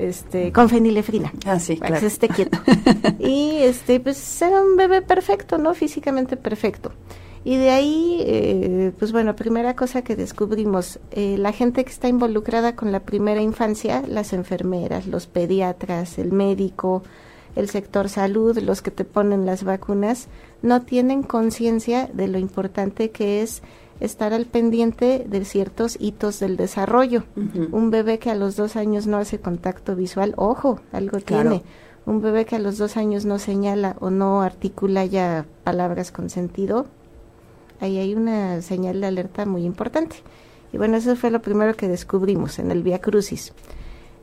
este, 0.00 0.52
con 0.52 0.68
fenilefrina. 0.68 1.32
Ah, 1.44 1.60
sí, 1.60 1.76
para 1.76 1.94
que 1.94 2.00
se 2.00 2.06
esté 2.06 2.28
quieto. 2.28 2.58
y 3.18 3.58
este, 3.58 4.00
pues 4.00 4.42
era 4.42 4.62
un 4.62 4.76
bebé 4.76 5.02
perfecto, 5.02 5.58
¿no? 5.58 5.74
Físicamente 5.74 6.36
perfecto. 6.36 6.92
Y 7.42 7.56
de 7.56 7.70
ahí, 7.70 8.18
eh, 8.20 8.92
pues 8.98 9.12
bueno, 9.12 9.34
primera 9.34 9.74
cosa 9.74 10.02
que 10.02 10.14
descubrimos, 10.14 10.98
eh, 11.10 11.36
la 11.38 11.52
gente 11.52 11.84
que 11.84 11.90
está 11.90 12.08
involucrada 12.08 12.76
con 12.76 12.92
la 12.92 13.00
primera 13.00 13.40
infancia, 13.40 14.02
las 14.06 14.32
enfermeras, 14.34 15.06
los 15.06 15.26
pediatras, 15.26 16.18
el 16.18 16.32
médico, 16.32 17.02
el 17.56 17.68
sector 17.70 18.08
salud, 18.08 18.58
los 18.58 18.82
que 18.82 18.90
te 18.90 19.04
ponen 19.04 19.46
las 19.46 19.64
vacunas, 19.64 20.28
no 20.62 20.82
tienen 20.82 21.22
conciencia 21.22 22.10
de 22.12 22.28
lo 22.28 22.38
importante 22.38 23.10
que 23.10 23.42
es 23.42 23.62
estar 24.00 24.32
al 24.32 24.46
pendiente 24.46 25.24
de 25.28 25.44
ciertos 25.44 25.96
hitos 26.00 26.40
del 26.40 26.56
desarrollo. 26.56 27.24
Un 27.70 27.90
bebé 27.90 28.18
que 28.18 28.30
a 28.30 28.34
los 28.34 28.56
dos 28.56 28.76
años 28.76 29.06
no 29.06 29.18
hace 29.18 29.38
contacto 29.38 29.94
visual, 29.94 30.34
ojo, 30.36 30.80
algo 30.92 31.18
tiene. 31.18 31.62
Un 32.06 32.22
bebé 32.22 32.46
que 32.46 32.56
a 32.56 32.58
los 32.58 32.78
dos 32.78 32.96
años 32.96 33.26
no 33.26 33.38
señala 33.38 33.96
o 34.00 34.10
no 34.10 34.40
articula 34.42 35.04
ya 35.04 35.46
palabras 35.64 36.10
con 36.10 36.30
sentido, 36.30 36.86
ahí 37.80 37.98
hay 37.98 38.14
una 38.14 38.62
señal 38.62 39.00
de 39.00 39.06
alerta 39.06 39.46
muy 39.46 39.64
importante. 39.64 40.16
Y 40.72 40.78
bueno, 40.78 40.96
eso 40.96 41.16
fue 41.16 41.30
lo 41.30 41.42
primero 41.42 41.74
que 41.74 41.88
descubrimos 41.88 42.58
en 42.58 42.70
el 42.70 42.82
Via 42.82 43.00
Crucis. 43.00 43.52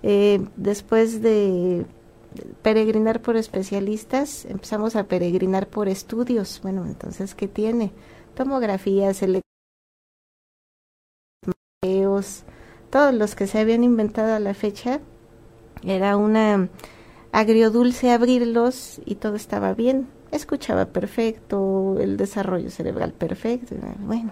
Eh, 0.03 0.45
después 0.55 1.21
de 1.21 1.85
peregrinar 2.61 3.21
por 3.21 3.35
especialistas, 3.35 4.45
empezamos 4.45 4.95
a 4.95 5.03
peregrinar 5.05 5.67
por 5.67 5.87
estudios. 5.87 6.59
Bueno, 6.63 6.85
entonces, 6.85 7.35
¿qué 7.35 7.47
tiene? 7.47 7.91
Tomografías, 8.35 9.23
todos 12.89 13.13
los 13.13 13.35
que 13.35 13.47
se 13.47 13.59
habían 13.59 13.83
inventado 13.83 14.33
a 14.33 14.39
la 14.39 14.53
fecha, 14.53 14.99
era 15.83 16.17
una 16.17 16.69
agriodulce 17.31 18.11
abrirlos 18.11 19.01
y 19.05 19.15
todo 19.15 19.35
estaba 19.35 19.73
bien. 19.73 20.07
Escuchaba 20.31 20.85
perfecto, 20.85 21.97
el 21.99 22.17
desarrollo 22.17 22.69
cerebral 22.69 23.13
perfecto. 23.13 23.75
Bueno, 23.99 24.31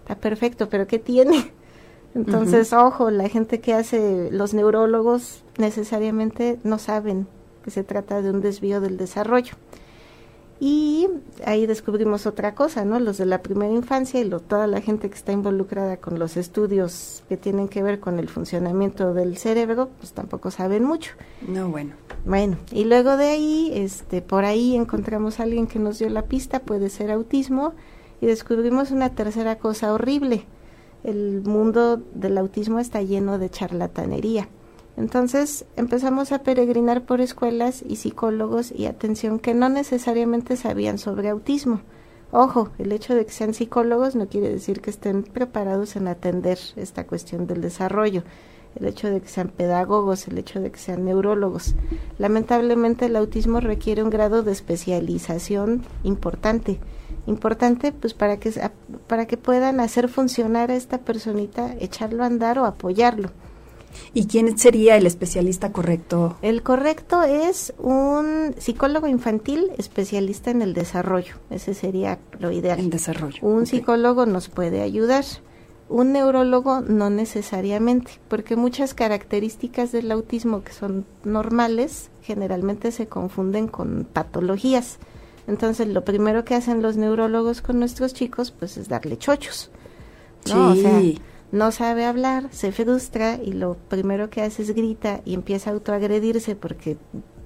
está 0.00 0.16
perfecto, 0.16 0.68
pero 0.68 0.86
¿qué 0.86 0.98
tiene? 0.98 1.52
Entonces, 2.14 2.72
ojo, 2.72 3.10
la 3.10 3.28
gente 3.28 3.60
que 3.60 3.74
hace 3.74 4.30
los 4.32 4.54
neurólogos 4.54 5.44
necesariamente 5.58 6.58
no 6.64 6.78
saben 6.78 7.26
que 7.62 7.70
se 7.70 7.84
trata 7.84 8.22
de 8.22 8.30
un 8.30 8.40
desvío 8.40 8.80
del 8.80 8.96
desarrollo. 8.96 9.54
Y 10.58 11.06
ahí 11.44 11.66
descubrimos 11.66 12.26
otra 12.26 12.54
cosa, 12.54 12.84
¿no? 12.84 12.98
Los 12.98 13.18
de 13.18 13.26
la 13.26 13.42
primera 13.42 13.72
infancia 13.72 14.20
y 14.20 14.24
lo, 14.24 14.40
toda 14.40 14.66
la 14.66 14.80
gente 14.80 15.10
que 15.10 15.14
está 15.14 15.32
involucrada 15.32 15.98
con 15.98 16.18
los 16.18 16.38
estudios 16.38 17.22
que 17.28 17.36
tienen 17.36 17.68
que 17.68 17.82
ver 17.82 18.00
con 18.00 18.18
el 18.18 18.28
funcionamiento 18.28 19.12
del 19.12 19.36
cerebro, 19.36 19.90
pues 19.98 20.12
tampoco 20.12 20.50
saben 20.50 20.82
mucho. 20.84 21.12
No, 21.46 21.68
bueno. 21.68 21.92
Bueno, 22.24 22.56
y 22.72 22.84
luego 22.84 23.16
de 23.18 23.26
ahí, 23.26 23.70
este, 23.74 24.22
por 24.22 24.44
ahí 24.46 24.74
encontramos 24.74 25.38
a 25.38 25.42
alguien 25.42 25.66
que 25.66 25.78
nos 25.78 25.98
dio 25.98 26.08
la 26.08 26.22
pista, 26.22 26.60
puede 26.60 26.88
ser 26.88 27.10
autismo, 27.10 27.74
y 28.20 28.26
descubrimos 28.26 28.90
una 28.90 29.10
tercera 29.10 29.56
cosa 29.56 29.92
horrible. 29.92 30.44
El 31.04 31.42
mundo 31.42 31.98
del 32.14 32.38
autismo 32.38 32.78
está 32.78 33.02
lleno 33.02 33.38
de 33.38 33.50
charlatanería. 33.50 34.48
Entonces 34.96 35.66
empezamos 35.76 36.32
a 36.32 36.42
peregrinar 36.42 37.04
por 37.04 37.20
escuelas 37.20 37.82
y 37.86 37.96
psicólogos 37.96 38.72
y 38.72 38.86
atención 38.86 39.38
que 39.38 39.54
no 39.54 39.68
necesariamente 39.68 40.56
sabían 40.56 40.98
sobre 40.98 41.28
autismo. 41.28 41.80
Ojo, 42.32 42.70
el 42.78 42.92
hecho 42.92 43.14
de 43.14 43.24
que 43.24 43.32
sean 43.32 43.54
psicólogos 43.54 44.16
no 44.16 44.28
quiere 44.28 44.48
decir 44.48 44.80
que 44.80 44.90
estén 44.90 45.22
preparados 45.22 45.96
en 45.96 46.08
atender 46.08 46.58
esta 46.76 47.06
cuestión 47.06 47.46
del 47.46 47.60
desarrollo. 47.60 48.24
El 48.74 48.86
hecho 48.86 49.08
de 49.08 49.20
que 49.20 49.28
sean 49.28 49.48
pedagogos, 49.48 50.28
el 50.28 50.36
hecho 50.38 50.60
de 50.60 50.70
que 50.70 50.78
sean 50.78 51.04
neurólogos. 51.04 51.74
Lamentablemente 52.18 53.06
el 53.06 53.16
autismo 53.16 53.60
requiere 53.60 54.02
un 54.02 54.10
grado 54.10 54.42
de 54.42 54.52
especialización 54.52 55.82
importante 56.02 56.80
importante 57.26 57.92
pues 57.92 58.14
para 58.14 58.38
que 58.38 58.52
para 59.08 59.26
que 59.26 59.36
puedan 59.36 59.80
hacer 59.80 60.08
funcionar 60.08 60.70
a 60.70 60.76
esta 60.76 60.98
personita, 60.98 61.74
echarlo 61.80 62.22
a 62.22 62.26
andar 62.26 62.58
o 62.58 62.64
apoyarlo. 62.64 63.30
¿Y 64.14 64.26
quién 64.26 64.56
sería 64.58 64.96
el 64.96 65.06
especialista 65.06 65.72
correcto? 65.72 66.36
El 66.42 66.62
correcto 66.62 67.22
es 67.22 67.74
un 67.78 68.54
psicólogo 68.58 69.06
infantil 69.06 69.70
especialista 69.78 70.50
en 70.50 70.62
el 70.62 70.74
desarrollo. 70.74 71.34
Ese 71.50 71.74
sería 71.74 72.18
lo 72.38 72.50
ideal. 72.50 72.78
En 72.78 72.90
desarrollo. 72.90 73.38
Un 73.42 73.66
psicólogo 73.66 74.26
nos 74.26 74.48
puede 74.48 74.82
ayudar. 74.82 75.24
Un 75.88 76.12
neurólogo 76.12 76.80
no 76.80 77.10
necesariamente, 77.10 78.12
porque 78.28 78.56
muchas 78.56 78.92
características 78.92 79.92
del 79.92 80.10
autismo 80.10 80.64
que 80.64 80.72
son 80.72 81.06
normales 81.22 82.10
generalmente 82.22 82.90
se 82.90 83.06
confunden 83.06 83.68
con 83.68 84.06
patologías. 84.12 84.98
Entonces, 85.46 85.86
lo 85.86 86.04
primero 86.04 86.44
que 86.44 86.56
hacen 86.56 86.82
los 86.82 86.96
neurólogos 86.96 87.62
con 87.62 87.78
nuestros 87.78 88.14
chicos, 88.14 88.50
pues 88.50 88.76
es 88.76 88.88
darle 88.88 89.16
chochos. 89.16 89.70
¿no? 90.48 90.74
Sí 90.74 91.20
no 91.52 91.70
sabe 91.70 92.04
hablar, 92.04 92.48
se 92.50 92.72
frustra 92.72 93.38
y 93.42 93.52
lo 93.52 93.74
primero 93.74 94.30
que 94.30 94.42
hace 94.42 94.62
es 94.62 94.74
grita 94.74 95.20
y 95.24 95.34
empieza 95.34 95.70
a 95.70 95.74
autoagredirse 95.74 96.56
porque 96.56 96.96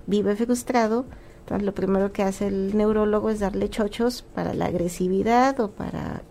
vive 0.06 0.36
frustrado. 0.36 1.04
Entonces 1.40 1.66
lo 1.66 1.74
primero 1.74 2.12
que 2.12 2.22
hace 2.22 2.46
el 2.46 2.76
neurólogo 2.76 3.30
es 3.30 3.40
darle 3.40 3.68
chochos 3.68 4.22
para 4.22 4.54
la 4.54 4.66
agresividad 4.66 5.58
o 5.60 5.70
para... 5.70 6.22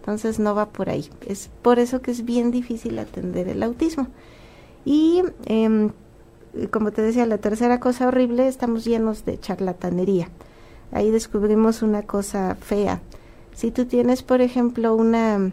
Entonces 0.00 0.38
no 0.38 0.54
va 0.54 0.70
por 0.70 0.90
ahí. 0.90 1.08
Es 1.26 1.50
por 1.62 1.78
eso 1.78 2.02
que 2.02 2.10
es 2.10 2.24
bien 2.24 2.50
difícil 2.50 2.98
atender 2.98 3.48
el 3.48 3.62
autismo. 3.62 4.08
Y 4.84 5.22
em, 5.46 5.90
como 6.70 6.90
te 6.90 7.02
decía, 7.02 7.26
la 7.26 7.38
tercera 7.38 7.80
cosa 7.80 8.08
horrible, 8.08 8.48
estamos 8.48 8.84
llenos 8.84 9.24
de 9.24 9.38
charlatanería. 9.38 10.28
Ahí 10.92 11.10
descubrimos 11.10 11.82
una 11.82 12.02
cosa 12.02 12.56
fea. 12.56 13.00
Si 13.52 13.70
tú 13.70 13.86
tienes, 13.86 14.22
por 14.22 14.40
ejemplo, 14.40 14.94
una 14.94 15.52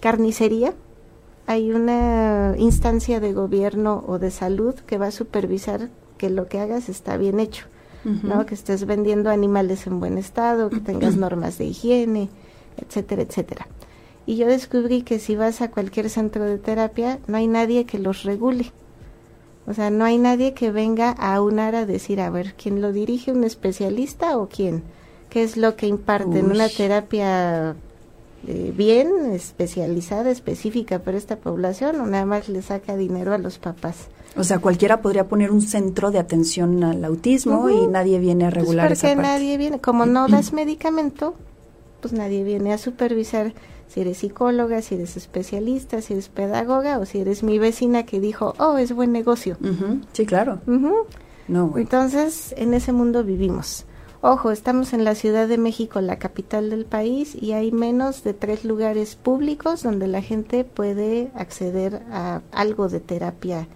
carnicería, 0.00 0.74
hay 1.46 1.72
una 1.72 2.54
instancia 2.58 3.20
de 3.20 3.32
gobierno 3.32 4.04
o 4.06 4.18
de 4.18 4.30
salud 4.30 4.74
que 4.74 4.98
va 4.98 5.06
a 5.06 5.12
supervisar 5.12 5.90
que 6.18 6.30
lo 6.30 6.48
que 6.48 6.58
hagas 6.58 6.88
está 6.88 7.16
bien 7.16 7.40
hecho, 7.40 7.66
¿no? 8.04 8.46
Que 8.46 8.54
estés 8.54 8.86
vendiendo 8.86 9.30
animales 9.30 9.86
en 9.86 10.00
buen 10.00 10.18
estado, 10.18 10.70
que 10.70 10.80
tengas 10.80 11.16
normas 11.16 11.58
de 11.58 11.66
higiene, 11.66 12.28
etcétera, 12.76 13.22
etcétera. 13.22 13.68
Y 14.26 14.36
yo 14.36 14.46
descubrí 14.46 15.02
que 15.02 15.18
si 15.18 15.36
vas 15.36 15.60
a 15.60 15.70
cualquier 15.70 16.10
centro 16.10 16.44
de 16.44 16.58
terapia, 16.58 17.20
no 17.28 17.36
hay 17.36 17.46
nadie 17.46 17.84
que 17.84 17.98
los 17.98 18.24
regule. 18.24 18.72
O 19.68 19.74
sea, 19.74 19.90
no 19.90 20.04
hay 20.04 20.18
nadie 20.18 20.54
que 20.54 20.70
venga 20.70 21.10
a 21.10 21.40
unar 21.40 21.74
a 21.74 21.86
decir, 21.86 22.20
a 22.20 22.30
ver, 22.30 22.54
¿quién 22.54 22.80
lo 22.80 22.92
dirige? 22.92 23.32
¿Un 23.32 23.44
especialista 23.44 24.38
o 24.38 24.48
quién? 24.48 24.82
¿Qué 25.30 25.42
es 25.42 25.56
lo 25.56 25.76
que 25.76 25.86
imparte 25.86 26.38
en 26.38 26.50
una 26.50 26.68
terapia 26.68 27.76
eh, 28.46 28.72
bien 28.76 29.32
especializada, 29.32 30.30
específica 30.30 31.00
para 31.00 31.16
esta 31.16 31.36
población 31.36 32.00
o 32.00 32.06
nada 32.06 32.26
más 32.26 32.48
le 32.48 32.62
saca 32.62 32.96
dinero 32.96 33.34
a 33.34 33.38
los 33.38 33.58
papás. 33.58 34.08
O 34.36 34.44
sea, 34.44 34.58
cualquiera 34.58 35.00
podría 35.00 35.28
poner 35.28 35.50
un 35.50 35.62
centro 35.62 36.10
de 36.10 36.18
atención 36.18 36.84
al 36.84 37.04
autismo 37.04 37.70
y 37.70 37.86
nadie 37.86 38.18
viene 38.18 38.44
a 38.44 38.50
pues 38.50 38.60
regular 38.60 38.88
pues 38.88 39.00
porque 39.00 39.16
nadie 39.16 39.56
viene, 39.56 39.80
como 39.80 40.04
no 40.06 40.28
das 40.28 40.52
medicamento, 40.52 41.34
pues 42.00 42.12
nadie 42.12 42.44
viene 42.44 42.72
a 42.72 42.78
supervisar 42.78 43.54
si 43.88 44.00
eres 44.00 44.18
psicóloga, 44.18 44.82
si 44.82 44.96
eres 44.96 45.16
especialista, 45.16 46.02
si 46.02 46.12
eres 46.12 46.28
pedagoga 46.28 46.98
o 46.98 47.06
si 47.06 47.20
eres 47.20 47.42
mi 47.42 47.58
vecina 47.58 48.04
que 48.04 48.20
dijo, 48.20 48.54
oh, 48.58 48.76
es 48.78 48.92
buen 48.92 49.12
negocio. 49.12 49.56
Sí, 50.12 50.26
claro. 50.26 50.60
no, 50.66 51.78
Entonces, 51.78 52.54
en 52.58 52.74
ese 52.74 52.92
mundo 52.92 53.24
vivimos. 53.24 53.85
Ojo, 54.22 54.50
estamos 54.50 54.92
en 54.92 55.04
la 55.04 55.14
Ciudad 55.14 55.46
de 55.46 55.58
México, 55.58 56.00
la 56.00 56.18
capital 56.18 56.70
del 56.70 56.84
país, 56.86 57.34
y 57.34 57.52
hay 57.52 57.70
menos 57.70 58.24
de 58.24 58.34
tres 58.34 58.64
lugares 58.64 59.14
públicos 59.14 59.82
donde 59.82 60.06
la 60.06 60.22
gente 60.22 60.64
puede 60.64 61.30
acceder 61.34 62.02
a 62.10 62.40
algo 62.50 62.88
de 62.88 63.00
terapia 63.00 63.68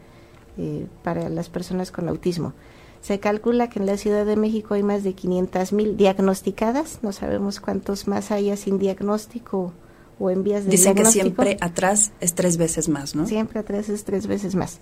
eh, 0.57 0.87
para 1.05 1.29
las 1.29 1.49
personas 1.49 1.91
con 1.91 2.09
autismo. 2.09 2.55
Se 3.03 3.21
calcula 3.21 3.69
que 3.69 3.79
en 3.79 3.87
la 3.87 3.97
Ciudad 3.97 4.27
de 4.27 4.37
México 4.37 4.75
hay 4.75 4.83
más 4.83 5.05
de 5.05 5.15
500 5.15 5.73
mil 5.73 5.97
diagnosticadas, 5.97 7.01
no 7.03 7.13
sabemos 7.13 7.61
cuántos 7.61 8.09
más 8.09 8.31
haya 8.31 8.57
sin 8.57 8.79
diagnóstico 8.79 9.73
o 10.19 10.31
en 10.31 10.43
vías 10.43 10.65
de 10.65 10.71
Dicen 10.71 10.95
que 10.95 11.07
siempre 11.07 11.57
atrás 11.61 12.13
es 12.21 12.35
tres 12.35 12.57
veces 12.57 12.89
más, 12.89 13.15
¿no? 13.15 13.27
Siempre 13.27 13.61
atrás 13.61 13.89
es 13.89 14.05
tres 14.05 14.27
veces 14.27 14.55
más. 14.55 14.81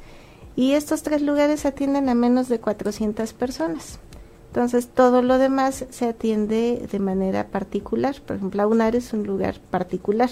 Y 0.57 0.73
estos 0.73 1.03
tres 1.03 1.23
lugares 1.23 1.65
atienden 1.65 2.09
a 2.09 2.15
menos 2.15 2.49
de 2.49 2.59
400 2.59 3.33
personas. 3.33 4.01
Entonces, 4.49 4.89
todo 4.89 5.23
lo 5.23 5.39
demás 5.39 5.85
se 5.91 6.07
atiende 6.07 6.87
de 6.91 6.99
manera 6.99 7.49
particular. 7.49 8.17
Por 8.27 8.37
ejemplo, 8.37 8.67
UNAR 8.69 8.97
es 8.97 9.13
un 9.13 9.27
lugar 9.27 9.61
particular. 9.71 10.31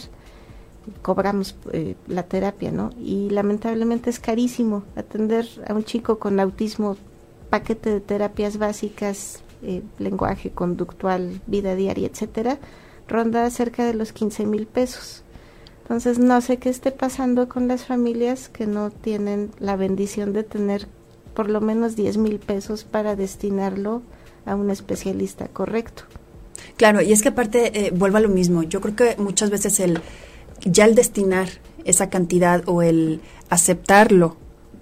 Cobramos 1.02 1.56
eh, 1.72 1.96
la 2.06 2.22
terapia, 2.22 2.72
¿no? 2.72 2.90
Y 2.98 3.30
lamentablemente 3.30 4.08
es 4.10 4.18
carísimo 4.18 4.84
atender 4.96 5.46
a 5.68 5.74
un 5.74 5.84
chico 5.84 6.18
con 6.18 6.40
autismo, 6.40 6.96
paquete 7.50 7.90
de 7.90 8.00
terapias 8.00 8.56
básicas, 8.56 9.42
eh, 9.62 9.82
lenguaje 9.98 10.50
conductual, 10.50 11.40
vida 11.46 11.74
diaria, 11.74 12.08
etcétera, 12.08 12.58
ronda 13.08 13.48
cerca 13.50 13.84
de 13.84 13.94
los 13.94 14.12
15 14.12 14.46
mil 14.46 14.66
pesos. 14.66 15.24
Entonces, 15.82 16.18
no 16.18 16.40
sé 16.40 16.58
qué 16.58 16.68
esté 16.68 16.90
pasando 16.90 17.48
con 17.48 17.68
las 17.68 17.84
familias 17.84 18.48
que 18.48 18.66
no 18.66 18.90
tienen 18.90 19.50
la 19.60 19.76
bendición 19.76 20.32
de 20.32 20.42
tener 20.42 20.88
por 21.37 21.51
lo 21.51 21.61
menos 21.61 21.95
10 21.95 22.16
mil 22.16 22.39
pesos 22.39 22.84
para 22.84 23.14
destinarlo 23.14 24.03
a 24.47 24.57
un 24.57 24.70
especialista 24.70 25.49
correcto. 25.49 26.05
Claro, 26.76 27.03
y 27.03 27.12
es 27.12 27.22
que 27.22 27.28
aparte, 27.28 27.87
eh, 27.87 27.91
vuelvo 27.95 28.16
a 28.16 28.20
lo 28.20 28.30
mismo, 28.30 28.62
yo 28.62 28.80
creo 28.80 28.97
que 28.97 29.16
muchas 29.18 29.51
veces 29.51 29.78
el 29.78 30.01
ya 30.64 30.87
el 30.87 30.95
destinar 30.95 31.49
esa 31.84 32.09
cantidad 32.09 32.62
o 32.66 32.82
el 32.82 33.20
aceptarlo 33.51 34.37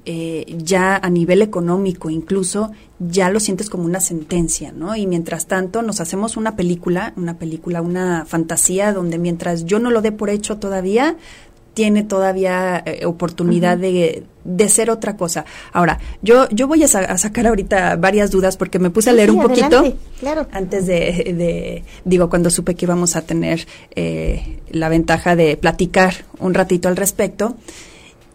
eh, 0.07 0.57
ya 0.59 0.97
a 0.97 1.09
nivel 1.11 1.41
económico 1.43 2.11
incluso, 2.11 2.71
ya 2.99 3.31
lo 3.31 3.41
sientes 3.41 3.71
como 3.71 3.85
una 3.85 4.01
sentencia, 4.01 4.71
¿no? 4.71 4.95
Y 4.97 5.07
mientras 5.07 5.47
tanto 5.47 5.83
nos 5.83 6.01
hacemos 6.01 6.37
una 6.37 6.57
película, 6.57 7.15
una 7.17 7.39
película, 7.39 7.81
una 7.81 8.25
fantasía 8.27 8.93
donde 8.93 9.19
mientras 9.19 9.65
yo 9.65 9.79
no 9.79 9.91
lo 9.91 10.03
dé 10.03 10.13
por 10.13 10.31
hecho 10.31 10.59
todavía, 10.59 11.17
tiene 11.73 12.05
todavía 12.05 12.83
eh, 12.85 13.07
oportunidad 13.07 13.79
de, 13.79 14.25
de, 14.45 14.69
ser 14.69 14.91
otra 14.91 15.17
cosa. 15.17 15.45
Ahora, 15.73 15.99
yo, 16.23 16.49
yo 16.51 16.67
voy 16.69 16.83
a, 16.83 16.89
sacar 16.89 17.47
ahorita 17.47 17.97
varias 17.97 18.31
dudas 18.31 18.57
porque 18.57 18.79
me 18.79 18.91
puse 18.91 19.11
a 19.11 19.13
leer 19.13 19.31
un 19.31 19.43
poquito 19.43 19.97
claro. 20.21 20.47
antes 20.53 20.87
de, 20.87 21.85
digo, 22.05 22.29
cuando 22.29 22.51
supe 22.51 22.75
que 22.75 22.85
íbamos 22.85 23.17
a 23.17 23.23
tener 23.23 23.67
eh, 23.95 24.61
la 24.71 24.89
ventaja 24.89 25.37
de 25.37 25.57
platicar 25.57 26.15
un 26.39 26.55
ratito 26.55 26.89
al 26.89 26.97
respecto. 26.97 27.57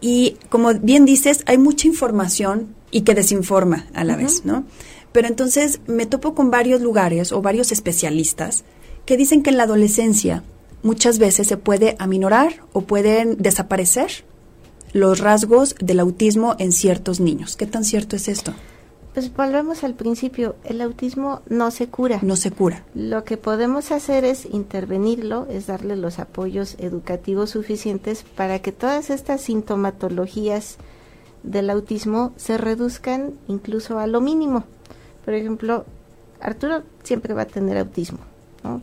Y 0.00 0.36
como 0.48 0.72
bien 0.74 1.04
dices, 1.04 1.42
hay 1.46 1.58
mucha 1.58 1.86
información 1.86 2.74
y 2.90 3.02
que 3.02 3.14
desinforma 3.14 3.86
a 3.94 4.04
la 4.04 4.16
vez, 4.16 4.44
¿no? 4.44 4.64
Pero 5.12 5.28
entonces 5.28 5.80
me 5.86 6.06
topo 6.06 6.34
con 6.34 6.50
varios 6.50 6.80
lugares 6.80 7.32
o 7.32 7.42
varios 7.42 7.72
especialistas 7.72 8.64
que 9.04 9.16
dicen 9.16 9.42
que 9.42 9.50
en 9.50 9.56
la 9.56 9.64
adolescencia 9.64 10.42
muchas 10.82 11.18
veces 11.18 11.48
se 11.48 11.56
puede 11.56 11.96
aminorar 11.98 12.62
o 12.72 12.82
pueden 12.82 13.36
desaparecer 13.38 14.24
los 14.92 15.20
rasgos 15.20 15.74
del 15.80 16.00
autismo 16.00 16.56
en 16.58 16.72
ciertos 16.72 17.20
niños. 17.20 17.56
¿Qué 17.56 17.66
tan 17.66 17.84
cierto 17.84 18.16
es 18.16 18.28
esto? 18.28 18.52
Pues 19.14 19.34
volvemos 19.34 19.82
al 19.82 19.94
principio, 19.94 20.54
el 20.62 20.80
autismo 20.80 21.42
no 21.48 21.72
se 21.72 21.88
cura. 21.88 22.20
No 22.22 22.36
se 22.36 22.52
cura. 22.52 22.84
Lo 22.94 23.24
que 23.24 23.36
podemos 23.36 23.90
hacer 23.90 24.24
es 24.24 24.46
intervenirlo, 24.46 25.48
es 25.50 25.66
darle 25.66 25.96
los 25.96 26.20
apoyos 26.20 26.76
educativos 26.78 27.50
suficientes 27.50 28.24
para 28.36 28.60
que 28.60 28.70
todas 28.70 29.10
estas 29.10 29.40
sintomatologías 29.40 30.76
del 31.42 31.70
autismo 31.70 32.32
se 32.36 32.56
reduzcan 32.56 33.32
incluso 33.48 33.98
a 33.98 34.06
lo 34.06 34.20
mínimo. 34.20 34.64
Por 35.24 35.34
ejemplo, 35.34 35.84
Arturo 36.40 36.82
siempre 37.02 37.34
va 37.34 37.42
a 37.42 37.46
tener 37.46 37.78
autismo. 37.78 38.18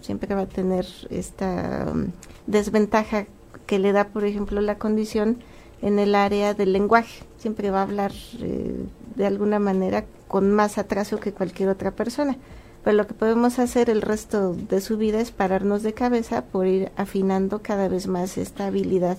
Siempre 0.02 0.34
va 0.34 0.42
a 0.42 0.48
tener 0.48 0.88
esta 1.10 1.88
um, 1.92 2.08
desventaja 2.48 3.28
que 3.66 3.80
le 3.80 3.92
da, 3.92 4.10
por 4.10 4.26
ejemplo, 4.26 4.60
la 4.60 4.78
condición 4.78 5.38
en 5.82 6.00
el 6.00 6.16
área 6.16 6.54
del 6.54 6.74
lenguaje. 6.74 7.24
Siempre 7.38 7.72
va 7.72 7.80
a 7.80 7.84
hablar 7.84 8.12
eh, 8.40 8.86
de 9.16 9.26
alguna 9.26 9.60
manera 9.60 10.06
con 10.28 10.52
más 10.52 10.78
atraso 10.78 11.20
que 11.20 11.34
cualquier 11.34 11.70
otra 11.70 11.92
persona. 11.92 12.38
Pero 12.84 12.96
lo 12.96 13.08
que 13.08 13.14
podemos 13.14 13.60
hacer 13.60 13.90
el 13.90 14.02
resto 14.02 14.54
de 14.54 14.82
su 14.82 14.98
vida 14.98 15.20
es 15.20 15.32
pararnos 15.32 15.84
de 15.84 15.94
cabeza 15.94 16.46
por 16.46 16.68
ir 16.68 16.92
afinando 16.96 17.62
cada 17.62 17.88
vez 17.88 18.08
más 18.08 18.38
esta 18.38 18.68
habilidad 18.68 19.18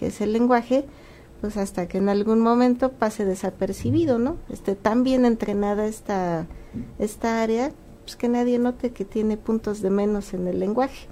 que 0.00 0.06
es 0.06 0.22
el 0.22 0.32
lenguaje, 0.32 0.86
pues 1.42 1.58
hasta 1.58 1.86
que 1.86 1.98
en 1.98 2.08
algún 2.08 2.40
momento 2.40 2.92
pase 2.92 3.26
desapercibido, 3.26 4.18
¿no? 4.18 4.38
Esté 4.48 4.74
tan 4.74 5.04
bien 5.04 5.26
entrenada 5.26 5.86
esta, 5.86 6.46
esta 6.98 7.42
área 7.42 7.72
pues, 8.04 8.16
que 8.16 8.30
nadie 8.30 8.58
note 8.58 8.92
que 8.92 9.04
tiene 9.04 9.36
puntos 9.36 9.82
de 9.82 9.90
menos 9.90 10.32
en 10.32 10.48
el 10.48 10.58
lenguaje. 10.58 11.06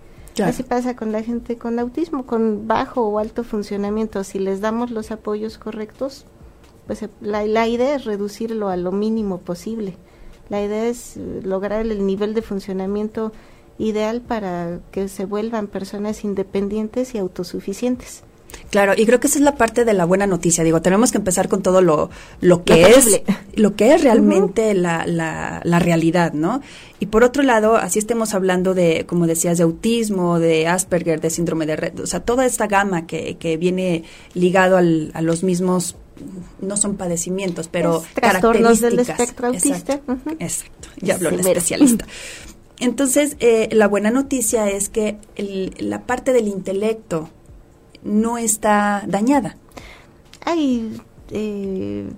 Así 0.45 0.63
pasa 0.63 0.97
con 0.97 1.13
la 1.13 1.23
gente 1.23 1.57
con 1.57 1.79
autismo, 1.79 2.27
con 2.27 2.67
bajo 2.67 3.07
o 3.07 3.19
alto 3.19 3.45
funcionamiento. 3.45 4.23
Si 4.25 4.39
les 4.39 4.61
damos 4.61 4.91
los 4.91 5.11
apoyos 5.11 5.59
correctos, 5.59 6.25
pues 6.87 7.05
la, 7.21 7.45
la 7.45 7.67
idea 7.67 7.95
es 7.95 8.05
reducirlo 8.05 8.69
a 8.69 8.77
lo 8.77 8.93
mínimo 8.93 9.39
posible. 9.39 9.97
La 10.49 10.63
idea 10.63 10.87
es 10.87 11.17
eh, 11.17 11.41
lograr 11.43 11.85
el 11.85 12.07
nivel 12.07 12.35
de 12.35 12.43
funcionamiento 12.43 13.33
ideal 13.79 14.21
para 14.21 14.81
que 14.91 15.09
se 15.09 15.25
vuelvan 15.25 15.67
personas 15.67 16.25
independientes 16.25 17.15
y 17.15 17.19
autosuficientes. 17.19 18.25
Claro, 18.71 18.93
y 18.97 19.07
creo 19.07 19.19
que 19.19 19.29
esa 19.29 19.39
es 19.39 19.45
la 19.45 19.57
parte 19.57 19.85
de 19.85 19.95
la 19.95 20.05
buena 20.05 20.27
noticia. 20.27 20.63
Digo, 20.63 20.83
tenemos 20.83 21.11
que 21.11 21.19
empezar 21.19 21.49
con 21.49 21.63
todo 21.63 21.81
lo, 21.81 22.11
lo 22.41 22.65
que 22.65 22.83
es 22.83 23.23
lo 23.55 23.77
que 23.77 23.95
es 23.95 24.03
realmente 24.03 24.75
la, 24.75 25.07
la, 25.07 25.61
la, 25.65 25.79
realidad, 25.79 26.35
¿no? 26.35 26.61
Y 27.01 27.07
por 27.07 27.25
otro 27.25 27.43
lado, 27.43 27.77
así 27.77 27.99
estemos 27.99 28.35
hablando 28.35 28.75
de, 28.75 29.07
como 29.07 29.27
decías, 29.27 29.57
de 29.57 29.65
autismo, 29.65 30.39
de 30.39 30.67
Asperger, 30.67 31.21
de 31.21 31.31
síndrome 31.31 31.65
de 31.65 31.77
red, 31.77 32.01
o 32.01 32.07
sea, 32.07 32.21
toda 32.21 32.45
esta 32.45 32.67
gama 32.67 33.07
que, 33.07 33.37
que 33.39 33.57
viene 33.57 34.05
ligado 34.35 34.77
al, 34.77 35.13
a 35.15 35.23
los 35.23 35.43
mismos 35.43 35.97
no 36.61 36.77
son 36.77 36.97
padecimientos, 36.97 37.69
pero 37.69 38.03
trastornos 38.15 38.81
del 38.81 38.99
espectro 38.99 39.49
autista. 39.49 39.95
Exacto, 39.95 40.19
exacto. 40.39 40.89
ya 41.01 41.15
habló 41.15 41.31
el 41.31 41.41
especialista. 41.41 42.07
Entonces, 42.81 43.37
eh, 43.41 43.69
la 43.73 43.89
buena 43.89 44.11
noticia 44.11 44.69
es 44.69 44.89
que 44.89 45.17
el, 45.37 45.75
la 45.79 46.03
parte 46.03 46.33
del 46.33 46.49
intelecto 46.49 47.31
no 48.03 48.39
está 48.39 49.05
dañada. 49.07 49.57
Hay 50.45 51.01
eh, 51.31 52.09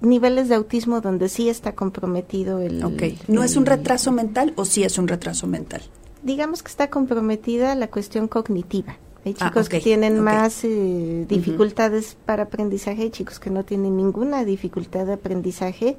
niveles 0.00 0.48
de 0.48 0.54
autismo 0.54 1.00
donde 1.00 1.28
sí 1.28 1.48
está 1.48 1.74
comprometido 1.74 2.60
el... 2.60 2.84
Ok, 2.84 3.02
¿no 3.28 3.42
es 3.42 3.56
un 3.56 3.66
retraso 3.66 4.12
mental 4.12 4.52
o 4.56 4.64
sí 4.64 4.84
es 4.84 4.98
un 4.98 5.08
retraso 5.08 5.46
mental? 5.46 5.82
Digamos 6.22 6.62
que 6.62 6.68
está 6.68 6.90
comprometida 6.90 7.74
la 7.74 7.88
cuestión 7.88 8.28
cognitiva. 8.28 8.98
Hay 9.24 9.34
ah, 9.40 9.48
chicos 9.48 9.68
que 9.68 9.80
tienen 9.80 10.20
más 10.20 10.64
eh, 10.64 11.24
dificultades 11.26 12.16
para 12.26 12.44
aprendizaje, 12.44 13.02
hay 13.02 13.10
chicos 13.10 13.40
que 13.40 13.50
no 13.50 13.64
tienen 13.64 13.96
ninguna 13.96 14.44
dificultad 14.44 15.06
de 15.06 15.14
aprendizaje 15.14 15.96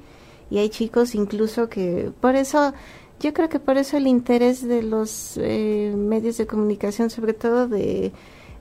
y 0.52 0.60
hay 0.60 0.70
chicos 0.70 1.16
incluso 1.16 1.68
que 1.68 2.12
por 2.22 2.36
eso 2.36 2.74
yo 3.20 3.34
creo 3.34 3.50
que 3.50 3.60
por 3.60 3.78
eso 3.78 3.98
el 3.98 4.06
interés 4.06 4.68
de 4.68 4.84
los 4.84 5.38
eh, 5.38 5.94
medios 5.98 6.38
de 6.38 6.46
comunicación, 6.46 7.10
sobre 7.10 7.34
todo 7.34 7.68
de 7.68 8.12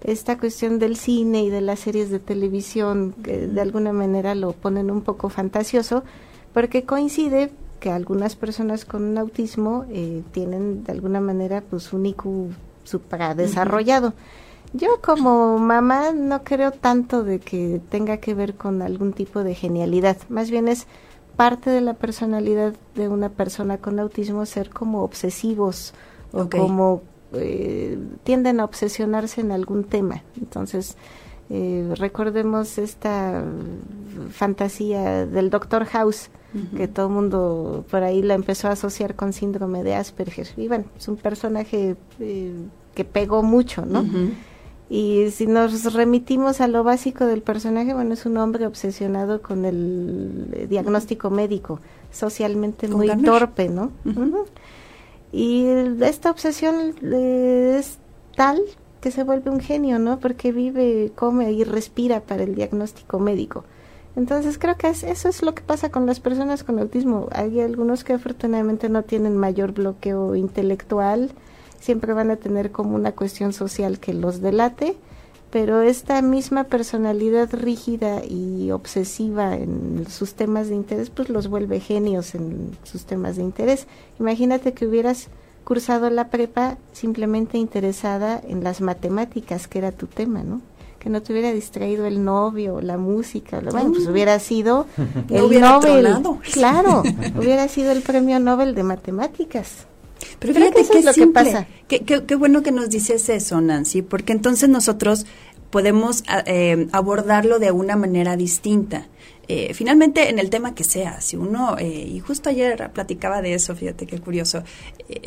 esta 0.04 0.38
cuestión 0.38 0.78
del 0.78 0.96
cine 0.96 1.42
y 1.42 1.50
de 1.50 1.62
las 1.62 1.80
series 1.80 2.10
de 2.10 2.18
televisión, 2.18 3.14
que 3.22 3.46
de 3.46 3.60
alguna 3.60 3.92
manera 3.92 4.34
lo 4.34 4.52
ponen 4.52 4.90
un 4.90 5.00
poco 5.00 5.30
fantasioso, 5.30 6.04
porque 6.52 6.84
coincide 6.84 7.50
que 7.80 7.90
algunas 7.90 8.36
personas 8.36 8.84
con 8.84 9.16
autismo 9.18 9.86
eh, 9.90 10.22
tienen 10.32 10.84
de 10.84 10.92
alguna 10.92 11.20
manera 11.20 11.62
pues 11.68 11.92
un 11.92 12.06
IQ 12.06 12.50
supradesarrollado. 12.84 14.12
Yo 14.74 15.00
como 15.02 15.58
mamá 15.58 16.12
no 16.12 16.44
creo 16.44 16.70
tanto 16.70 17.24
de 17.24 17.38
que 17.38 17.80
tenga 17.88 18.18
que 18.18 18.34
ver 18.34 18.54
con 18.54 18.82
algún 18.82 19.12
tipo 19.12 19.42
de 19.42 19.54
genialidad, 19.54 20.16
más 20.28 20.50
bien 20.50 20.68
es 20.68 20.86
parte 21.36 21.70
de 21.70 21.80
la 21.80 21.94
personalidad 21.94 22.74
de 22.94 23.08
una 23.08 23.28
persona 23.30 23.78
con 23.78 23.98
autismo 23.98 24.44
ser 24.46 24.70
como 24.70 25.02
obsesivos 25.02 25.94
o 26.32 26.48
como 26.48 27.02
eh, 27.36 27.98
tienden 28.22 28.60
a 28.60 28.64
obsesionarse 28.64 29.40
en 29.40 29.52
algún 29.52 29.84
tema. 29.84 30.22
Entonces, 30.40 30.96
eh, 31.50 31.92
recordemos 31.96 32.78
esta 32.78 33.44
fantasía 34.30 35.26
del 35.26 35.50
Doctor 35.50 35.84
House, 35.86 36.30
que 36.76 36.86
todo 36.86 37.08
el 37.08 37.12
mundo 37.12 37.84
por 37.90 38.04
ahí 38.04 38.22
la 38.22 38.34
empezó 38.34 38.68
a 38.68 38.72
asociar 38.72 39.16
con 39.16 39.32
síndrome 39.32 39.82
de 39.82 39.96
Asperger. 39.96 40.46
Y 40.56 40.68
bueno, 40.68 40.84
es 40.96 41.08
un 41.08 41.16
personaje 41.16 41.96
eh, 42.20 42.54
que 42.94 43.04
pegó 43.04 43.42
mucho, 43.42 43.84
¿no? 43.84 44.04
Y 44.88 45.30
si 45.30 45.46
nos 45.46 45.92
remitimos 45.94 46.60
a 46.60 46.68
lo 46.68 46.84
básico 46.84 47.26
del 47.26 47.42
personaje, 47.42 47.92
bueno, 47.92 48.14
es 48.14 48.24
un 48.24 48.36
hombre 48.36 48.66
obsesionado 48.66 49.42
con 49.42 49.64
el 49.64 50.66
diagnóstico 50.68 51.28
médico, 51.28 51.80
socialmente 52.12 52.86
muy 52.86 53.08
torpe, 53.24 53.68
¿no? 53.68 53.90
Y 55.36 55.66
esta 56.00 56.30
obsesión 56.30 56.94
es 57.12 57.98
tal 58.36 58.62
que 59.00 59.10
se 59.10 59.24
vuelve 59.24 59.50
un 59.50 59.58
genio, 59.58 59.98
¿no? 59.98 60.20
Porque 60.20 60.52
vive, 60.52 61.10
come 61.16 61.50
y 61.50 61.64
respira 61.64 62.20
para 62.20 62.44
el 62.44 62.54
diagnóstico 62.54 63.18
médico. 63.18 63.64
Entonces 64.14 64.58
creo 64.58 64.76
que 64.76 64.86
eso 64.88 65.28
es 65.28 65.42
lo 65.42 65.52
que 65.52 65.62
pasa 65.62 65.90
con 65.90 66.06
las 66.06 66.20
personas 66.20 66.62
con 66.62 66.78
autismo. 66.78 67.26
Hay 67.32 67.60
algunos 67.60 68.04
que 68.04 68.12
afortunadamente 68.12 68.88
no 68.88 69.02
tienen 69.02 69.36
mayor 69.36 69.72
bloqueo 69.72 70.36
intelectual, 70.36 71.32
siempre 71.80 72.12
van 72.12 72.30
a 72.30 72.36
tener 72.36 72.70
como 72.70 72.94
una 72.94 73.10
cuestión 73.10 73.52
social 73.52 73.98
que 73.98 74.14
los 74.14 74.40
delate, 74.40 74.96
pero 75.54 75.82
esta 75.82 76.20
misma 76.20 76.64
personalidad 76.64 77.48
rígida 77.52 78.24
y 78.24 78.72
obsesiva 78.72 79.54
en 79.54 80.04
sus 80.10 80.34
temas 80.34 80.68
de 80.68 80.74
interés, 80.74 81.10
pues 81.10 81.28
los 81.28 81.46
vuelve 81.46 81.78
genios 81.78 82.34
en 82.34 82.76
sus 82.82 83.04
temas 83.04 83.36
de 83.36 83.44
interés. 83.44 83.86
Imagínate 84.18 84.72
que 84.72 84.84
hubieras 84.84 85.28
cursado 85.62 86.10
la 86.10 86.26
prepa 86.26 86.76
simplemente 86.92 87.56
interesada 87.56 88.42
en 88.44 88.64
las 88.64 88.80
matemáticas, 88.80 89.68
que 89.68 89.78
era 89.78 89.92
tu 89.92 90.08
tema, 90.08 90.42
¿no? 90.42 90.60
Que 90.98 91.08
no 91.08 91.22
te 91.22 91.32
hubiera 91.32 91.52
distraído 91.52 92.04
el 92.06 92.24
novio, 92.24 92.80
la 92.80 92.98
música, 92.98 93.60
bueno, 93.60 93.92
pues 93.92 94.08
hubiera 94.08 94.40
sido 94.40 94.86
el 95.30 95.60
Nobel. 95.60 96.16
Claro, 96.52 97.04
hubiera 97.38 97.68
sido 97.68 97.92
el 97.92 98.02
premio 98.02 98.40
Nobel 98.40 98.74
de 98.74 98.82
matemáticas. 98.82 99.86
Pero 100.38 100.54
fíjate 100.54 100.86
que 100.86 100.98
es 100.98 101.04
lo 101.04 101.12
que 101.12 101.26
pasa. 101.28 101.66
Qué, 101.88 102.36
bueno 102.36 102.62
que 102.62 102.72
nos 102.72 102.90
dices 102.90 103.28
eso, 103.28 103.60
Nancy, 103.60 104.02
porque 104.02 104.32
entonces 104.32 104.68
nosotros 104.68 105.26
podemos 105.70 106.22
ah, 106.28 106.42
eh, 106.46 106.86
abordarlo 106.92 107.58
de 107.58 107.72
una 107.72 107.96
manera 107.96 108.36
distinta. 108.36 109.08
Eh, 109.46 109.74
finalmente, 109.74 110.30
en 110.30 110.38
el 110.38 110.48
tema 110.48 110.74
que 110.74 110.84
sea, 110.84 111.20
si 111.20 111.36
uno, 111.36 111.76
eh, 111.78 112.08
y 112.14 112.20
justo 112.20 112.48
ayer 112.48 112.90
platicaba 112.92 113.42
de 113.42 113.54
eso, 113.54 113.74
fíjate 113.76 114.06
qué 114.06 114.18
curioso, 114.18 114.62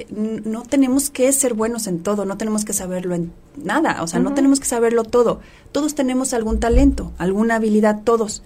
no 0.09 0.63
tenemos 0.63 1.11
que 1.11 1.31
ser 1.31 1.53
buenos 1.53 1.85
en 1.85 2.01
todo, 2.01 2.25
no 2.25 2.37
tenemos 2.37 2.65
que 2.65 2.73
saberlo 2.73 3.13
en 3.13 3.31
nada, 3.55 4.01
o 4.01 4.07
sea, 4.07 4.19
no 4.19 4.33
tenemos 4.33 4.59
que 4.59 4.65
saberlo 4.65 5.03
todo. 5.03 5.39
Todos 5.71 5.93
tenemos 5.93 6.33
algún 6.33 6.59
talento, 6.59 7.11
alguna 7.19 7.55
habilidad, 7.55 8.01
todos. 8.03 8.41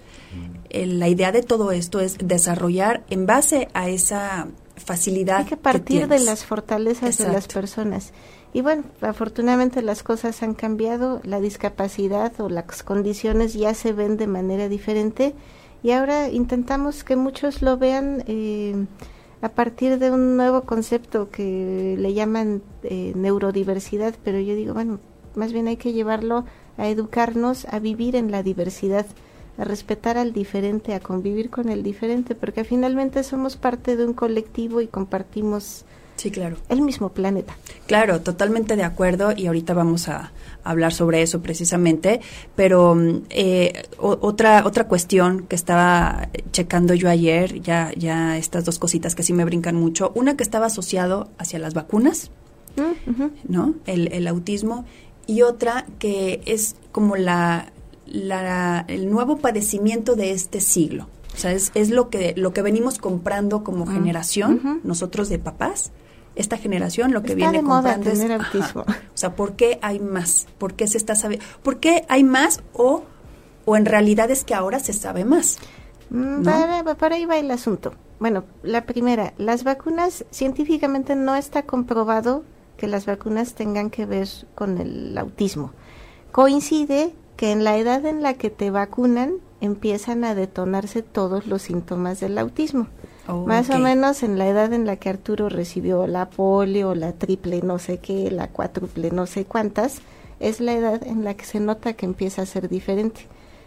la 0.70 1.08
idea 1.08 1.32
de 1.32 1.42
todo 1.42 1.72
esto 1.72 2.00
es 2.00 2.18
desarrollar 2.18 3.02
en 3.08 3.26
base 3.26 3.68
a 3.72 3.88
esa 3.88 4.48
facilidad. 4.76 5.38
Hay 5.38 5.44
que 5.44 5.56
partir 5.56 6.08
de 6.08 6.18
las 6.18 6.44
fortalezas 6.44 7.18
de 7.18 7.28
las 7.28 7.48
personas. 7.48 8.12
Y 8.54 8.60
bueno, 8.60 8.84
afortunadamente 9.00 9.80
las 9.82 10.02
cosas 10.02 10.42
han 10.42 10.54
cambiado, 10.54 11.20
la 11.24 11.40
discapacidad 11.40 12.38
o 12.40 12.48
las 12.48 12.82
condiciones 12.82 13.54
ya 13.54 13.72
se 13.74 13.92
ven 13.92 14.16
de 14.16 14.26
manera 14.26 14.68
diferente 14.68 15.34
y 15.82 15.92
ahora 15.92 16.28
intentamos 16.28 17.02
que 17.02 17.16
muchos 17.16 17.62
lo 17.62 17.78
vean 17.78 18.22
eh, 18.26 18.86
a 19.40 19.48
partir 19.48 19.98
de 19.98 20.10
un 20.10 20.36
nuevo 20.36 20.62
concepto 20.62 21.30
que 21.30 21.96
le 21.98 22.14
llaman 22.14 22.62
eh, 22.82 23.12
neurodiversidad, 23.16 24.14
pero 24.22 24.38
yo 24.38 24.54
digo, 24.54 24.74
bueno, 24.74 25.00
más 25.34 25.52
bien 25.52 25.66
hay 25.66 25.76
que 25.76 25.92
llevarlo 25.92 26.44
a 26.76 26.88
educarnos 26.88 27.66
a 27.66 27.78
vivir 27.78 28.16
en 28.16 28.30
la 28.30 28.42
diversidad 28.42 29.06
a 29.58 29.64
respetar 29.64 30.16
al 30.18 30.32
diferente, 30.32 30.94
a 30.94 31.00
convivir 31.00 31.50
con 31.50 31.68
el 31.68 31.82
diferente, 31.82 32.34
porque 32.34 32.64
finalmente 32.64 33.22
somos 33.22 33.56
parte 33.56 33.96
de 33.96 34.06
un 34.06 34.14
colectivo 34.14 34.80
y 34.80 34.86
compartimos 34.86 35.84
sí, 36.16 36.30
claro. 36.30 36.56
el 36.68 36.82
mismo 36.82 37.10
planeta. 37.10 37.56
Claro, 37.86 38.20
totalmente 38.20 38.76
de 38.76 38.84
acuerdo 38.84 39.32
y 39.36 39.46
ahorita 39.46 39.74
vamos 39.74 40.08
a 40.08 40.32
hablar 40.64 40.92
sobre 40.94 41.22
eso 41.22 41.42
precisamente, 41.42 42.20
pero 42.56 42.96
eh, 43.30 43.82
otra 43.98 44.64
otra 44.64 44.86
cuestión 44.86 45.46
que 45.48 45.56
estaba 45.56 46.28
checando 46.52 46.94
yo 46.94 47.08
ayer, 47.08 47.60
ya 47.60 47.90
ya 47.96 48.38
estas 48.38 48.64
dos 48.64 48.78
cositas 48.78 49.14
que 49.14 49.22
sí 49.22 49.32
me 49.32 49.44
brincan 49.44 49.74
mucho, 49.74 50.12
una 50.14 50.36
que 50.36 50.44
estaba 50.44 50.66
asociado 50.66 51.30
hacia 51.38 51.58
las 51.58 51.74
vacunas, 51.74 52.30
mm, 52.76 53.24
¿no? 53.48 53.74
El, 53.86 54.12
el 54.12 54.28
autismo 54.28 54.86
y 55.26 55.42
otra 55.42 55.84
que 55.98 56.40
es 56.46 56.76
como 56.92 57.16
la 57.16 57.72
la, 58.06 58.84
el 58.88 59.10
nuevo 59.10 59.38
padecimiento 59.38 60.16
de 60.16 60.32
este 60.32 60.60
siglo. 60.60 61.08
O 61.34 61.36
sea, 61.36 61.52
es, 61.52 61.72
es 61.74 61.90
lo, 61.90 62.10
que, 62.10 62.34
lo 62.36 62.52
que 62.52 62.62
venimos 62.62 62.98
comprando 62.98 63.64
como 63.64 63.86
generación, 63.86 64.80
nosotros 64.84 65.28
de 65.28 65.38
papás, 65.38 65.92
esta 66.34 66.56
generación 66.56 67.12
lo 67.12 67.22
que 67.22 67.34
viene 67.34 67.58
de 67.58 67.64
comprando 67.64 68.10
es 68.10 68.22
o 68.76 68.84
sea 69.14 69.36
por 69.36 69.54
qué 69.54 69.78
hay 69.82 70.00
más 70.00 70.46
por 70.58 70.74
qué 70.74 70.86
se 70.86 70.96
está 70.96 71.14
sabiendo 71.14 71.44
por 71.62 71.78
qué 71.78 72.04
hay 72.08 72.24
más 72.24 72.62
o 72.72 73.04
o 73.64 73.76
en 73.76 73.84
realidad 73.84 74.30
es 74.30 74.44
que 74.44 74.54
ahora 74.54 74.80
se 74.80 74.92
sabe 74.92 75.24
más 75.24 75.58
mm, 76.10 76.42
para, 76.42 77.14
ahí 77.14 77.26
va 77.26 77.38
el 77.38 77.50
asunto. 77.50 77.92
Bueno 78.18 78.44
la 78.62 78.86
primera 78.86 79.34
las 79.36 79.64
vacunas 79.64 80.24
científicamente 80.30 81.16
no 81.16 81.36
está 81.36 81.64
comprobado 81.64 82.44
que 82.76 82.86
las 82.86 83.06
vacunas 83.06 83.54
tengan 83.54 83.90
que 83.90 84.06
ver 84.06 84.28
con 84.54 84.78
el 84.78 85.16
autismo. 85.18 85.72
Coincide 86.32 87.14
que 87.42 87.50
en 87.50 87.64
la 87.64 87.76
edad 87.76 88.06
en 88.06 88.22
la 88.22 88.34
que 88.34 88.50
te 88.50 88.70
vacunan 88.70 89.32
empiezan 89.60 90.22
a 90.22 90.36
detonarse 90.36 91.02
todos 91.02 91.48
los 91.48 91.62
síntomas 91.62 92.20
del 92.20 92.38
autismo. 92.38 92.86
Más 93.26 93.68
o 93.70 93.80
menos 93.80 94.22
en 94.22 94.38
la 94.38 94.46
edad 94.46 94.72
en 94.72 94.86
la 94.86 94.94
que 94.94 95.08
Arturo 95.08 95.48
recibió 95.48 96.06
la 96.06 96.30
polio, 96.30 96.94
la 96.94 97.14
triple 97.14 97.60
no 97.60 97.80
sé 97.80 97.98
qué, 97.98 98.30
la 98.30 98.46
cuádruple 98.46 99.10
no 99.10 99.26
sé 99.26 99.44
cuántas, 99.44 100.02
es 100.38 100.60
la 100.60 100.74
edad 100.74 101.04
en 101.04 101.24
la 101.24 101.34
que 101.34 101.44
se 101.44 101.58
nota 101.58 101.94
que 101.94 102.06
empieza 102.06 102.42
a 102.42 102.46
ser 102.46 102.68
diferente. 102.68 103.26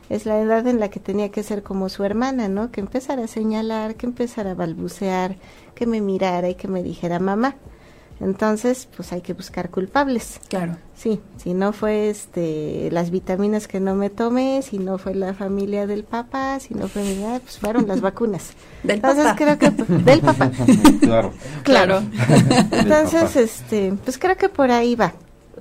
Es 0.09 0.26
la 0.26 0.39
edad 0.39 0.65
en 0.67 0.80
la 0.80 0.88
que 0.88 1.01
tenía 1.01 1.30
que 1.30 1.43
ser 1.43 1.61
como 1.61 1.89
su 1.89 2.05
hermana, 2.05 2.47
¿no? 2.47 2.71
Que 2.71 2.80
empezara 2.80 3.26
a 3.26 3.28
señalar, 3.28 3.95
que 3.95 4.05
empezara 4.05 4.51
a 4.51 4.55
balbucear, 4.55 5.36
que 5.73 5.86
me 5.86 5.99
mirara 5.99 6.47
y 6.47 6.55
que 6.55 6.69
me 6.69 6.82
dijera 6.82 7.19
mamá. 7.19 7.57
Entonces, 8.22 8.88
pues 8.95 9.11
hay 9.11 9.22
que 9.22 9.34
buscar 9.34 9.70
culpables. 9.70 10.39
Claro. 10.47 10.78
Sí, 10.95 11.20
si 11.36 11.53
no 11.53 11.74
fue 11.74 12.09
este 12.09 12.89
las 12.91 13.11
vitaminas 13.11 13.68
que 13.68 13.82
no 13.82 13.93
me 13.95 14.09
tomé, 14.09 14.61
si 14.61 14.78
no 14.80 14.97
fue 14.97 15.13
la 15.13 15.34
familia 15.34 15.86
del 15.86 16.05
papá, 16.05 16.59
si 16.61 16.74
no 16.74 16.88
fue 16.88 17.03
mi 17.03 17.22
edad, 17.22 17.41
pues 17.41 17.57
fueron 17.59 17.88
las 17.88 17.99
vacunas. 18.07 18.51
del 18.84 18.95
Entonces 18.97 19.26
papá. 19.26 19.36
creo 19.36 19.57
que 19.59 19.70
del 20.03 20.22
papá. 20.22 20.51
Claro. 21.01 21.34
Claro. 21.63 22.03
Entonces, 22.72 23.36
este, 23.36 23.93
pues 24.03 24.18
creo 24.18 24.38
que 24.38 24.47
por 24.49 24.72
ahí 24.72 24.95
va. 24.95 25.13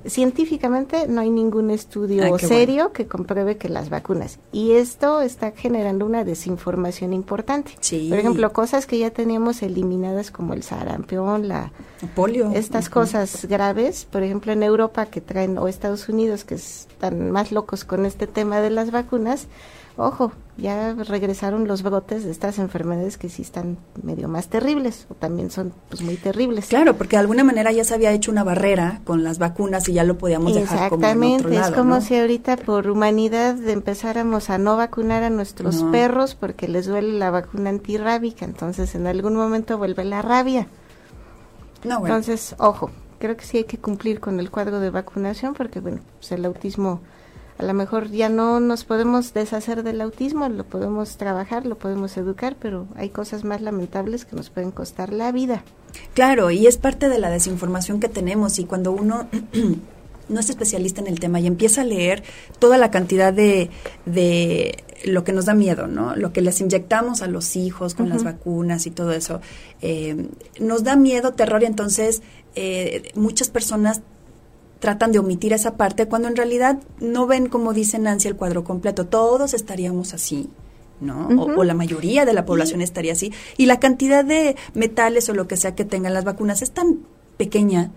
Científicamente 0.07 1.07
no 1.07 1.21
hay 1.21 1.29
ningún 1.29 1.71
estudio 1.71 2.23
Ay, 2.23 2.33
qué 2.37 2.47
serio 2.47 2.91
que 2.93 3.07
compruebe 3.07 3.57
que 3.57 3.69
las 3.69 3.89
vacunas. 3.89 4.39
Y 4.51 4.73
esto 4.73 5.21
está 5.21 5.51
generando 5.51 6.05
una 6.05 6.23
desinformación 6.23 7.13
importante. 7.13 7.71
Sí. 7.79 8.07
Por 8.09 8.19
ejemplo, 8.19 8.53
cosas 8.53 8.85
que 8.85 8.99
ya 8.99 9.11
teníamos 9.11 9.61
eliminadas 9.61 10.31
como 10.31 10.53
el 10.53 10.63
sarampión, 10.63 11.47
la, 11.47 11.71
Polio. 12.15 12.51
estas 12.51 12.89
cosas 12.89 13.45
graves, 13.45 14.05
por 14.05 14.23
ejemplo 14.23 14.51
en 14.51 14.63
Europa 14.63 15.05
que 15.07 15.21
traen, 15.21 15.57
o 15.57 15.67
Estados 15.67 16.09
Unidos 16.09 16.43
que 16.43 16.55
están 16.55 17.31
más 17.31 17.51
locos 17.51 17.83
con 17.83 18.05
este 18.05 18.27
tema 18.27 18.59
de 18.61 18.69
las 18.69 18.91
vacunas, 18.91 19.47
ojo, 19.97 20.31
ya 20.57 20.93
regresaron 20.93 21.67
los 21.67 21.83
brotes 21.83 22.23
de 22.23 22.31
estas 22.31 22.59
enfermedades 22.59 23.17
que 23.17 23.29
sí 23.29 23.41
están 23.41 23.77
medio 24.03 24.27
más 24.27 24.47
terribles, 24.47 25.05
o 25.09 25.13
también 25.15 25.49
son 25.51 25.73
pues 25.89 26.01
muy 26.01 26.15
terribles. 26.15 26.67
Claro, 26.67 26.95
porque 26.97 27.15
de 27.17 27.21
alguna 27.21 27.43
manera 27.43 27.71
ya 27.71 27.83
se 27.83 27.93
había 27.93 28.11
hecho 28.11 28.31
una 28.31 28.43
barrera 28.43 29.01
con 29.03 29.23
las 29.23 29.37
vacunas 29.37 29.87
y 29.89 29.93
ya 29.93 30.03
lo 30.03 30.17
podíamos 30.17 30.53
dejar 30.53 30.89
como 30.89 31.03
en 31.03 31.09
Exactamente, 31.09 31.45
otro 31.47 31.49
lado, 31.59 31.69
es 31.71 31.75
como 31.77 31.95
¿no? 31.95 32.01
si 32.01 32.17
ahorita 32.17 32.57
por 32.57 32.89
humanidad 32.89 33.57
empezáramos 33.67 34.49
a 34.49 34.57
no 34.57 34.77
vacunar 34.77 35.23
a 35.23 35.29
nuestros 35.29 35.81
No. 35.83 35.91
perros 35.91 36.35
porque 36.35 36.67
les 36.67 36.85
duele 36.87 37.13
la 37.19 37.31
vacuna 37.31 37.69
antirrábica, 37.69 38.45
entonces 38.45 38.95
en 38.95 39.07
algún 39.07 39.35
momento 39.35 39.77
vuelve 39.77 40.03
la 40.05 40.21
rabia. 40.21 40.67
No, 41.83 41.99
bueno. 41.99 42.15
Entonces, 42.15 42.55
ojo, 42.59 42.89
creo 43.19 43.35
que 43.37 43.45
sí 43.45 43.57
hay 43.57 43.63
que 43.65 43.77
cumplir 43.77 44.19
con 44.19 44.39
el 44.39 44.49
cuadro 44.49 44.79
de 44.79 44.89
vacunación 44.89 45.53
porque, 45.53 45.79
bueno, 45.79 45.99
pues 46.19 46.31
el 46.31 46.43
autismo, 46.45 47.01
a 47.57 47.63
lo 47.63 47.73
mejor 47.73 48.09
ya 48.09 48.29
no 48.29 48.59
nos 48.59 48.83
podemos 48.83 49.33
deshacer 49.33 49.83
del 49.83 50.01
autismo, 50.01 50.47
lo 50.49 50.65
podemos 50.65 51.17
trabajar, 51.17 51.65
lo 51.65 51.77
podemos 51.77 52.17
educar, 52.17 52.55
pero 52.59 52.87
hay 52.95 53.09
cosas 53.09 53.43
más 53.43 53.61
lamentables 53.61 54.25
que 54.25 54.35
nos 54.35 54.49
pueden 54.49 54.71
costar 54.71 55.13
la 55.13 55.31
vida. 55.31 55.63
Claro, 56.13 56.51
y 56.51 56.67
es 56.67 56.77
parte 56.77 57.07
de 57.07 57.19
la 57.19 57.29
desinformación 57.29 57.99
que 57.99 58.09
tenemos 58.09 58.59
y 58.59 58.65
cuando 58.65 58.91
uno 58.91 59.27
no 60.29 60.39
es 60.39 60.49
especialista 60.49 60.99
en 60.99 61.07
el 61.07 61.19
tema 61.19 61.39
y 61.39 61.47
empieza 61.47 61.81
a 61.81 61.85
leer 61.85 62.23
toda 62.59 62.77
la 62.77 62.91
cantidad 62.91 63.31
de, 63.31 63.69
de 64.05 64.83
lo 65.05 65.23
que 65.23 65.31
nos 65.31 65.45
da 65.45 65.53
miedo, 65.53 65.87
¿no? 65.87 66.15
Lo 66.15 66.33
que 66.33 66.41
les 66.41 66.59
inyectamos 66.61 67.21
a 67.21 67.27
los 67.27 67.55
hijos 67.55 67.95
con 67.95 68.09
las 68.09 68.23
vacunas 68.23 68.85
y 68.85 68.91
todo 68.91 69.11
eso, 69.11 69.39
eh, 69.81 70.27
nos 70.59 70.83
da 70.83 70.95
miedo, 70.95 71.33
terror 71.33 71.63
y 71.63 71.67
entonces 71.67 72.21
eh, 72.55 73.11
muchas 73.15 73.49
personas 73.49 74.01
tratan 74.85 75.11
de 75.11 75.17
omitir 75.17 75.51
esa 75.51 75.77
parte 75.77 76.07
cuando 76.07 76.27
en 76.27 76.35
realidad 76.35 76.77
no 76.99 77.25
ven, 77.25 77.47
como 77.49 77.73
dice 77.73 77.97
Nancy, 77.97 78.27
el 78.27 78.35
cuadro 78.35 78.63
completo. 78.63 79.07
Todos 79.07 79.55
estaríamos 79.55 80.13
así. 80.13 80.47
¿no? 81.01 81.27
O- 81.57 81.63
la 81.63 81.73
mayoría 81.73 82.23
de 82.23 82.33
la 82.33 82.45
población 82.45 82.81
estaría 82.81 83.13
así. 83.13 83.33
Y 83.57 83.65
la 83.65 83.79
cantidad 83.79 84.23
de 84.23 84.55
metales 84.75 85.27
o 85.27 85.33
lo 85.33 85.47
que 85.47 85.57
sea 85.57 85.73
que 85.73 85.85
tengan 85.85 86.13
las 86.13 86.23
vacunas 86.23 86.61
es 86.61 86.69
tan 86.71 86.99
pequeña 87.35 87.89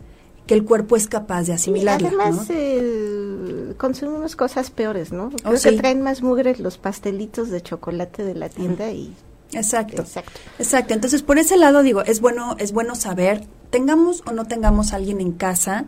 que 0.47 0.55
el 0.55 0.64
cuerpo 0.64 0.97
es 0.97 1.09
capaz 1.09 1.43
de 1.45 1.53
asimilarla. 1.53 2.09
Además, 2.09 2.36
¿no? 2.49 2.55
eh, 2.57 3.74
consumimos 3.76 4.34
cosas 4.34 4.70
peores, 4.70 5.12
¿no? 5.12 5.28
Creo 5.28 5.53
Oh, 5.53 5.57
sí. 5.59 5.68
que 5.70 5.76
traen 5.76 6.01
más 6.01 6.22
mugre 6.22 6.57
los 6.59 6.78
pastelitos 6.78 7.51
de 7.51 7.61
chocolate 7.61 8.24
de 8.24 8.34
la 8.34 8.49
tienda 8.49 8.91
y... 8.91 9.14
Exacto. 9.53 10.03
Exacto. 10.03 10.32
Exacto. 10.59 10.94
Entonces, 10.94 11.22
por 11.22 11.38
ese 11.38 11.57
lado 11.57 11.82
digo, 11.82 12.03
es 12.03 12.20
bueno, 12.20 12.57
es 12.59 12.72
bueno 12.72 12.94
saber, 12.94 13.46
tengamos 13.70 14.22
o 14.26 14.32
no 14.32 14.44
tengamos 14.46 14.92
a 14.92 14.96
alguien 14.96 15.20
en 15.20 15.32
casa, 15.32 15.86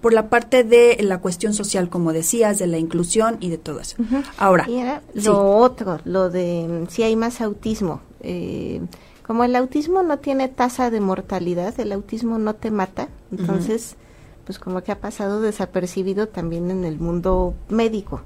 por 0.00 0.12
la 0.12 0.28
parte 0.28 0.64
de 0.64 0.98
la 1.00 1.18
cuestión 1.18 1.54
social, 1.54 1.88
como 1.88 2.12
decías, 2.12 2.58
de 2.58 2.66
la 2.66 2.78
inclusión 2.78 3.38
y 3.40 3.50
de 3.50 3.58
todo 3.58 3.80
eso. 3.80 3.96
Ahora, 4.38 4.66
Y 4.68 4.78
era 4.78 5.02
sí. 5.14 5.22
lo 5.24 5.56
otro, 5.56 6.00
lo 6.04 6.30
de 6.30 6.86
si 6.90 7.02
hay 7.02 7.16
más 7.16 7.40
autismo. 7.40 8.00
Eh, 8.20 8.80
como 9.26 9.44
el 9.44 9.56
autismo 9.56 10.02
no 10.02 10.18
tiene 10.18 10.48
tasa 10.48 10.90
de 10.90 11.00
mortalidad, 11.00 11.78
el 11.80 11.92
autismo 11.92 12.38
no 12.38 12.54
te 12.54 12.70
mata, 12.70 13.08
entonces, 13.30 13.96
pues 14.44 14.58
como 14.58 14.82
que 14.82 14.92
ha 14.92 15.00
pasado 15.00 15.40
desapercibido 15.40 16.28
también 16.28 16.70
en 16.70 16.84
el 16.84 16.98
mundo 16.98 17.54
médico. 17.68 18.22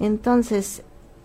Entonces, 0.00 0.82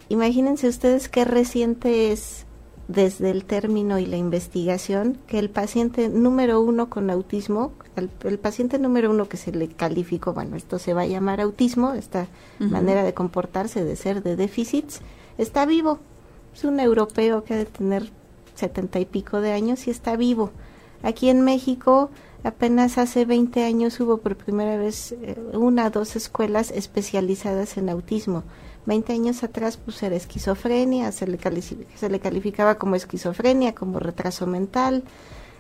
imagínense 0.10 0.68
ustedes 0.68 1.10
qué 1.10 1.26
reciente 1.26 2.12
es 2.12 2.46
desde 2.90 3.30
el 3.30 3.46
término 3.46 4.00
y 4.00 4.08
la 4.08 4.18
investigación 4.18 5.20
que 5.28 5.38
el 5.38 5.52
paciente 5.52 6.10
número 6.10 6.60
uno 6.60 6.90
con 6.90 7.12
autismo, 7.12 7.72
el, 7.96 8.10
el 8.24 8.40
paciente 8.40 8.80
número 8.80 9.12
uno 9.12 9.30
que 9.30 9.38
se 9.38 9.52
le 9.52 9.68
calificó, 9.68 10.34
bueno, 10.34 10.58
esto 10.58 10.80
se 10.80 10.96
va 10.96 11.02
a 11.02 11.06
llamar 11.06 11.40
autismo, 11.40 11.94
esta 11.94 12.28
manera 12.58 13.04
de 13.04 13.14
comportarse, 13.14 13.84
de 13.84 13.96
ser, 13.96 14.24
de 14.24 14.36
déficits, 14.36 15.02
está 15.38 15.68
vivo. 15.68 16.00
Es 16.56 16.64
un 16.64 16.80
europeo 16.80 17.44
que 17.44 17.54
ha 17.54 17.58
de 17.58 17.66
tener 17.66 18.10
setenta 18.56 19.00
y 19.00 19.06
pico 19.06 19.40
de 19.40 19.52
años 19.52 19.88
y 19.88 19.92
está 19.92 20.16
vivo. 20.16 20.50
Aquí 21.04 21.30
en 21.30 21.42
México, 21.42 22.10
apenas 22.44 22.98
hace 22.98 23.24
20 23.24 23.66
años 23.66 24.00
hubo 24.00 24.18
por 24.18 24.36
primera 24.36 24.78
vez 24.78 25.12
eh, 25.12 25.40
una 25.54 25.86
o 25.86 25.90
dos 25.92 26.16
escuelas 26.16 26.72
especializadas 26.72 27.78
en 27.78 27.90
autismo. 27.90 28.44
20 28.90 29.14
años 29.14 29.44
atrás 29.44 29.78
pues 29.78 30.04
era 30.04 30.16
esquizofrenia, 30.18 31.14
se 31.14 31.26
le, 31.28 31.40
califi- 31.40 31.86
se 31.96 32.10
le 32.10 32.20
calificaba 32.20 32.76
como 32.76 32.96
esquizofrenia, 32.96 33.74
como 33.74 34.00
retraso 34.00 34.46
mental. 34.48 35.04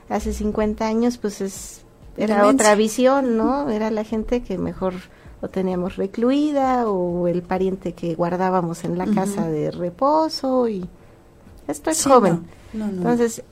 Hace 0.10 0.34
50 0.34 0.86
años 0.86 1.18
pues 1.18 1.40
es 1.40 1.82
era 2.18 2.36
Demencia. 2.42 2.54
otra 2.54 2.76
visión, 2.76 3.38
¿no? 3.38 3.70
Era 3.70 3.90
la 3.92 4.04
gente 4.04 4.42
que 4.44 4.58
mejor 4.58 4.96
o 5.42 5.48
teníamos 5.48 5.96
recluida 5.96 6.90
o 6.90 7.28
el 7.30 7.44
pariente 7.44 7.94
que 7.94 8.14
guardábamos 8.16 8.84
en 8.84 8.98
la 8.98 9.06
casa 9.06 9.48
de 9.48 9.72
reposo 9.72 10.68
y 10.68 10.86
esto 11.68 11.92
es 11.92 11.98
Sí, 12.00 12.10
joven. 12.10 12.46
no, 12.74 12.88
no, 12.88 12.92
no. 12.92 12.98
Entonces, 12.98 13.44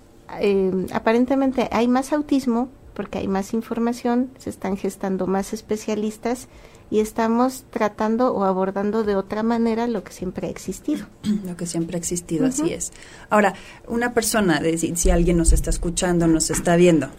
eh, 0.42 0.88
aparentemente 0.92 1.70
hay 1.72 1.88
más 1.88 2.12
autismo 2.12 2.68
porque 2.94 3.20
hay 3.20 3.28
más 3.30 3.54
información, 3.54 4.32
se 4.40 4.50
están 4.50 4.76
gestando 4.76 5.28
más 5.28 5.54
especialistas 5.54 6.48
y 6.90 7.00
estamos 7.00 7.66
tratando 7.70 8.34
o 8.34 8.44
abordando 8.46 9.04
de 9.04 9.16
otra 9.16 9.44
manera 9.44 9.88
lo 9.88 10.04
que 10.04 10.14
siempre 10.14 10.48
ha 10.48 10.50
existido. 10.50 11.06
lo 11.46 11.58
que 11.58 11.66
siempre 11.66 11.98
ha 11.98 12.00
existido, 12.00 12.46
así 12.46 12.72
es. 12.74 12.92
Ahora, 13.30 13.54
una 13.88 14.14
persona, 14.14 14.60
de- 14.60 14.78
si, 14.78 14.96
si 14.96 15.10
alguien 15.10 15.38
nos 15.38 15.52
está 15.54 15.70
escuchando, 15.70 16.28
nos 16.28 16.50
está 16.50 16.76
viendo, 16.76 17.10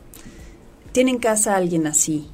tiene 0.93 1.11
en 1.11 1.19
casa 1.19 1.55
a 1.55 1.57
alguien 1.59 1.87
así, 1.87 2.29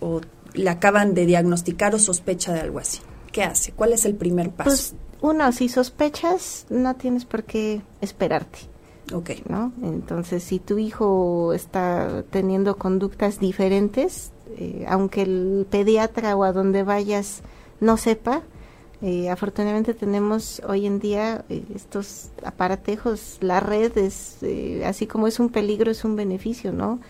o 0.00 0.20
le 0.52 0.70
acaban 0.70 1.14
de 1.14 1.26
diagnosticar 1.26 1.94
o 1.94 1.98
sospecha 1.98 2.52
de 2.52 2.60
algo 2.60 2.78
así, 2.78 3.00
¿qué 3.32 3.42
hace? 3.42 3.72
¿Cuál 3.72 3.92
es 3.92 4.04
el 4.04 4.14
primer 4.14 4.50
paso? 4.50 4.70
Pues 4.70 4.94
uno, 5.20 5.50
si 5.52 5.68
sospechas, 5.70 6.66
no 6.68 6.94
tienes 6.96 7.24
por 7.24 7.44
qué 7.44 7.80
esperarte. 8.02 8.58
ok, 9.12 9.30
¿no? 9.48 9.72
Entonces, 9.82 10.42
si 10.44 10.58
tu 10.58 10.78
hijo 10.78 11.54
está 11.54 12.24
teniendo 12.30 12.76
conductas 12.76 13.40
diferentes, 13.40 14.30
eh, 14.56 14.84
aunque 14.88 15.22
el 15.22 15.66
pediatra 15.70 16.36
o 16.36 16.44
a 16.44 16.52
donde 16.52 16.82
vayas 16.82 17.42
no 17.80 17.96
sepa, 17.96 18.42
eh, 19.06 19.28
afortunadamente 19.28 19.92
tenemos 19.92 20.62
hoy 20.66 20.86
en 20.86 20.98
día 20.98 21.44
eh, 21.50 21.62
estos 21.74 22.30
aparatejos, 22.42 23.36
la 23.40 23.60
red 23.60 23.98
es, 23.98 24.38
eh, 24.40 24.82
así 24.86 25.06
como 25.06 25.26
es 25.26 25.38
un 25.38 25.50
peligro, 25.50 25.90
es 25.90 26.06
un 26.06 26.16
beneficio, 26.16 26.72
¿no? 26.72 27.00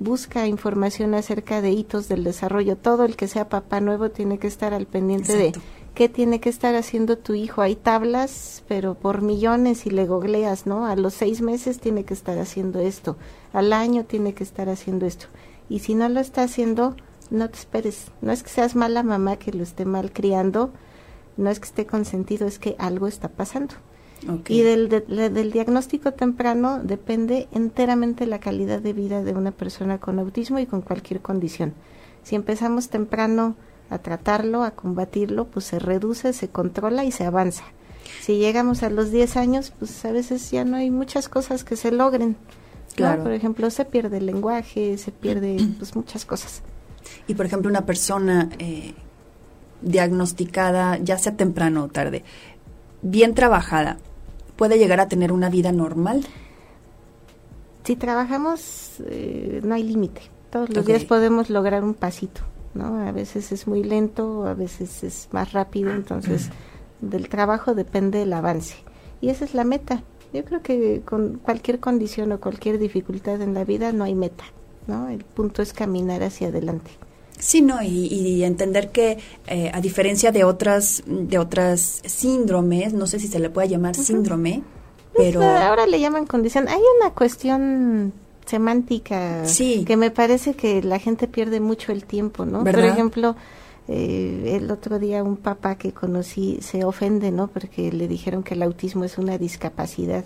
Busca 0.00 0.48
información 0.48 1.14
acerca 1.14 1.60
de 1.60 1.70
hitos 1.70 2.08
del 2.08 2.24
desarrollo. 2.24 2.76
Todo 2.76 3.04
el 3.04 3.14
que 3.14 3.28
sea 3.28 3.48
papá 3.48 3.80
nuevo 3.80 4.10
tiene 4.10 4.38
que 4.38 4.48
estar 4.48 4.74
al 4.74 4.86
pendiente 4.86 5.32
Exacto. 5.32 5.60
de 5.60 5.66
qué 5.94 6.08
tiene 6.08 6.40
que 6.40 6.48
estar 6.48 6.74
haciendo 6.74 7.18
tu 7.18 7.34
hijo. 7.34 7.62
Hay 7.62 7.76
tablas, 7.76 8.64
pero 8.66 8.94
por 8.94 9.22
millones 9.22 9.86
y 9.86 9.90
le 9.90 10.06
googleas, 10.06 10.66
¿no? 10.66 10.86
A 10.86 10.96
los 10.96 11.14
seis 11.14 11.40
meses 11.40 11.78
tiene 11.78 12.02
que 12.02 12.14
estar 12.14 12.36
haciendo 12.38 12.80
esto, 12.80 13.16
al 13.52 13.72
año 13.72 14.04
tiene 14.04 14.34
que 14.34 14.42
estar 14.42 14.68
haciendo 14.68 15.06
esto. 15.06 15.26
Y 15.68 15.80
si 15.80 15.94
no 15.94 16.08
lo 16.08 16.20
está 16.20 16.42
haciendo, 16.42 16.94
no 17.30 17.48
te 17.48 17.56
esperes. 17.58 18.06
No 18.20 18.32
es 18.32 18.42
que 18.42 18.50
seas 18.50 18.74
mala 18.76 19.02
mamá 19.02 19.36
que 19.36 19.52
lo 19.52 19.62
esté 19.62 19.84
mal 19.84 20.12
criando, 20.12 20.70
no 21.36 21.50
es 21.50 21.58
que 21.60 21.66
esté 21.66 21.86
consentido, 21.86 22.46
es 22.46 22.58
que 22.58 22.76
algo 22.78 23.06
está 23.08 23.28
pasando. 23.28 23.74
Y 24.48 24.62
del, 24.62 24.88
de- 24.88 25.30
del 25.30 25.52
diagnóstico 25.52 26.12
temprano 26.12 26.80
depende 26.82 27.46
enteramente 27.52 28.26
la 28.26 28.38
calidad 28.38 28.80
de 28.80 28.92
vida 28.94 29.22
de 29.22 29.32
una 29.32 29.50
persona 29.50 29.98
con 29.98 30.18
autismo 30.18 30.58
y 30.58 30.66
con 30.66 30.80
cualquier 30.80 31.20
condición. 31.20 31.74
Si 32.22 32.34
empezamos 32.34 32.88
temprano 32.88 33.54
a 33.90 33.98
tratarlo, 33.98 34.62
a 34.62 34.70
combatirlo, 34.70 35.46
pues 35.46 35.66
se 35.66 35.78
reduce, 35.78 36.32
se 36.32 36.48
controla 36.48 37.04
y 37.04 37.12
se 37.12 37.24
avanza. 37.24 37.64
Si 38.22 38.38
llegamos 38.38 38.82
a 38.82 38.88
los 38.88 39.10
10 39.10 39.36
años, 39.36 39.72
pues 39.78 40.02
a 40.06 40.12
veces 40.12 40.50
ya 40.50 40.64
no 40.64 40.76
hay 40.78 40.90
muchas 40.90 41.28
cosas 41.28 41.64
que 41.64 41.76
se 41.76 41.90
logren. 41.92 42.36
¿No? 42.96 43.06
Claro. 43.06 43.22
Por 43.22 43.32
ejemplo, 43.32 43.70
se 43.70 43.84
pierde 43.84 44.18
el 44.18 44.26
lenguaje, 44.26 44.96
se 44.98 45.12
pierde 45.12 45.56
pues 45.78 45.94
muchas 45.96 46.24
cosas. 46.24 46.62
Y 47.26 47.34
por 47.34 47.46
ejemplo, 47.46 47.70
una 47.70 47.86
persona 47.86 48.48
eh, 48.58 48.94
diagnosticada, 49.82 50.98
ya 50.98 51.18
sea 51.18 51.36
temprano 51.36 51.84
o 51.84 51.88
tarde, 51.88 52.24
bien 53.02 53.34
trabajada, 53.34 53.98
puede 54.56 54.78
llegar 54.78 55.00
a 55.00 55.08
tener 55.08 55.32
una 55.32 55.50
vida 55.50 55.72
normal. 55.72 56.24
Si 57.84 57.96
trabajamos, 57.96 58.94
eh, 59.06 59.60
no 59.62 59.74
hay 59.74 59.82
límite. 59.82 60.22
Todos 60.50 60.70
los 60.70 60.86
días 60.86 61.04
podemos 61.04 61.50
lograr 61.50 61.82
un 61.82 61.94
pasito, 61.94 62.42
¿no? 62.74 63.00
A 63.06 63.12
veces 63.12 63.52
es 63.52 63.66
muy 63.66 63.82
lento, 63.82 64.46
a 64.46 64.54
veces 64.54 65.02
es 65.02 65.28
más 65.32 65.52
rápido, 65.52 65.92
entonces 65.92 66.50
del 67.00 67.28
trabajo 67.28 67.74
depende 67.74 68.22
el 68.22 68.32
avance. 68.32 68.76
Y 69.20 69.30
esa 69.30 69.44
es 69.44 69.54
la 69.54 69.64
meta. 69.64 70.02
Yo 70.34 70.44
creo 70.44 70.62
que 70.62 71.02
con 71.04 71.38
cualquier 71.38 71.78
condición 71.78 72.32
o 72.32 72.40
cualquier 72.40 72.80
dificultad 72.80 73.40
en 73.40 73.54
la 73.54 73.64
vida 73.64 73.92
no 73.92 74.02
hay 74.02 74.16
meta, 74.16 74.42
¿no? 74.88 75.08
El 75.08 75.22
punto 75.24 75.62
es 75.62 75.72
caminar 75.72 76.24
hacia 76.24 76.48
adelante. 76.48 76.90
Sí, 77.38 77.62
no, 77.62 77.80
y, 77.80 78.42
entender 78.42 78.90
que 78.90 79.18
eh, 79.46 79.70
a 79.72 79.80
diferencia 79.80 80.32
de 80.32 80.42
otras 80.42 81.04
de 81.06 81.38
otras 81.38 82.02
síndromes, 82.04 82.94
no 82.94 83.06
sé 83.06 83.20
si 83.20 83.28
se 83.28 83.38
le 83.38 83.48
puede 83.48 83.68
llamar 83.68 83.94
síndrome, 83.94 84.64
pues, 85.12 85.28
pero 85.28 85.44
ahora 85.44 85.86
le 85.86 86.00
llaman 86.00 86.26
condición. 86.26 86.66
Hay 86.66 86.82
una 86.98 87.10
cuestión 87.10 88.12
semántica 88.44 89.44
que 89.86 89.96
me 89.96 90.10
parece 90.10 90.54
que 90.54 90.82
la 90.82 90.98
gente 90.98 91.28
pierde 91.28 91.60
mucho 91.60 91.92
el 91.92 92.04
tiempo, 92.04 92.44
¿no? 92.44 92.64
Por 92.64 92.80
ejemplo, 92.80 93.36
eh, 93.86 94.56
el 94.56 94.70
otro 94.70 94.98
día 94.98 95.22
un 95.22 95.36
papá 95.36 95.76
que 95.76 95.92
conocí 95.92 96.58
se 96.62 96.84
ofende, 96.84 97.30
¿no? 97.30 97.48
Porque 97.48 97.92
le 97.92 98.08
dijeron 98.08 98.42
que 98.42 98.54
el 98.54 98.62
autismo 98.62 99.04
es 99.04 99.18
una 99.18 99.36
discapacidad. 99.38 100.24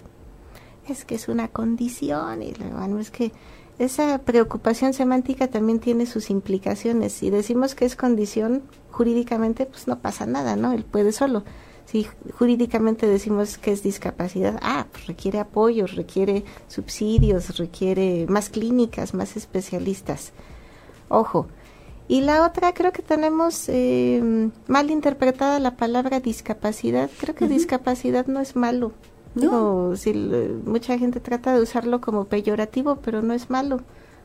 Es 0.88 1.04
que 1.04 1.16
es 1.16 1.28
una 1.28 1.48
condición 1.48 2.42
y 2.42 2.54
bueno, 2.72 2.98
es 2.98 3.10
que 3.10 3.32
esa 3.78 4.18
preocupación 4.18 4.92
semántica 4.92 5.48
también 5.48 5.80
tiene 5.80 6.06
sus 6.06 6.30
implicaciones. 6.30 7.12
Si 7.12 7.30
decimos 7.30 7.74
que 7.74 7.84
es 7.84 7.94
condición, 7.94 8.62
jurídicamente, 8.90 9.66
pues 9.66 9.86
no 9.86 9.98
pasa 10.00 10.26
nada, 10.26 10.56
¿no? 10.56 10.72
Él 10.72 10.84
puede 10.84 11.12
solo. 11.12 11.44
Si 11.84 12.06
jurídicamente 12.38 13.06
decimos 13.06 13.56
que 13.56 13.72
es 13.72 13.82
discapacidad, 13.82 14.58
ah, 14.62 14.86
pues 14.90 15.06
requiere 15.06 15.38
apoyo, 15.38 15.86
requiere 15.86 16.44
subsidios, 16.68 17.56
requiere 17.56 18.26
más 18.28 18.50
clínicas, 18.50 19.14
más 19.14 19.36
especialistas. 19.36 20.32
Ojo. 21.08 21.48
Y 22.08 22.22
la 22.22 22.46
otra, 22.46 22.72
creo 22.72 22.90
que 22.90 23.02
tenemos 23.02 23.68
eh, 23.68 24.50
mal 24.66 24.90
interpretada 24.90 25.60
la 25.60 25.76
palabra 25.76 26.20
discapacidad. 26.20 27.10
Creo 27.20 27.34
que 27.34 27.46
discapacidad 27.46 28.26
no 28.26 28.40
es 28.40 28.56
malo. 28.56 28.92
No. 29.34 29.94
si 29.94 30.14
mucha 30.14 30.98
gente 30.98 31.20
trata 31.20 31.54
de 31.54 31.60
usarlo 31.60 32.00
como 32.00 32.24
peyorativo, 32.24 32.96
pero 32.96 33.20
no 33.20 33.34
es 33.34 33.50
malo. 33.50 33.82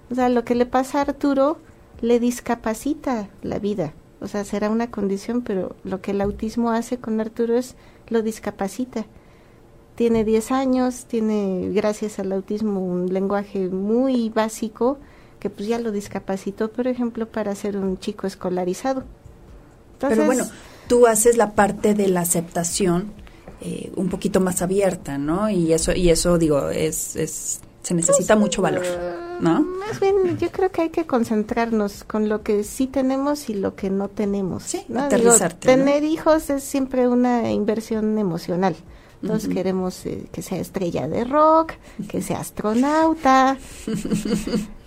O 0.09 0.15
sea, 0.15 0.29
lo 0.29 0.45
que 0.45 0.55
le 0.55 0.65
pasa 0.65 0.99
a 0.99 1.01
Arturo 1.01 1.57
le 2.01 2.21
discapacita 2.21 3.27
la 3.41 3.59
vida. 3.59 3.93
O 4.21 4.27
sea, 4.27 4.45
será 4.45 4.69
una 4.69 4.89
condición, 4.89 5.41
pero 5.41 5.75
lo 5.83 5.99
que 6.01 6.11
el 6.11 6.21
autismo 6.21 6.71
hace 6.71 6.97
con 6.97 7.19
Arturo 7.19 7.57
es 7.57 7.75
lo 8.07 8.21
discapacita. 8.21 9.05
Tiene 9.95 10.23
10 10.23 10.51
años, 10.51 11.05
tiene, 11.05 11.69
gracias 11.73 12.17
al 12.17 12.31
autismo, 12.31 12.79
un 12.79 13.13
lenguaje 13.13 13.67
muy 13.67 14.29
básico 14.29 14.97
que 15.43 15.49
pues 15.49 15.67
ya 15.67 15.77
lo 15.77 15.91
discapacitó, 15.91 16.71
por 16.71 16.87
ejemplo, 16.87 17.27
para 17.27 17.53
ser 17.53 17.75
un 17.75 17.99
chico 17.99 18.27
escolarizado. 18.27 19.03
pero 19.99 20.25
bueno, 20.25 20.45
tú 20.87 21.05
haces 21.05 21.35
la 21.35 21.51
parte 21.51 21.93
de 21.93 22.07
la 22.07 22.21
aceptación 22.21 23.11
eh, 23.59 23.91
un 23.97 24.07
poquito 24.07 24.39
más 24.39 24.61
abierta, 24.61 25.17
¿no? 25.17 25.49
Y 25.49 25.73
eso, 25.73 25.91
y 25.91 26.09
eso 26.09 26.37
digo, 26.37 26.69
es, 26.69 27.17
es 27.17 27.59
se 27.81 27.93
necesita 27.93 28.37
mucho 28.37 28.61
valor, 28.61 28.85
¿no? 29.41 29.59
Más 29.59 29.99
bien, 29.99 30.37
yo 30.37 30.49
creo 30.49 30.71
que 30.71 30.83
hay 30.83 30.89
que 30.91 31.05
concentrarnos 31.05 32.05
con 32.05 32.29
lo 32.29 32.41
que 32.41 32.63
sí 32.63 32.87
tenemos 32.87 33.49
y 33.49 33.55
lo 33.55 33.75
que 33.75 33.89
no 33.89 34.07
tenemos. 34.07 34.63
Sí, 34.63 34.85
aterrizarte. 34.95 35.67
tener 35.67 36.05
hijos 36.05 36.49
es 36.51 36.63
siempre 36.63 37.09
una 37.09 37.51
inversión 37.51 38.17
emocional. 38.17 38.77
Todos 39.21 39.47
queremos 39.49 40.05
eh, 40.05 40.25
que 40.31 40.41
sea 40.41 40.59
estrella 40.59 41.07
de 41.09 41.25
rock, 41.25 41.73
que 42.07 42.21
sea 42.21 42.39
astronauta. 42.39 43.57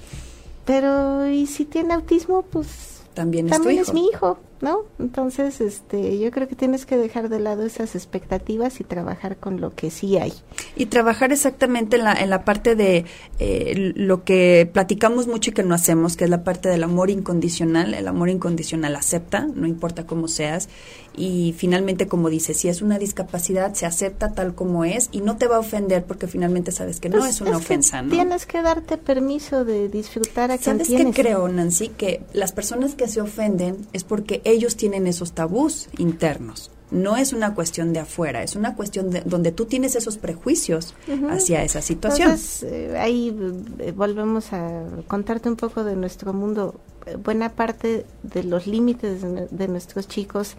Pero, 0.66 1.28
¿y 1.28 1.46
si 1.46 1.64
tiene 1.64 1.94
autismo? 1.94 2.42
Pues 2.42 3.02
también, 3.14 3.48
es, 3.48 3.94
mi 3.94 4.08
hijo, 4.08 4.38
¿no? 4.60 4.80
Entonces, 4.98 5.60
este, 5.60 6.18
yo 6.18 6.30
creo 6.30 6.48
que 6.48 6.56
tienes 6.56 6.86
que 6.86 6.96
dejar 6.96 7.28
de 7.28 7.40
lado 7.40 7.64
esas 7.64 7.94
expectativas 7.94 8.80
y 8.80 8.84
trabajar 8.84 9.36
con 9.36 9.60
lo 9.60 9.74
que 9.74 9.90
sí 9.90 10.16
hay. 10.16 10.32
Y 10.76 10.86
trabajar 10.86 11.32
exactamente 11.32 11.96
en 11.96 12.04
la, 12.04 12.14
en 12.14 12.30
la 12.30 12.44
parte 12.44 12.74
de 12.74 13.04
eh, 13.38 13.92
lo 13.94 14.24
que 14.24 14.68
platicamos 14.72 15.26
mucho 15.26 15.50
y 15.50 15.54
que 15.54 15.62
no 15.62 15.74
hacemos, 15.74 16.16
que 16.16 16.24
es 16.24 16.30
la 16.30 16.44
parte 16.44 16.68
del 16.68 16.84
amor 16.84 17.10
incondicional. 17.10 17.94
El 17.94 18.08
amor 18.08 18.28
incondicional 18.28 18.96
acepta, 18.96 19.46
no 19.54 19.66
importa 19.66 20.06
cómo 20.06 20.28
seas. 20.28 20.68
Y 21.16 21.54
finalmente, 21.56 22.08
como 22.08 22.28
dices, 22.28 22.58
si 22.58 22.68
es 22.68 22.82
una 22.82 22.98
discapacidad, 22.98 23.72
se 23.72 23.86
acepta 23.86 24.32
tal 24.32 24.54
como 24.54 24.84
es 24.84 25.08
y 25.12 25.22
no 25.22 25.38
te 25.38 25.46
va 25.46 25.56
a 25.56 25.60
ofender 25.60 26.04
porque 26.04 26.26
finalmente 26.26 26.72
sabes 26.72 27.00
que 27.00 27.08
no 27.08 27.18
pues 27.18 27.36
es 27.36 27.40
una 27.40 27.56
ofensa, 27.56 28.02
¿no? 28.02 28.10
Tienes 28.10 28.44
que 28.44 28.60
darte 28.60 28.98
permiso 28.98 29.64
de 29.64 29.88
disfrutar 29.88 30.50
a 30.50 30.58
¿Sabes 30.58 30.88
qué 30.88 31.10
creo, 31.12 31.48
Nancy? 31.48 31.88
Que 31.88 32.22
las 32.34 32.52
personas 32.52 32.94
que 32.94 33.08
se 33.08 33.22
ofenden 33.22 33.86
es 33.94 34.04
porque 34.04 34.42
ellos 34.50 34.76
tienen 34.76 35.06
esos 35.06 35.32
tabús 35.32 35.88
internos. 35.98 36.70
No 36.90 37.16
es 37.16 37.32
una 37.32 37.54
cuestión 37.54 37.92
de 37.92 38.00
afuera, 38.00 38.44
es 38.44 38.54
una 38.54 38.76
cuestión 38.76 39.10
de 39.10 39.22
donde 39.22 39.50
tú 39.50 39.64
tienes 39.64 39.96
esos 39.96 40.18
prejuicios 40.18 40.94
hacia 41.28 41.64
esa 41.64 41.82
situación. 41.82 42.28
Entonces, 42.28 42.62
eh, 42.62 42.96
ahí 42.96 43.36
eh, 43.80 43.92
volvemos 43.92 44.52
a 44.52 44.84
contarte 45.08 45.48
un 45.48 45.56
poco 45.56 45.82
de 45.82 45.96
nuestro 45.96 46.32
mundo. 46.32 46.76
Buena 47.24 47.50
parte 47.50 48.06
de 48.22 48.44
los 48.44 48.68
límites 48.68 49.20
de, 49.50 49.68
nuestros 49.68 50.06
chicos 50.06 50.54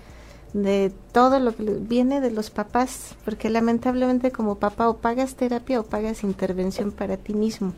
de 0.53 0.91
todo 1.13 1.39
lo 1.39 1.55
que 1.55 1.63
viene 1.63 2.19
de 2.19 2.31
los 2.31 2.49
papás, 2.49 3.15
porque 3.23 3.49
lamentablemente 3.49 4.31
como 4.31 4.55
papá 4.55 4.89
o 4.89 4.97
pagas 4.97 5.35
terapia 5.35 5.79
o 5.79 5.83
pagas 5.83 6.23
intervención 6.23 6.91
para 6.91 7.15
ti 7.15 7.33
mismo. 7.33 7.73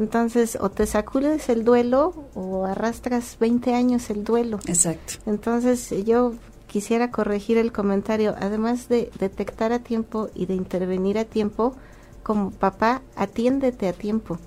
Entonces, 0.00 0.56
o 0.58 0.70
te 0.70 0.86
sacudes 0.86 1.50
el 1.50 1.62
duelo 1.62 2.14
o 2.34 2.64
arrastras 2.64 3.36
20 3.38 3.74
años 3.74 4.08
el 4.08 4.24
duelo. 4.24 4.58
Exacto. 4.66 5.14
Entonces, 5.26 5.90
yo 6.06 6.32
quisiera 6.66 7.10
corregir 7.10 7.58
el 7.58 7.70
comentario. 7.70 8.34
Además 8.40 8.88
de 8.88 9.10
detectar 9.18 9.74
a 9.74 9.80
tiempo 9.80 10.30
y 10.34 10.46
de 10.46 10.54
intervenir 10.54 11.18
a 11.18 11.26
tiempo, 11.26 11.74
como 12.22 12.50
papá, 12.50 13.02
atiéndete 13.14 13.88
a 13.88 13.92
tiempo. 13.92 14.38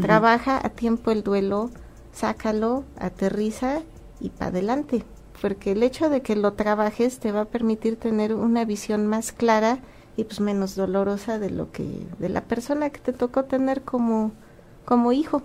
Trabaja 0.00 0.58
a 0.64 0.70
tiempo 0.70 1.10
el 1.10 1.22
duelo, 1.22 1.70
sácalo, 2.14 2.84
aterriza 2.96 3.82
y 4.20 4.30
para 4.30 4.46
adelante. 4.46 5.04
Porque 5.42 5.72
el 5.72 5.82
hecho 5.82 6.08
de 6.08 6.22
que 6.22 6.34
lo 6.34 6.54
trabajes 6.54 7.18
te 7.18 7.30
va 7.30 7.42
a 7.42 7.44
permitir 7.44 7.96
tener 7.96 8.34
una 8.34 8.64
visión 8.64 9.06
más 9.06 9.32
clara 9.32 9.80
y 10.16 10.24
pues 10.24 10.40
menos 10.40 10.76
dolorosa 10.76 11.38
de 11.38 11.50
lo 11.50 11.72
que 11.72 12.06
de 12.18 12.30
la 12.30 12.40
persona 12.40 12.88
que 12.88 13.00
te 13.00 13.12
tocó 13.12 13.44
tener 13.44 13.82
como 13.82 14.32
como 14.84 15.12
hijo. 15.12 15.42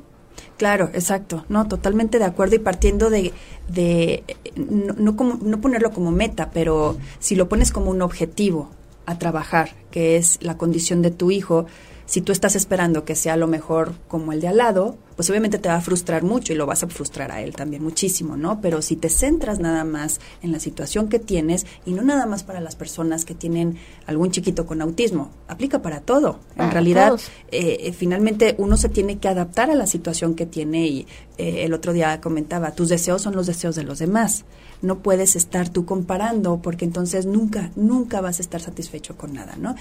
Claro, 0.58 0.90
exacto, 0.94 1.46
no, 1.50 1.68
totalmente 1.68 2.20
de 2.20 2.26
acuerdo 2.26 2.56
y 2.56 2.60
partiendo 2.60 3.10
de, 3.10 3.34
de 3.68 4.24
no, 4.56 5.16
como, 5.16 5.40
no 5.42 5.62
ponerlo 5.62 5.92
como 5.92 6.12
meta, 6.12 6.50
pero 6.54 6.98
si 7.20 7.36
lo 7.36 7.48
pones 7.48 7.72
como 7.72 7.92
un 7.92 8.02
objetivo 8.02 8.70
a 9.06 9.18
trabajar, 9.18 9.72
que 9.92 10.18
es 10.18 10.38
la 10.42 10.58
condición 10.58 11.02
de 11.02 11.12
tu 11.12 11.32
hijo, 11.32 11.66
si 12.10 12.22
tú 12.22 12.32
estás 12.32 12.56
esperando 12.56 13.06
que 13.06 13.14
sea 13.14 13.38
lo 13.38 13.46
mejor 13.46 13.94
como 14.08 14.34
el 14.34 14.42
de 14.42 14.48
al 14.48 14.58
lado, 14.58 14.98
pues 15.16 15.30
obviamente 15.30 15.60
te 15.60 15.70
va 15.70 15.76
a 15.76 15.82
frustrar 15.82 16.24
mucho 16.24 16.52
y 16.52 16.56
lo 16.56 16.66
vas 16.66 16.82
a 16.82 16.88
frustrar 16.88 17.32
a 17.32 17.44
él 17.44 17.56
también 17.56 17.84
muchísimo, 17.84 18.36
¿no? 18.36 18.62
Pero 18.62 18.82
si 18.82 18.96
te 18.96 19.10
centras 19.10 19.60
nada 19.60 19.84
más 19.84 20.20
en 20.42 20.52
la 20.52 20.60
situación 20.60 21.08
que 21.08 21.20
tienes 21.20 21.68
y 21.86 21.92
no 21.92 22.02
nada 22.02 22.26
más 22.26 22.44
para 22.44 22.62
las 22.62 22.76
personas 22.76 23.26
que 23.26 23.36
tienen 23.36 23.78
algún 24.08 24.32
chiquito 24.32 24.66
con 24.66 24.82
autismo, 24.82 25.30
aplica 25.48 25.84
para 25.84 26.02
todo. 26.02 26.40
En 26.58 26.72
realidad, 26.72 27.14
eh, 27.52 27.78
eh, 27.82 27.94
finalmente 27.94 28.56
uno 28.58 28.76
se 28.76 28.90
tiene 28.90 29.20
que 29.20 29.28
adaptar 29.28 29.70
a 29.70 29.76
la 29.76 29.86
situación 29.86 30.34
que 30.34 30.48
tiene 30.48 30.88
y 30.88 31.08
eh, 31.38 31.66
el 31.66 31.76
otro 31.76 31.94
día 31.94 32.20
comentaba, 32.22 32.72
tus 32.72 32.90
deseos 32.90 33.22
son 33.22 33.36
los 33.36 33.46
deseos 33.46 33.76
de 33.76 33.84
los 33.84 34.00
demás 34.00 34.46
no 34.82 35.00
puedes 35.00 35.36
estar 35.36 35.70
tú 35.70 35.86
comparando 35.86 36.60
porque 36.62 36.86
entonces 36.86 37.26
nunca, 37.26 37.72
nunca 37.76 38.22
vas 38.22 38.40
a 38.40 38.42
estar 38.42 38.62
satisfecho 38.62 39.18
con 39.18 39.34
nada, 39.34 39.56
¿no? 39.58 39.76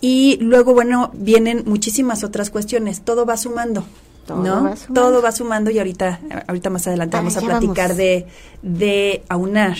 Y 0.00 0.38
luego, 0.40 0.74
bueno, 0.74 1.10
vienen 1.14 1.62
muchísimas 1.66 2.24
otras 2.24 2.50
cuestiones, 2.50 3.02
todo 3.02 3.26
va 3.26 3.36
sumando. 3.36 3.84
Todo 4.26 4.42
¿no? 4.42 4.64
Va 4.64 4.76
sumando. 4.76 5.00
Todo 5.00 5.22
va 5.22 5.32
sumando 5.32 5.70
y 5.70 5.78
ahorita, 5.78 6.20
ahorita 6.46 6.70
más 6.70 6.86
adelante 6.86 7.16
vamos 7.16 7.36
a 7.36 7.40
platicar 7.40 7.94
de, 7.94 8.26
de 8.62 9.22
aunar. 9.28 9.76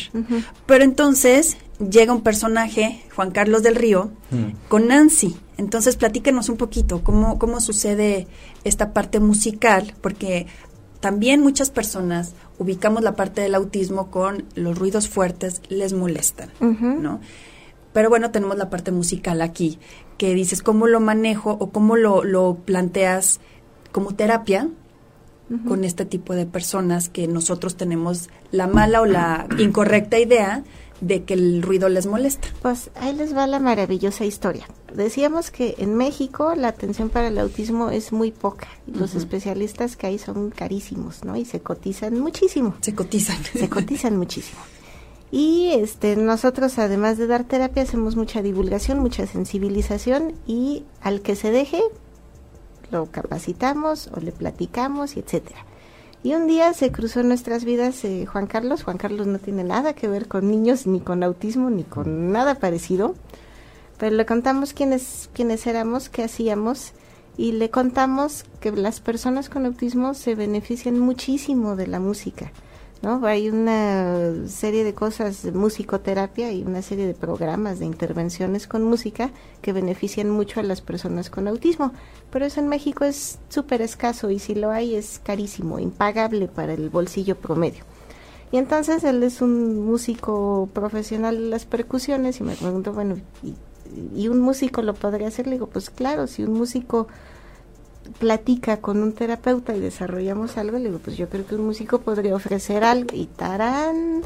Pero 0.67 0.85
entonces 0.85 1.57
llega 1.79 2.13
un 2.13 2.23
personaje, 2.23 3.03
Juan 3.15 3.31
Carlos 3.31 3.63
del 3.63 3.75
Río, 3.75 4.11
mm. 4.31 4.69
con 4.69 4.89
Nancy. 4.89 5.37
Entonces 5.59 5.97
platícanos 5.97 6.49
un 6.49 6.57
poquito 6.57 7.03
cómo, 7.03 7.39
cómo 7.39 7.61
sucede 7.61 8.27
esta 8.65 8.93
parte 8.93 9.21
musical, 9.21 9.95
porque 10.01 10.47
también 11.03 11.41
muchas 11.41 11.71
personas 11.71 12.33
ubicamos 12.61 13.03
la 13.03 13.17
parte 13.17 13.41
del 13.41 13.57
autismo 13.57 14.13
con 14.13 14.45
los 14.55 14.79
ruidos 14.79 15.09
fuertes, 15.09 15.61
les 15.69 15.93
molestan, 15.93 16.51
¿no? 16.61 17.21
Pero 17.93 18.09
bueno, 18.09 18.31
tenemos 18.31 18.57
la 18.57 18.71
parte 18.71 18.93
musical 18.93 19.43
aquí, 19.43 19.81
que 20.17 20.33
dices 20.33 20.63
cómo 20.63 20.87
lo 20.87 21.01
manejo 21.01 21.57
o 21.59 21.71
cómo 21.71 21.97
lo, 21.97 22.23
lo 22.23 22.55
planteas 22.55 23.41
como 23.91 24.15
terapia 24.15 24.69
con 25.67 25.85
este 25.85 26.07
tipo 26.07 26.35
de 26.35 26.47
personas 26.47 27.09
que 27.09 27.27
nosotros 27.27 27.77
tenemos 27.77 28.31
la 28.53 28.69
mala 28.69 29.01
o 29.03 29.05
la 29.05 29.49
incorrecta 29.59 30.21
idea 30.21 30.63
de 31.03 31.25
que 31.25 31.35
el 31.35 31.63
ruido 31.63 31.89
les 31.89 32.07
molesta. 32.07 32.49
Pues 32.63 32.91
ahí 32.95 33.13
les 33.15 33.37
va 33.37 33.47
la 33.47 33.59
maravillosa 33.59 34.25
historia. 34.25 34.67
Decíamos 34.95 35.51
que 35.51 35.75
en 35.79 35.97
México 35.97 36.55
la 36.55 36.69
atención 36.69 37.11
para 37.11 37.29
el 37.29 37.39
autismo 37.39 37.91
es 37.91 38.13
muy 38.13 38.31
poca. 38.31 38.69
Los 38.87 39.15
especialistas 39.15 39.97
que 39.97 40.07
hay 40.07 40.19
son 40.19 40.51
carísimos, 40.51 41.25
¿no? 41.25 41.37
Y 41.37 41.45
se 41.45 41.61
cotizan 41.61 42.19
muchísimo. 42.21 42.77
Se 42.81 42.95
cotizan. 42.95 43.43
Se 43.45 43.69
cotizan 43.69 44.17
muchísimo. 44.17 44.61
Y 45.33 45.71
este, 45.73 46.15
nosotros, 46.15 46.79
además 46.79 47.19
de 47.19 47.27
dar 47.27 47.45
terapia, 47.45 47.83
hacemos 47.83 48.17
mucha 48.17 48.43
divulgación, 48.43 49.01
mucha 49.01 49.27
sensibilización 49.27 50.35
y 50.47 50.85
al 51.01 51.23
que 51.23 51.35
se 51.35 51.51
deje, 51.51 51.83
lo 52.91 53.11
capacitamos 53.11 54.09
o 54.15 54.21
le 54.21 54.31
platicamos 54.31 55.17
y 55.17 55.21
etcétera. 55.21 55.65
Y 56.25 56.35
un 56.35 56.47
día 56.47 56.73
se 56.73 56.93
cruzó 56.93 57.21
en 57.21 57.29
nuestras 57.29 57.65
vidas 57.65 58.05
eh, 58.05 58.27
Juan 58.27 58.47
Carlos. 58.47 58.85
Juan 58.85 58.97
Carlos 58.97 59.27
no 59.27 59.39
tiene 59.39 59.65
nada 59.65 59.93
que 59.93 60.07
ver 60.07 60.29
con 60.29 60.49
niños, 60.49 60.87
ni 60.87 61.01
con 61.01 61.23
autismo, 61.23 61.69
ni 61.69 61.83
con 61.83 62.31
nada 62.31 62.57
parecido. 62.57 63.17
Pero 63.99 64.15
le 64.15 64.25
contamos 64.25 64.73
quiénes, 64.73 65.31
quiénes 65.33 65.67
éramos, 65.67 66.09
qué 66.09 66.23
hacíamos 66.23 66.93
y 67.37 67.53
le 67.53 67.71
contamos 67.71 68.45
que 68.61 68.71
las 68.73 69.01
personas 69.01 69.49
con 69.49 69.67
autismo 69.67 70.15
se 70.15 70.35
benefician 70.35 70.99
muchísimo 70.99 71.77
de 71.77 71.87
la 71.87 71.99
música 71.99 72.53
¿no? 73.03 73.25
Hay 73.27 73.51
una 73.51 74.47
serie 74.47 74.85
de 74.85 74.95
cosas 74.95 75.45
musicoterapia 75.53 76.53
y 76.53 76.63
una 76.63 76.83
serie 76.83 77.07
de 77.07 77.15
programas 77.15 77.81
de 77.81 77.87
intervenciones 77.87 78.69
con 78.69 78.85
música 78.85 79.31
que 79.61 79.73
benefician 79.73 80.31
mucho 80.31 80.61
a 80.61 80.63
las 80.63 80.81
personas 80.81 81.29
con 81.29 81.49
autismo, 81.49 81.93
pero 82.31 82.47
eso 82.47 82.61
en 82.61 82.69
México 82.69 83.05
es 83.05 83.39
súper 83.49 83.83
escaso 83.83 84.31
y 84.31 84.39
si 84.39 84.55
lo 84.55 84.71
hay 84.71 84.95
es 84.95 85.21
carísimo, 85.23 85.81
impagable 85.81 86.47
para 86.47 86.73
el 86.73 86.89
bolsillo 86.89 87.37
promedio. 87.37 87.85
Y 88.53 88.59
entonces 88.59 89.03
él 89.03 89.23
es 89.23 89.43
un 89.43 89.85
músico 89.85 90.69
profesional 90.73 91.37
de 91.37 91.49
las 91.49 91.65
percusiones 91.65 92.39
y 92.39 92.45
me 92.45 92.55
pregunto, 92.55 92.93
bueno, 92.93 93.17
¿y, 93.43 93.55
y 94.15 94.29
un 94.29 94.41
músico 94.41 94.83
lo 94.83 94.95
podría 94.95 95.29
hacer? 95.29 95.47
Le 95.47 95.55
digo, 95.55 95.67
pues 95.67 95.91
claro, 95.91 96.27
si 96.27 96.45
un 96.45 96.53
músico 96.53 97.09
platica 98.19 98.79
con 98.79 99.03
un 99.03 99.13
terapeuta 99.13 99.75
y 99.75 99.81
desarrollamos 99.81 100.57
algo, 100.57 100.79
le 100.79 100.87
digo, 100.87 100.99
pues 100.99 101.17
yo 101.17 101.29
creo 101.29 101.47
que 101.47 101.55
un 101.55 101.67
músico 101.67 102.01
podría 102.01 102.35
ofrecer 102.35 102.85
algo 102.85 103.15
y 103.15 103.27
tarán, 103.27 104.23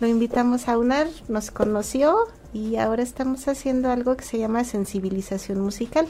lo 0.00 0.06
invitamos 0.06 0.68
a 0.68 0.78
UNAR, 0.78 1.06
nos 1.28 1.50
conoció 1.50 2.16
y 2.52 2.76
ahora 2.76 3.02
estamos 3.02 3.48
haciendo 3.48 3.90
algo 3.90 4.16
que 4.16 4.24
se 4.24 4.38
llama 4.38 4.64
sensibilización 4.64 5.60
musical. 5.60 6.06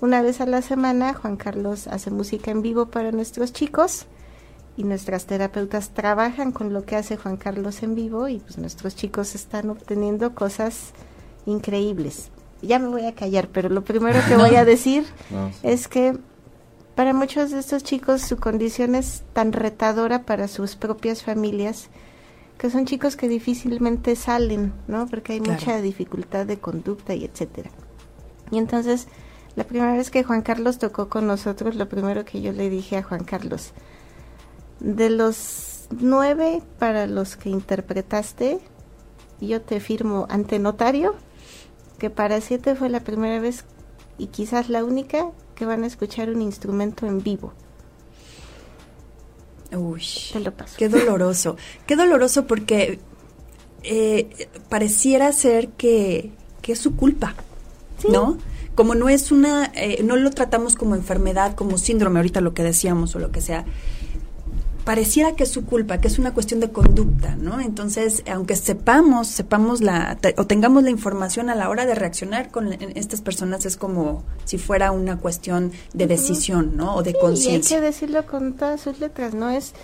Una 0.00 0.22
vez 0.22 0.40
a 0.40 0.46
la 0.46 0.62
semana 0.62 1.14
Juan 1.14 1.36
Carlos 1.36 1.86
hace 1.86 2.10
música 2.10 2.50
en 2.50 2.62
vivo 2.62 2.86
para 2.86 3.12
nuestros 3.12 3.52
chicos 3.52 4.06
y 4.76 4.84
nuestras 4.84 5.26
terapeutas 5.26 5.90
trabajan 5.90 6.52
con 6.52 6.72
lo 6.72 6.84
que 6.84 6.96
hace 6.96 7.16
Juan 7.16 7.36
Carlos 7.36 7.82
en 7.82 7.94
vivo 7.94 8.28
y 8.28 8.38
pues 8.38 8.58
nuestros 8.58 8.94
chicos 8.94 9.34
están 9.34 9.70
obteniendo 9.70 10.34
cosas 10.34 10.92
increíbles 11.46 12.30
ya 12.66 12.78
me 12.78 12.88
voy 12.88 13.06
a 13.06 13.14
callar, 13.14 13.48
pero 13.48 13.68
lo 13.68 13.84
primero 13.84 14.18
que 14.28 14.36
voy 14.36 14.56
a 14.56 14.64
decir 14.64 15.04
es 15.62 15.88
que 15.88 16.18
para 16.94 17.12
muchos 17.12 17.50
de 17.50 17.58
estos 17.58 17.84
chicos 17.84 18.22
su 18.22 18.38
condición 18.38 18.94
es 18.94 19.22
tan 19.32 19.52
retadora 19.52 20.22
para 20.22 20.48
sus 20.48 20.76
propias 20.76 21.22
familias 21.22 21.90
que 22.58 22.70
son 22.70 22.86
chicos 22.86 23.16
que 23.16 23.28
difícilmente 23.28 24.16
salen, 24.16 24.72
¿no? 24.88 25.06
Porque 25.06 25.34
hay 25.34 25.40
mucha 25.40 25.80
dificultad 25.82 26.46
de 26.46 26.58
conducta 26.58 27.14
y 27.14 27.24
etcétera. 27.24 27.70
Y 28.50 28.58
entonces, 28.58 29.08
la 29.56 29.64
primera 29.64 29.92
vez 29.92 30.10
que 30.10 30.24
Juan 30.24 30.42
Carlos 30.42 30.78
tocó 30.78 31.08
con 31.08 31.26
nosotros, 31.26 31.74
lo 31.76 31.88
primero 31.88 32.24
que 32.24 32.40
yo 32.40 32.52
le 32.52 32.70
dije 32.70 32.96
a 32.96 33.02
Juan 33.02 33.24
Carlos, 33.24 33.72
de 34.80 35.10
los 35.10 35.88
nueve 35.90 36.62
para 36.78 37.06
los 37.06 37.36
que 37.36 37.50
interpretaste, 37.50 38.58
yo 39.40 39.60
te 39.60 39.80
firmo 39.80 40.26
ante 40.30 40.58
notario 40.58 41.14
que 41.98 42.10
para 42.10 42.40
siete 42.40 42.74
fue 42.74 42.88
la 42.88 43.00
primera 43.00 43.40
vez 43.40 43.64
y 44.18 44.28
quizás 44.28 44.68
la 44.68 44.84
única 44.84 45.30
que 45.54 45.66
van 45.66 45.84
a 45.84 45.86
escuchar 45.86 46.30
un 46.30 46.42
instrumento 46.42 47.06
en 47.06 47.22
vivo. 47.22 47.52
Uy, 49.74 50.02
Te 50.32 50.40
lo 50.40 50.52
paso. 50.52 50.74
Qué 50.78 50.88
doloroso, 50.88 51.56
qué 51.86 51.96
doloroso 51.96 52.46
porque 52.46 52.98
eh, 53.82 54.48
pareciera 54.68 55.32
ser 55.32 55.68
que, 55.70 56.30
que, 56.62 56.72
es 56.72 56.78
su 56.78 56.96
culpa, 56.96 57.34
¿no? 58.08 58.38
Como 58.74 58.94
no 58.94 59.08
es 59.08 59.32
una, 59.32 59.72
eh, 59.74 60.02
no 60.04 60.16
lo 60.16 60.30
tratamos 60.30 60.76
como 60.76 60.94
enfermedad, 60.94 61.54
como 61.54 61.78
síndrome, 61.78 62.18
ahorita 62.20 62.40
lo 62.40 62.54
que 62.54 62.62
decíamos 62.62 63.16
o 63.16 63.18
lo 63.18 63.32
que 63.32 63.40
sea, 63.40 63.64
pareciera 64.86 65.32
que 65.32 65.42
es 65.42 65.50
su 65.50 65.64
culpa, 65.64 65.98
que 65.98 66.06
es 66.06 66.16
una 66.16 66.32
cuestión 66.32 66.60
de 66.60 66.70
conducta, 66.70 67.34
¿no? 67.34 67.60
Entonces, 67.60 68.22
aunque 68.32 68.54
sepamos, 68.54 69.26
sepamos 69.26 69.80
la, 69.80 70.16
o 70.36 70.46
tengamos 70.46 70.84
la 70.84 70.90
información 70.90 71.50
a 71.50 71.56
la 71.56 71.68
hora 71.68 71.86
de 71.86 71.96
reaccionar 71.96 72.52
con 72.52 72.72
estas 72.72 73.20
personas, 73.20 73.66
es 73.66 73.76
como 73.76 74.22
si 74.44 74.58
fuera 74.58 74.92
una 74.92 75.18
cuestión 75.18 75.72
de 75.92 76.06
decisión, 76.06 76.76
¿no? 76.76 76.94
O 76.94 77.02
de 77.02 77.14
conciencia. 77.14 77.78
hay 77.78 77.80
que 77.80 77.86
decirlo 77.86 78.26
con 78.26 78.52
todas 78.52 78.80
sus 78.80 79.00
letras, 79.00 79.34
¿no? 79.34 79.50
Es 79.50 79.74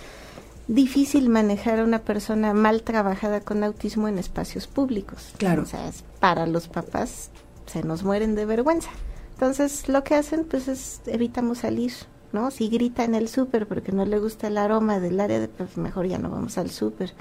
difícil 0.69 1.27
manejar 1.27 1.79
a 1.79 1.83
una 1.83 1.99
persona 1.99 2.53
mal 2.53 2.81
trabajada 2.83 3.41
con 3.41 3.61
autismo 3.65 4.07
en 4.07 4.17
espacios 4.17 4.67
públicos. 4.67 5.33
Claro. 5.37 5.63
O 5.63 5.65
sea, 5.65 5.91
para 6.21 6.47
los 6.47 6.69
papás 6.69 7.29
se 7.65 7.83
nos 7.83 8.03
mueren 8.03 8.35
de 8.35 8.45
vergüenza. 8.45 8.91
Entonces, 9.33 9.89
lo 9.89 10.05
que 10.05 10.15
hacen, 10.15 10.45
pues, 10.45 10.69
es 10.69 11.01
evitamos 11.07 11.57
salir 11.57 11.91
¿no? 12.33 12.51
Si 12.51 12.67
grita 12.67 13.05
en 13.05 13.15
el 13.15 13.29
súper 13.29 13.67
porque 13.67 13.91
no 13.91 14.05
le 14.05 14.19
gusta 14.19 14.47
el 14.47 14.57
aroma 14.57 14.99
del 14.99 15.19
área, 15.19 15.39
de, 15.39 15.47
pues 15.47 15.77
mejor 15.77 16.07
ya 16.07 16.17
no 16.17 16.29
vamos 16.29 16.57
al 16.57 16.69
súper. 16.71 17.13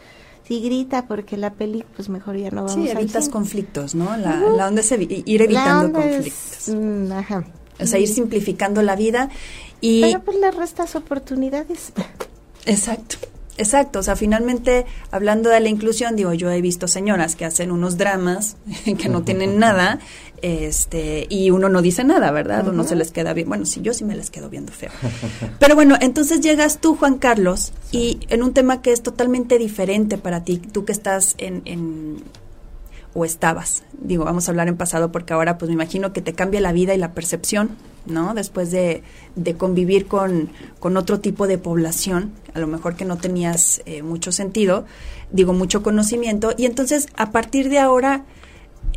Si 0.48 0.60
grita 0.60 1.06
porque 1.06 1.36
la 1.36 1.52
peli, 1.52 1.84
pues 1.94 2.08
mejor 2.08 2.36
ya 2.36 2.50
no 2.50 2.64
vamos 2.64 2.84
sí, 2.84 2.90
evitas 2.90 3.28
conflictos, 3.28 3.94
¿no? 3.94 4.16
La, 4.16 4.40
la 4.40 4.66
onda 4.66 4.80
es 4.80 4.90
ir 4.90 5.42
evitando 5.42 6.00
conflictos. 6.00 6.68
Mm, 6.68 7.12
ajá. 7.12 7.44
O 7.78 7.86
sea, 7.86 7.98
ir 8.00 8.08
simplificando 8.08 8.82
la 8.82 8.96
vida 8.96 9.28
y... 9.80 10.00
Pero 10.00 10.20
pues 10.20 10.38
le 10.38 10.50
restas 10.50 10.96
oportunidades. 10.96 11.92
Exacto. 12.66 13.16
Exacto, 13.58 13.98
o 13.98 14.02
sea, 14.02 14.16
finalmente, 14.16 14.86
hablando 15.10 15.50
de 15.50 15.60
la 15.60 15.68
inclusión, 15.68 16.16
digo, 16.16 16.32
yo 16.32 16.50
he 16.50 16.62
visto 16.62 16.88
señoras 16.88 17.36
que 17.36 17.44
hacen 17.44 17.70
unos 17.70 17.98
dramas 17.98 18.56
que 18.98 19.08
no 19.10 19.22
tienen 19.22 19.58
nada, 19.58 20.00
este, 20.42 21.26
y 21.30 21.50
uno 21.50 21.68
no 21.68 21.82
dice 21.82 22.04
nada, 22.04 22.30
¿verdad? 22.30 22.68
Uno 22.68 22.84
se 22.84 22.96
les 22.96 23.10
queda 23.10 23.32
bien, 23.32 23.48
bueno, 23.48 23.64
sí, 23.64 23.80
yo 23.82 23.94
sí 23.94 24.04
me 24.04 24.14
les 24.14 24.30
quedo 24.30 24.50
viendo 24.50 24.72
feo. 24.72 24.90
Pero 25.58 25.74
bueno, 25.74 25.96
entonces 26.00 26.40
llegas 26.40 26.80
tú, 26.80 26.96
Juan 26.96 27.18
Carlos, 27.18 27.72
y 27.90 28.20
en 28.28 28.42
un 28.42 28.52
tema 28.52 28.82
que 28.82 28.92
es 28.92 29.02
totalmente 29.02 29.58
diferente 29.58 30.18
para 30.18 30.44
ti, 30.44 30.58
tú 30.58 30.84
que 30.84 30.92
estás 30.92 31.34
en, 31.38 31.62
en 31.64 32.22
o 33.14 33.24
estabas, 33.24 33.82
digo, 33.92 34.24
vamos 34.24 34.48
a 34.48 34.52
hablar 34.52 34.68
en 34.68 34.76
pasado 34.76 35.12
porque 35.12 35.34
ahora 35.34 35.58
pues 35.58 35.68
me 35.68 35.74
imagino 35.74 36.14
que 36.14 36.22
te 36.22 36.32
cambia 36.32 36.62
la 36.62 36.72
vida 36.72 36.94
y 36.94 36.98
la 36.98 37.12
percepción 37.12 37.76
¿no? 38.06 38.34
Después 38.34 38.70
de, 38.70 39.02
convivir 39.56 40.06
con, 40.06 40.50
otro 40.80 41.20
tipo 41.20 41.46
de 41.46 41.58
población, 41.58 42.32
a 42.54 42.60
lo 42.60 42.66
mejor 42.66 42.96
que 42.96 43.04
no 43.04 43.16
tenías 43.16 43.82
eh, 43.86 44.02
mucho 44.02 44.32
sentido, 44.32 44.84
digo, 45.30 45.52
mucho 45.52 45.82
conocimiento, 45.82 46.52
y 46.56 46.66
entonces 46.66 47.08
a 47.16 47.30
partir 47.30 47.68
de 47.68 47.78
ahora 47.78 48.24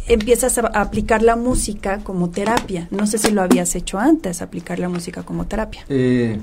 empiezas 0.07 0.57
a, 0.57 0.67
aplicar 0.67 1.21
la 1.21 1.35
música 1.35 1.99
como 1.99 2.29
terapia. 2.29 2.87
No 2.91 3.07
sé 3.07 3.17
si 3.17 3.31
lo 3.31 3.41
habías 3.41 3.75
hecho 3.75 3.99
antes, 3.99 4.41
aplicar 4.41 4.79
la 4.79 4.89
música 4.89 5.23
como 5.23 5.45
terapia. 5.45 5.85
Eh, 5.89 6.39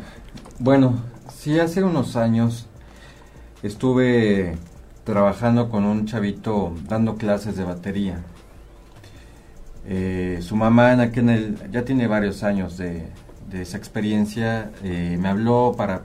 bueno, 0.58 1.02
sí, 1.34 1.58
hace 1.58 1.82
unos 1.82 2.16
años 2.16 2.66
estuve 3.62 4.56
trabajando 5.04 5.68
con 5.68 5.84
un 5.84 6.06
chavito 6.06 6.72
dando 6.88 7.16
clases 7.16 7.56
de 7.56 7.64
batería 7.64 8.22
eh, 9.86 10.38
su 10.42 10.54
mamá 10.56 10.92
en 10.92 11.00
aquel, 11.00 11.58
ya 11.70 11.84
tiene 11.84 12.06
varios 12.06 12.42
años 12.42 12.76
de, 12.78 13.08
esa 13.52 13.76
experiencia, 13.76 14.70
eh, 14.82 15.18
me 15.20 15.28
habló 15.28 15.74
para, 15.76 16.02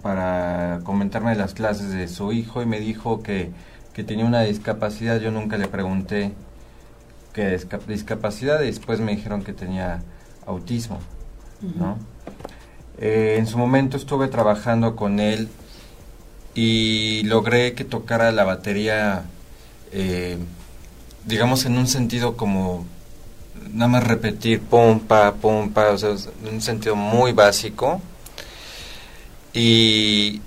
para 0.00 0.80
comentarme 0.82 1.34
las 1.34 1.52
clases 1.52 1.92
de 1.92 2.08
su 2.08 2.32
hijo 2.32 2.62
y 2.62 2.66
me 2.66 2.80
dijo 2.80 3.22
que, 3.22 3.52
tenía 4.06 4.26
una 4.26 4.42
discapacidad, 4.42 5.20
yo 5.20 5.30
nunca 5.30 5.56
le 5.56 5.68
pregunté 5.68 6.34
qué 7.36 7.60
discapacidad 7.86 8.62
y 8.62 8.66
después 8.66 8.98
me 8.98 9.14
dijeron 9.14 9.44
que 9.44 9.52
tenía 9.52 10.02
autismo, 10.46 10.98
eh, 12.98 13.36
en 13.38 13.46
su 13.46 13.58
momento 13.58 13.98
estuve 13.98 14.28
trabajando 14.28 14.96
con 14.96 15.20
él 15.20 15.48
y 16.54 17.22
logré 17.24 17.74
que 17.74 17.84
tocara 17.84 18.32
la 18.32 18.44
batería, 18.44 19.24
digamos, 21.26 21.66
en 21.66 21.76
un 21.76 21.86
sentido 21.86 22.36
como 22.36 22.86
nada 23.72 23.88
más 23.88 24.04
repetir 24.04 24.60
pum, 24.60 25.00
pa, 25.00 25.34
pum, 25.34 25.70
pa, 25.70 25.90
o 25.90 25.98
sea, 25.98 26.10
en 26.10 26.54
un 26.54 26.62
sentido 26.62 26.96
muy 26.96 27.32
básico. 27.32 28.00
Y, 29.52 30.40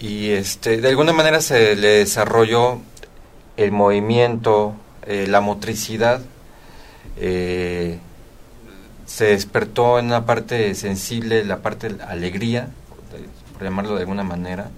y 0.00 0.30
este, 0.30 0.80
de 0.80 0.88
alguna 0.88 1.12
manera 1.12 1.40
se 1.40 1.76
le 1.76 1.88
desarrolló 1.98 2.80
el 3.56 3.72
movimiento, 3.72 4.74
eh, 5.06 5.26
la 5.26 5.40
motricidad, 5.40 6.20
eh, 7.16 7.98
se 9.04 9.24
despertó 9.26 9.98
en 9.98 10.06
una 10.06 10.26
parte 10.26 10.74
sensible, 10.76 11.44
la 11.44 11.58
parte 11.58 11.88
de 11.88 12.02
alegría, 12.04 12.68
por 13.52 13.62
llamarlo 13.62 13.96
de 13.96 14.02
alguna 14.02 14.22
manera, 14.22 14.70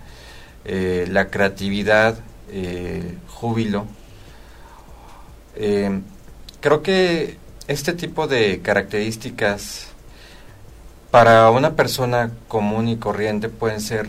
eh, 0.64 1.06
la 1.10 1.28
creatividad, 1.28 2.16
júbilo, 3.28 3.86
creo 6.60 6.82
que 6.82 7.36
este 7.66 7.92
tipo 7.94 8.28
de 8.28 8.60
características 8.60 9.88
para 11.10 11.50
una 11.50 11.74
persona 11.74 12.30
común 12.46 12.88
y 12.88 12.96
corriente 12.96 13.48
pueden 13.48 13.80
ser 13.80 14.08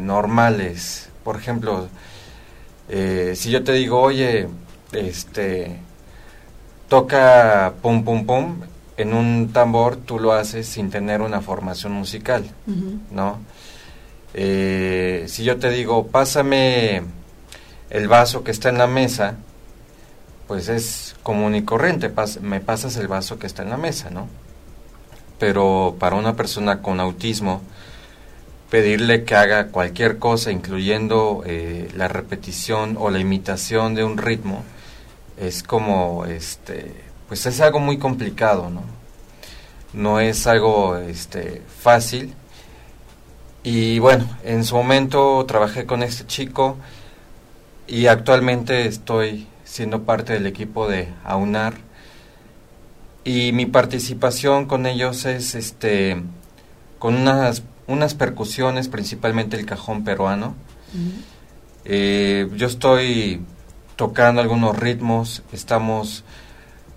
normales. 0.00 1.08
Por 1.24 1.36
ejemplo, 1.36 1.88
si 2.88 3.50
yo 3.50 3.64
te 3.64 3.72
digo, 3.72 4.00
oye, 4.00 4.48
este, 4.94 5.78
toca 6.88 7.74
pum 7.82 8.04
pum 8.04 8.26
pum, 8.26 8.60
en 8.96 9.14
un 9.14 9.52
tambor 9.52 9.96
tú 9.96 10.18
lo 10.18 10.32
haces 10.32 10.66
sin 10.66 10.90
tener 10.90 11.20
una 11.20 11.40
formación 11.40 11.92
musical, 11.92 12.44
¿no? 13.10 13.40
Eh, 14.34 15.24
si 15.28 15.44
yo 15.44 15.58
te 15.58 15.70
digo, 15.70 16.08
pásame 16.08 17.02
el 17.90 18.08
vaso 18.08 18.44
que 18.44 18.50
está 18.50 18.68
en 18.68 18.78
la 18.78 18.86
mesa, 18.86 19.36
pues 20.46 20.68
es 20.68 21.16
común 21.22 21.54
y 21.54 21.62
corriente, 21.62 22.12
me 22.40 22.60
pasas 22.60 22.96
el 22.96 23.08
vaso 23.08 23.38
que 23.38 23.46
está 23.46 23.62
en 23.62 23.70
la 23.70 23.76
mesa, 23.76 24.10
¿no? 24.10 24.28
Pero 25.38 25.96
para 25.98 26.16
una 26.16 26.36
persona 26.36 26.82
con 26.82 27.00
autismo, 27.00 27.62
pedirle 28.70 29.24
que 29.24 29.34
haga 29.36 29.68
cualquier 29.68 30.18
cosa, 30.18 30.50
incluyendo 30.50 31.42
eh, 31.46 31.88
la 31.96 32.08
repetición 32.08 32.96
o 32.98 33.10
la 33.10 33.20
imitación 33.20 33.94
de 33.94 34.04
un 34.04 34.18
ritmo, 34.18 34.64
es 35.36 35.62
como, 35.62 36.24
este, 36.26 36.94
pues 37.28 37.46
es 37.46 37.60
algo 37.60 37.80
muy 37.80 37.98
complicado, 37.98 38.70
¿no? 38.70 38.82
No 39.92 40.20
es 40.20 40.46
algo 40.46 40.96
este, 40.96 41.62
fácil. 41.80 42.34
Y 43.62 43.98
bueno, 43.98 44.28
en 44.44 44.64
su 44.64 44.74
momento 44.74 45.44
trabajé 45.46 45.86
con 45.86 46.02
este 46.02 46.26
chico 46.26 46.76
y 47.86 48.06
actualmente 48.06 48.86
estoy 48.86 49.46
siendo 49.64 50.02
parte 50.02 50.34
del 50.34 50.46
equipo 50.46 50.88
de 50.88 51.08
AUNAR. 51.24 51.74
Y 53.24 53.52
mi 53.52 53.66
participación 53.66 54.66
con 54.66 54.84
ellos 54.86 55.24
es 55.24 55.54
este 55.54 56.22
con 56.98 57.14
unas 57.14 57.62
unas 57.86 58.14
percusiones 58.14 58.88
principalmente 58.88 59.56
el 59.56 59.66
cajón 59.66 60.04
peruano. 60.04 60.54
Eh, 61.84 62.48
yo 62.56 62.66
estoy 62.66 63.42
tocando 63.96 64.40
algunos 64.40 64.78
ritmos 64.78 65.42
estamos 65.52 66.24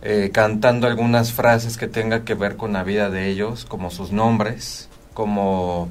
eh, 0.01 0.31
cantando 0.33 0.87
algunas 0.87 1.33
frases 1.33 1.77
que 1.77 1.87
tengan 1.87 2.23
que 2.23 2.33
ver 2.33 2.55
con 2.55 2.73
la 2.73 2.83
vida 2.83 3.09
de 3.09 3.27
ellos 3.29 3.65
como 3.65 3.91
sus 3.91 4.11
nombres 4.11 4.89
como 5.13 5.89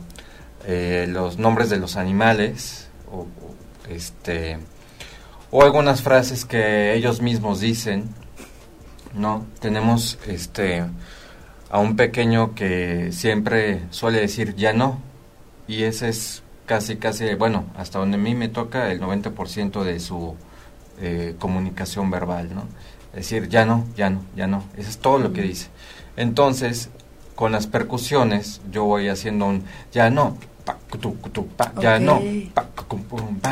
eh, 0.67 1.07
los 1.09 1.39
nombres 1.39 1.71
de 1.71 1.79
los 1.79 1.97
animales 1.97 2.89
o, 3.11 3.27
este 3.89 4.59
o 5.51 5.63
algunas 5.63 6.03
frases 6.03 6.45
que 6.45 6.95
ellos 6.95 7.21
mismos 7.21 7.61
dicen 7.61 8.09
no 9.15 9.47
tenemos 9.61 10.19
este 10.27 10.85
a 11.71 11.79
un 11.79 11.97
pequeño 11.97 12.55
que 12.55 13.11
siempre 13.13 13.83
suele 13.91 14.21
decir 14.21 14.55
ya 14.57 14.73
no 14.73 15.01
y 15.69 15.85
ese 15.85 16.09
es 16.09 16.43
casi 16.67 16.97
casi 16.97 17.35
bueno 17.35 17.65
hasta 17.77 17.99
donde 17.99 18.17
a 18.17 18.21
mí 18.21 18.35
me 18.35 18.49
toca 18.49 18.91
el 18.91 19.01
90% 19.01 19.85
de 19.85 20.01
su 20.01 20.37
eh, 21.01 21.35
comunicación 21.39 22.11
verbal 22.11 22.55
no 22.55 22.63
es 23.13 23.29
decir 23.29 23.49
ya 23.49 23.65
no 23.65 23.87
ya 23.97 24.11
no 24.11 24.21
ya 24.37 24.47
no. 24.47 24.63
Eso 24.77 24.91
es 24.91 24.99
todo 24.99 25.19
lo 25.19 25.33
que 25.33 25.43
dice. 25.43 25.69
Entonces 26.17 26.91
con 27.35 27.53
las 27.53 27.67
percusiones 27.67 28.61
yo 28.71 28.85
voy 28.85 29.09
haciendo 29.09 29.47
un 29.47 29.65
ya 29.93 30.11
no 30.11 30.37
ya 31.81 31.99
no, 31.99 32.21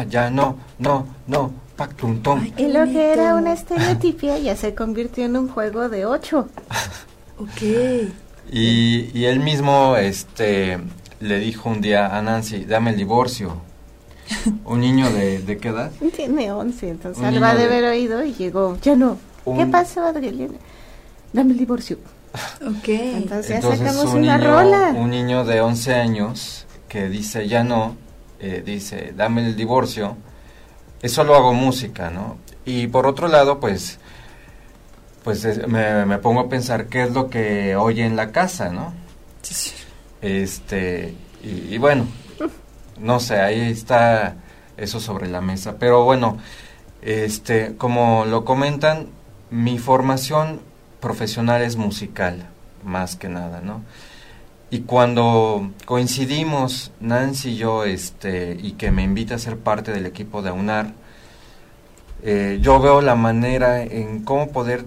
ya 0.09 0.31
no, 0.31 0.59
no, 0.79 1.07
no, 1.27 1.53
Y 2.57 2.69
lo 2.69 2.85
que 2.85 3.12
era 3.12 3.35
una 3.35 3.53
estereotipia 3.53 4.39
ya 4.39 4.57
se 4.57 4.75
convirtió 4.75 5.25
en 5.25 5.37
un 5.37 5.49
juego 5.49 5.89
de 5.89 6.07
ocho. 6.07 6.49
ok. 7.39 7.62
Y, 8.53 9.11
y 9.19 9.25
él 9.25 9.41
mismo 9.41 9.97
este, 9.97 10.79
le 11.19 11.39
dijo 11.41 11.71
un 11.71 11.81
día 11.81 12.16
a 12.16 12.21
Nancy, 12.21 12.66
dame 12.66 12.91
el 12.91 12.97
divorcio. 12.99 13.57
¿Un 14.64 14.80
niño 14.80 15.10
de, 15.10 15.40
de 15.40 15.59
qué 15.59 15.68
edad? 15.68 15.92
Tiene 16.14 16.52
once, 16.52 16.88
entonces 16.88 17.22
va 17.42 17.55
de 17.55 17.64
haber 17.64 17.84
oído 17.84 18.24
y 18.24 18.32
llegó, 18.34 18.78
ya 18.82 18.96
no. 18.96 19.18
¿Qué 19.44 19.66
pasó, 19.66 20.05
Adriana? 20.05 20.55
Dame 21.32 21.52
el 21.52 21.59
divorcio. 21.59 21.98
Ok. 22.66 22.88
Entonces, 22.88 23.62
ya 23.62 23.76
sacamos 23.76 24.06
una 24.06 24.38
rola. 24.38 24.92
Un 24.96 25.10
niño 25.10 25.44
de 25.44 25.60
11 25.60 25.94
años 25.94 26.66
que 26.88 27.09
dice 27.09 27.48
ya 27.48 27.64
no, 27.64 27.96
eh, 28.38 28.62
dice 28.64 29.12
dame 29.16 29.44
el 29.44 29.56
divorcio, 29.56 30.16
eso 31.02 31.24
lo 31.24 31.34
hago 31.34 31.52
música, 31.52 32.09
¿no? 32.10 32.38
Y 32.64 32.86
por 32.86 33.06
otro 33.06 33.26
lado, 33.26 33.59
pues, 33.59 33.98
pues 35.24 35.44
me, 35.66 36.18
pongo 36.18 36.40
a 36.40 36.48
pensar 36.48 36.86
qué 36.86 37.02
es 37.02 37.12
lo 37.12 37.28
que 37.28 37.74
oye 37.74 38.05
en 38.05 38.14
la 38.14 38.30
casa, 38.30 38.70
¿no? 38.70 38.94
Este, 40.22 41.14
y, 41.42 41.76
bueno, 41.78 42.06
no 42.99 43.21
sé, 43.21 43.41
ahí 43.41 43.61
está 43.71 44.37
eso 44.77 45.01
sobre 45.01 45.29
la 45.29 45.41
mesa. 45.41 45.77
Pero 45.79 46.05
bueno, 46.05 46.39
este, 47.03 47.77
como 47.77 48.25
lo 48.25 48.45
comentan, 48.45 49.09
mi 49.51 49.79
formación 49.79 50.61
profesional 51.01 51.62
es 51.62 51.77
musical, 51.77 52.49
más 52.83 53.16
que 53.16 53.29
nada, 53.29 53.61
¿no? 53.61 53.83
Y 54.71 54.81
cuando 54.81 55.71
coincidimos 55.85 56.93
Nancy 57.01 57.51
y 57.51 57.57
yo, 57.57 57.85
este, 57.85 58.57
y 58.61 58.73
que 58.73 58.91
me 58.91 59.03
invita 59.03 59.37
a 59.37 59.39
ser 59.39 59.59
parte 59.59 59.93
del 59.93 60.07
equipo 60.07 60.43
de 60.43 60.49
AUNAR, 60.49 60.95
eh, 62.23 62.59
yo 62.62 62.81
veo 62.81 63.01
la 63.01 63.15
manera 63.15 63.83
en 63.83 64.25
cómo 64.25 64.51
poder 64.51 64.87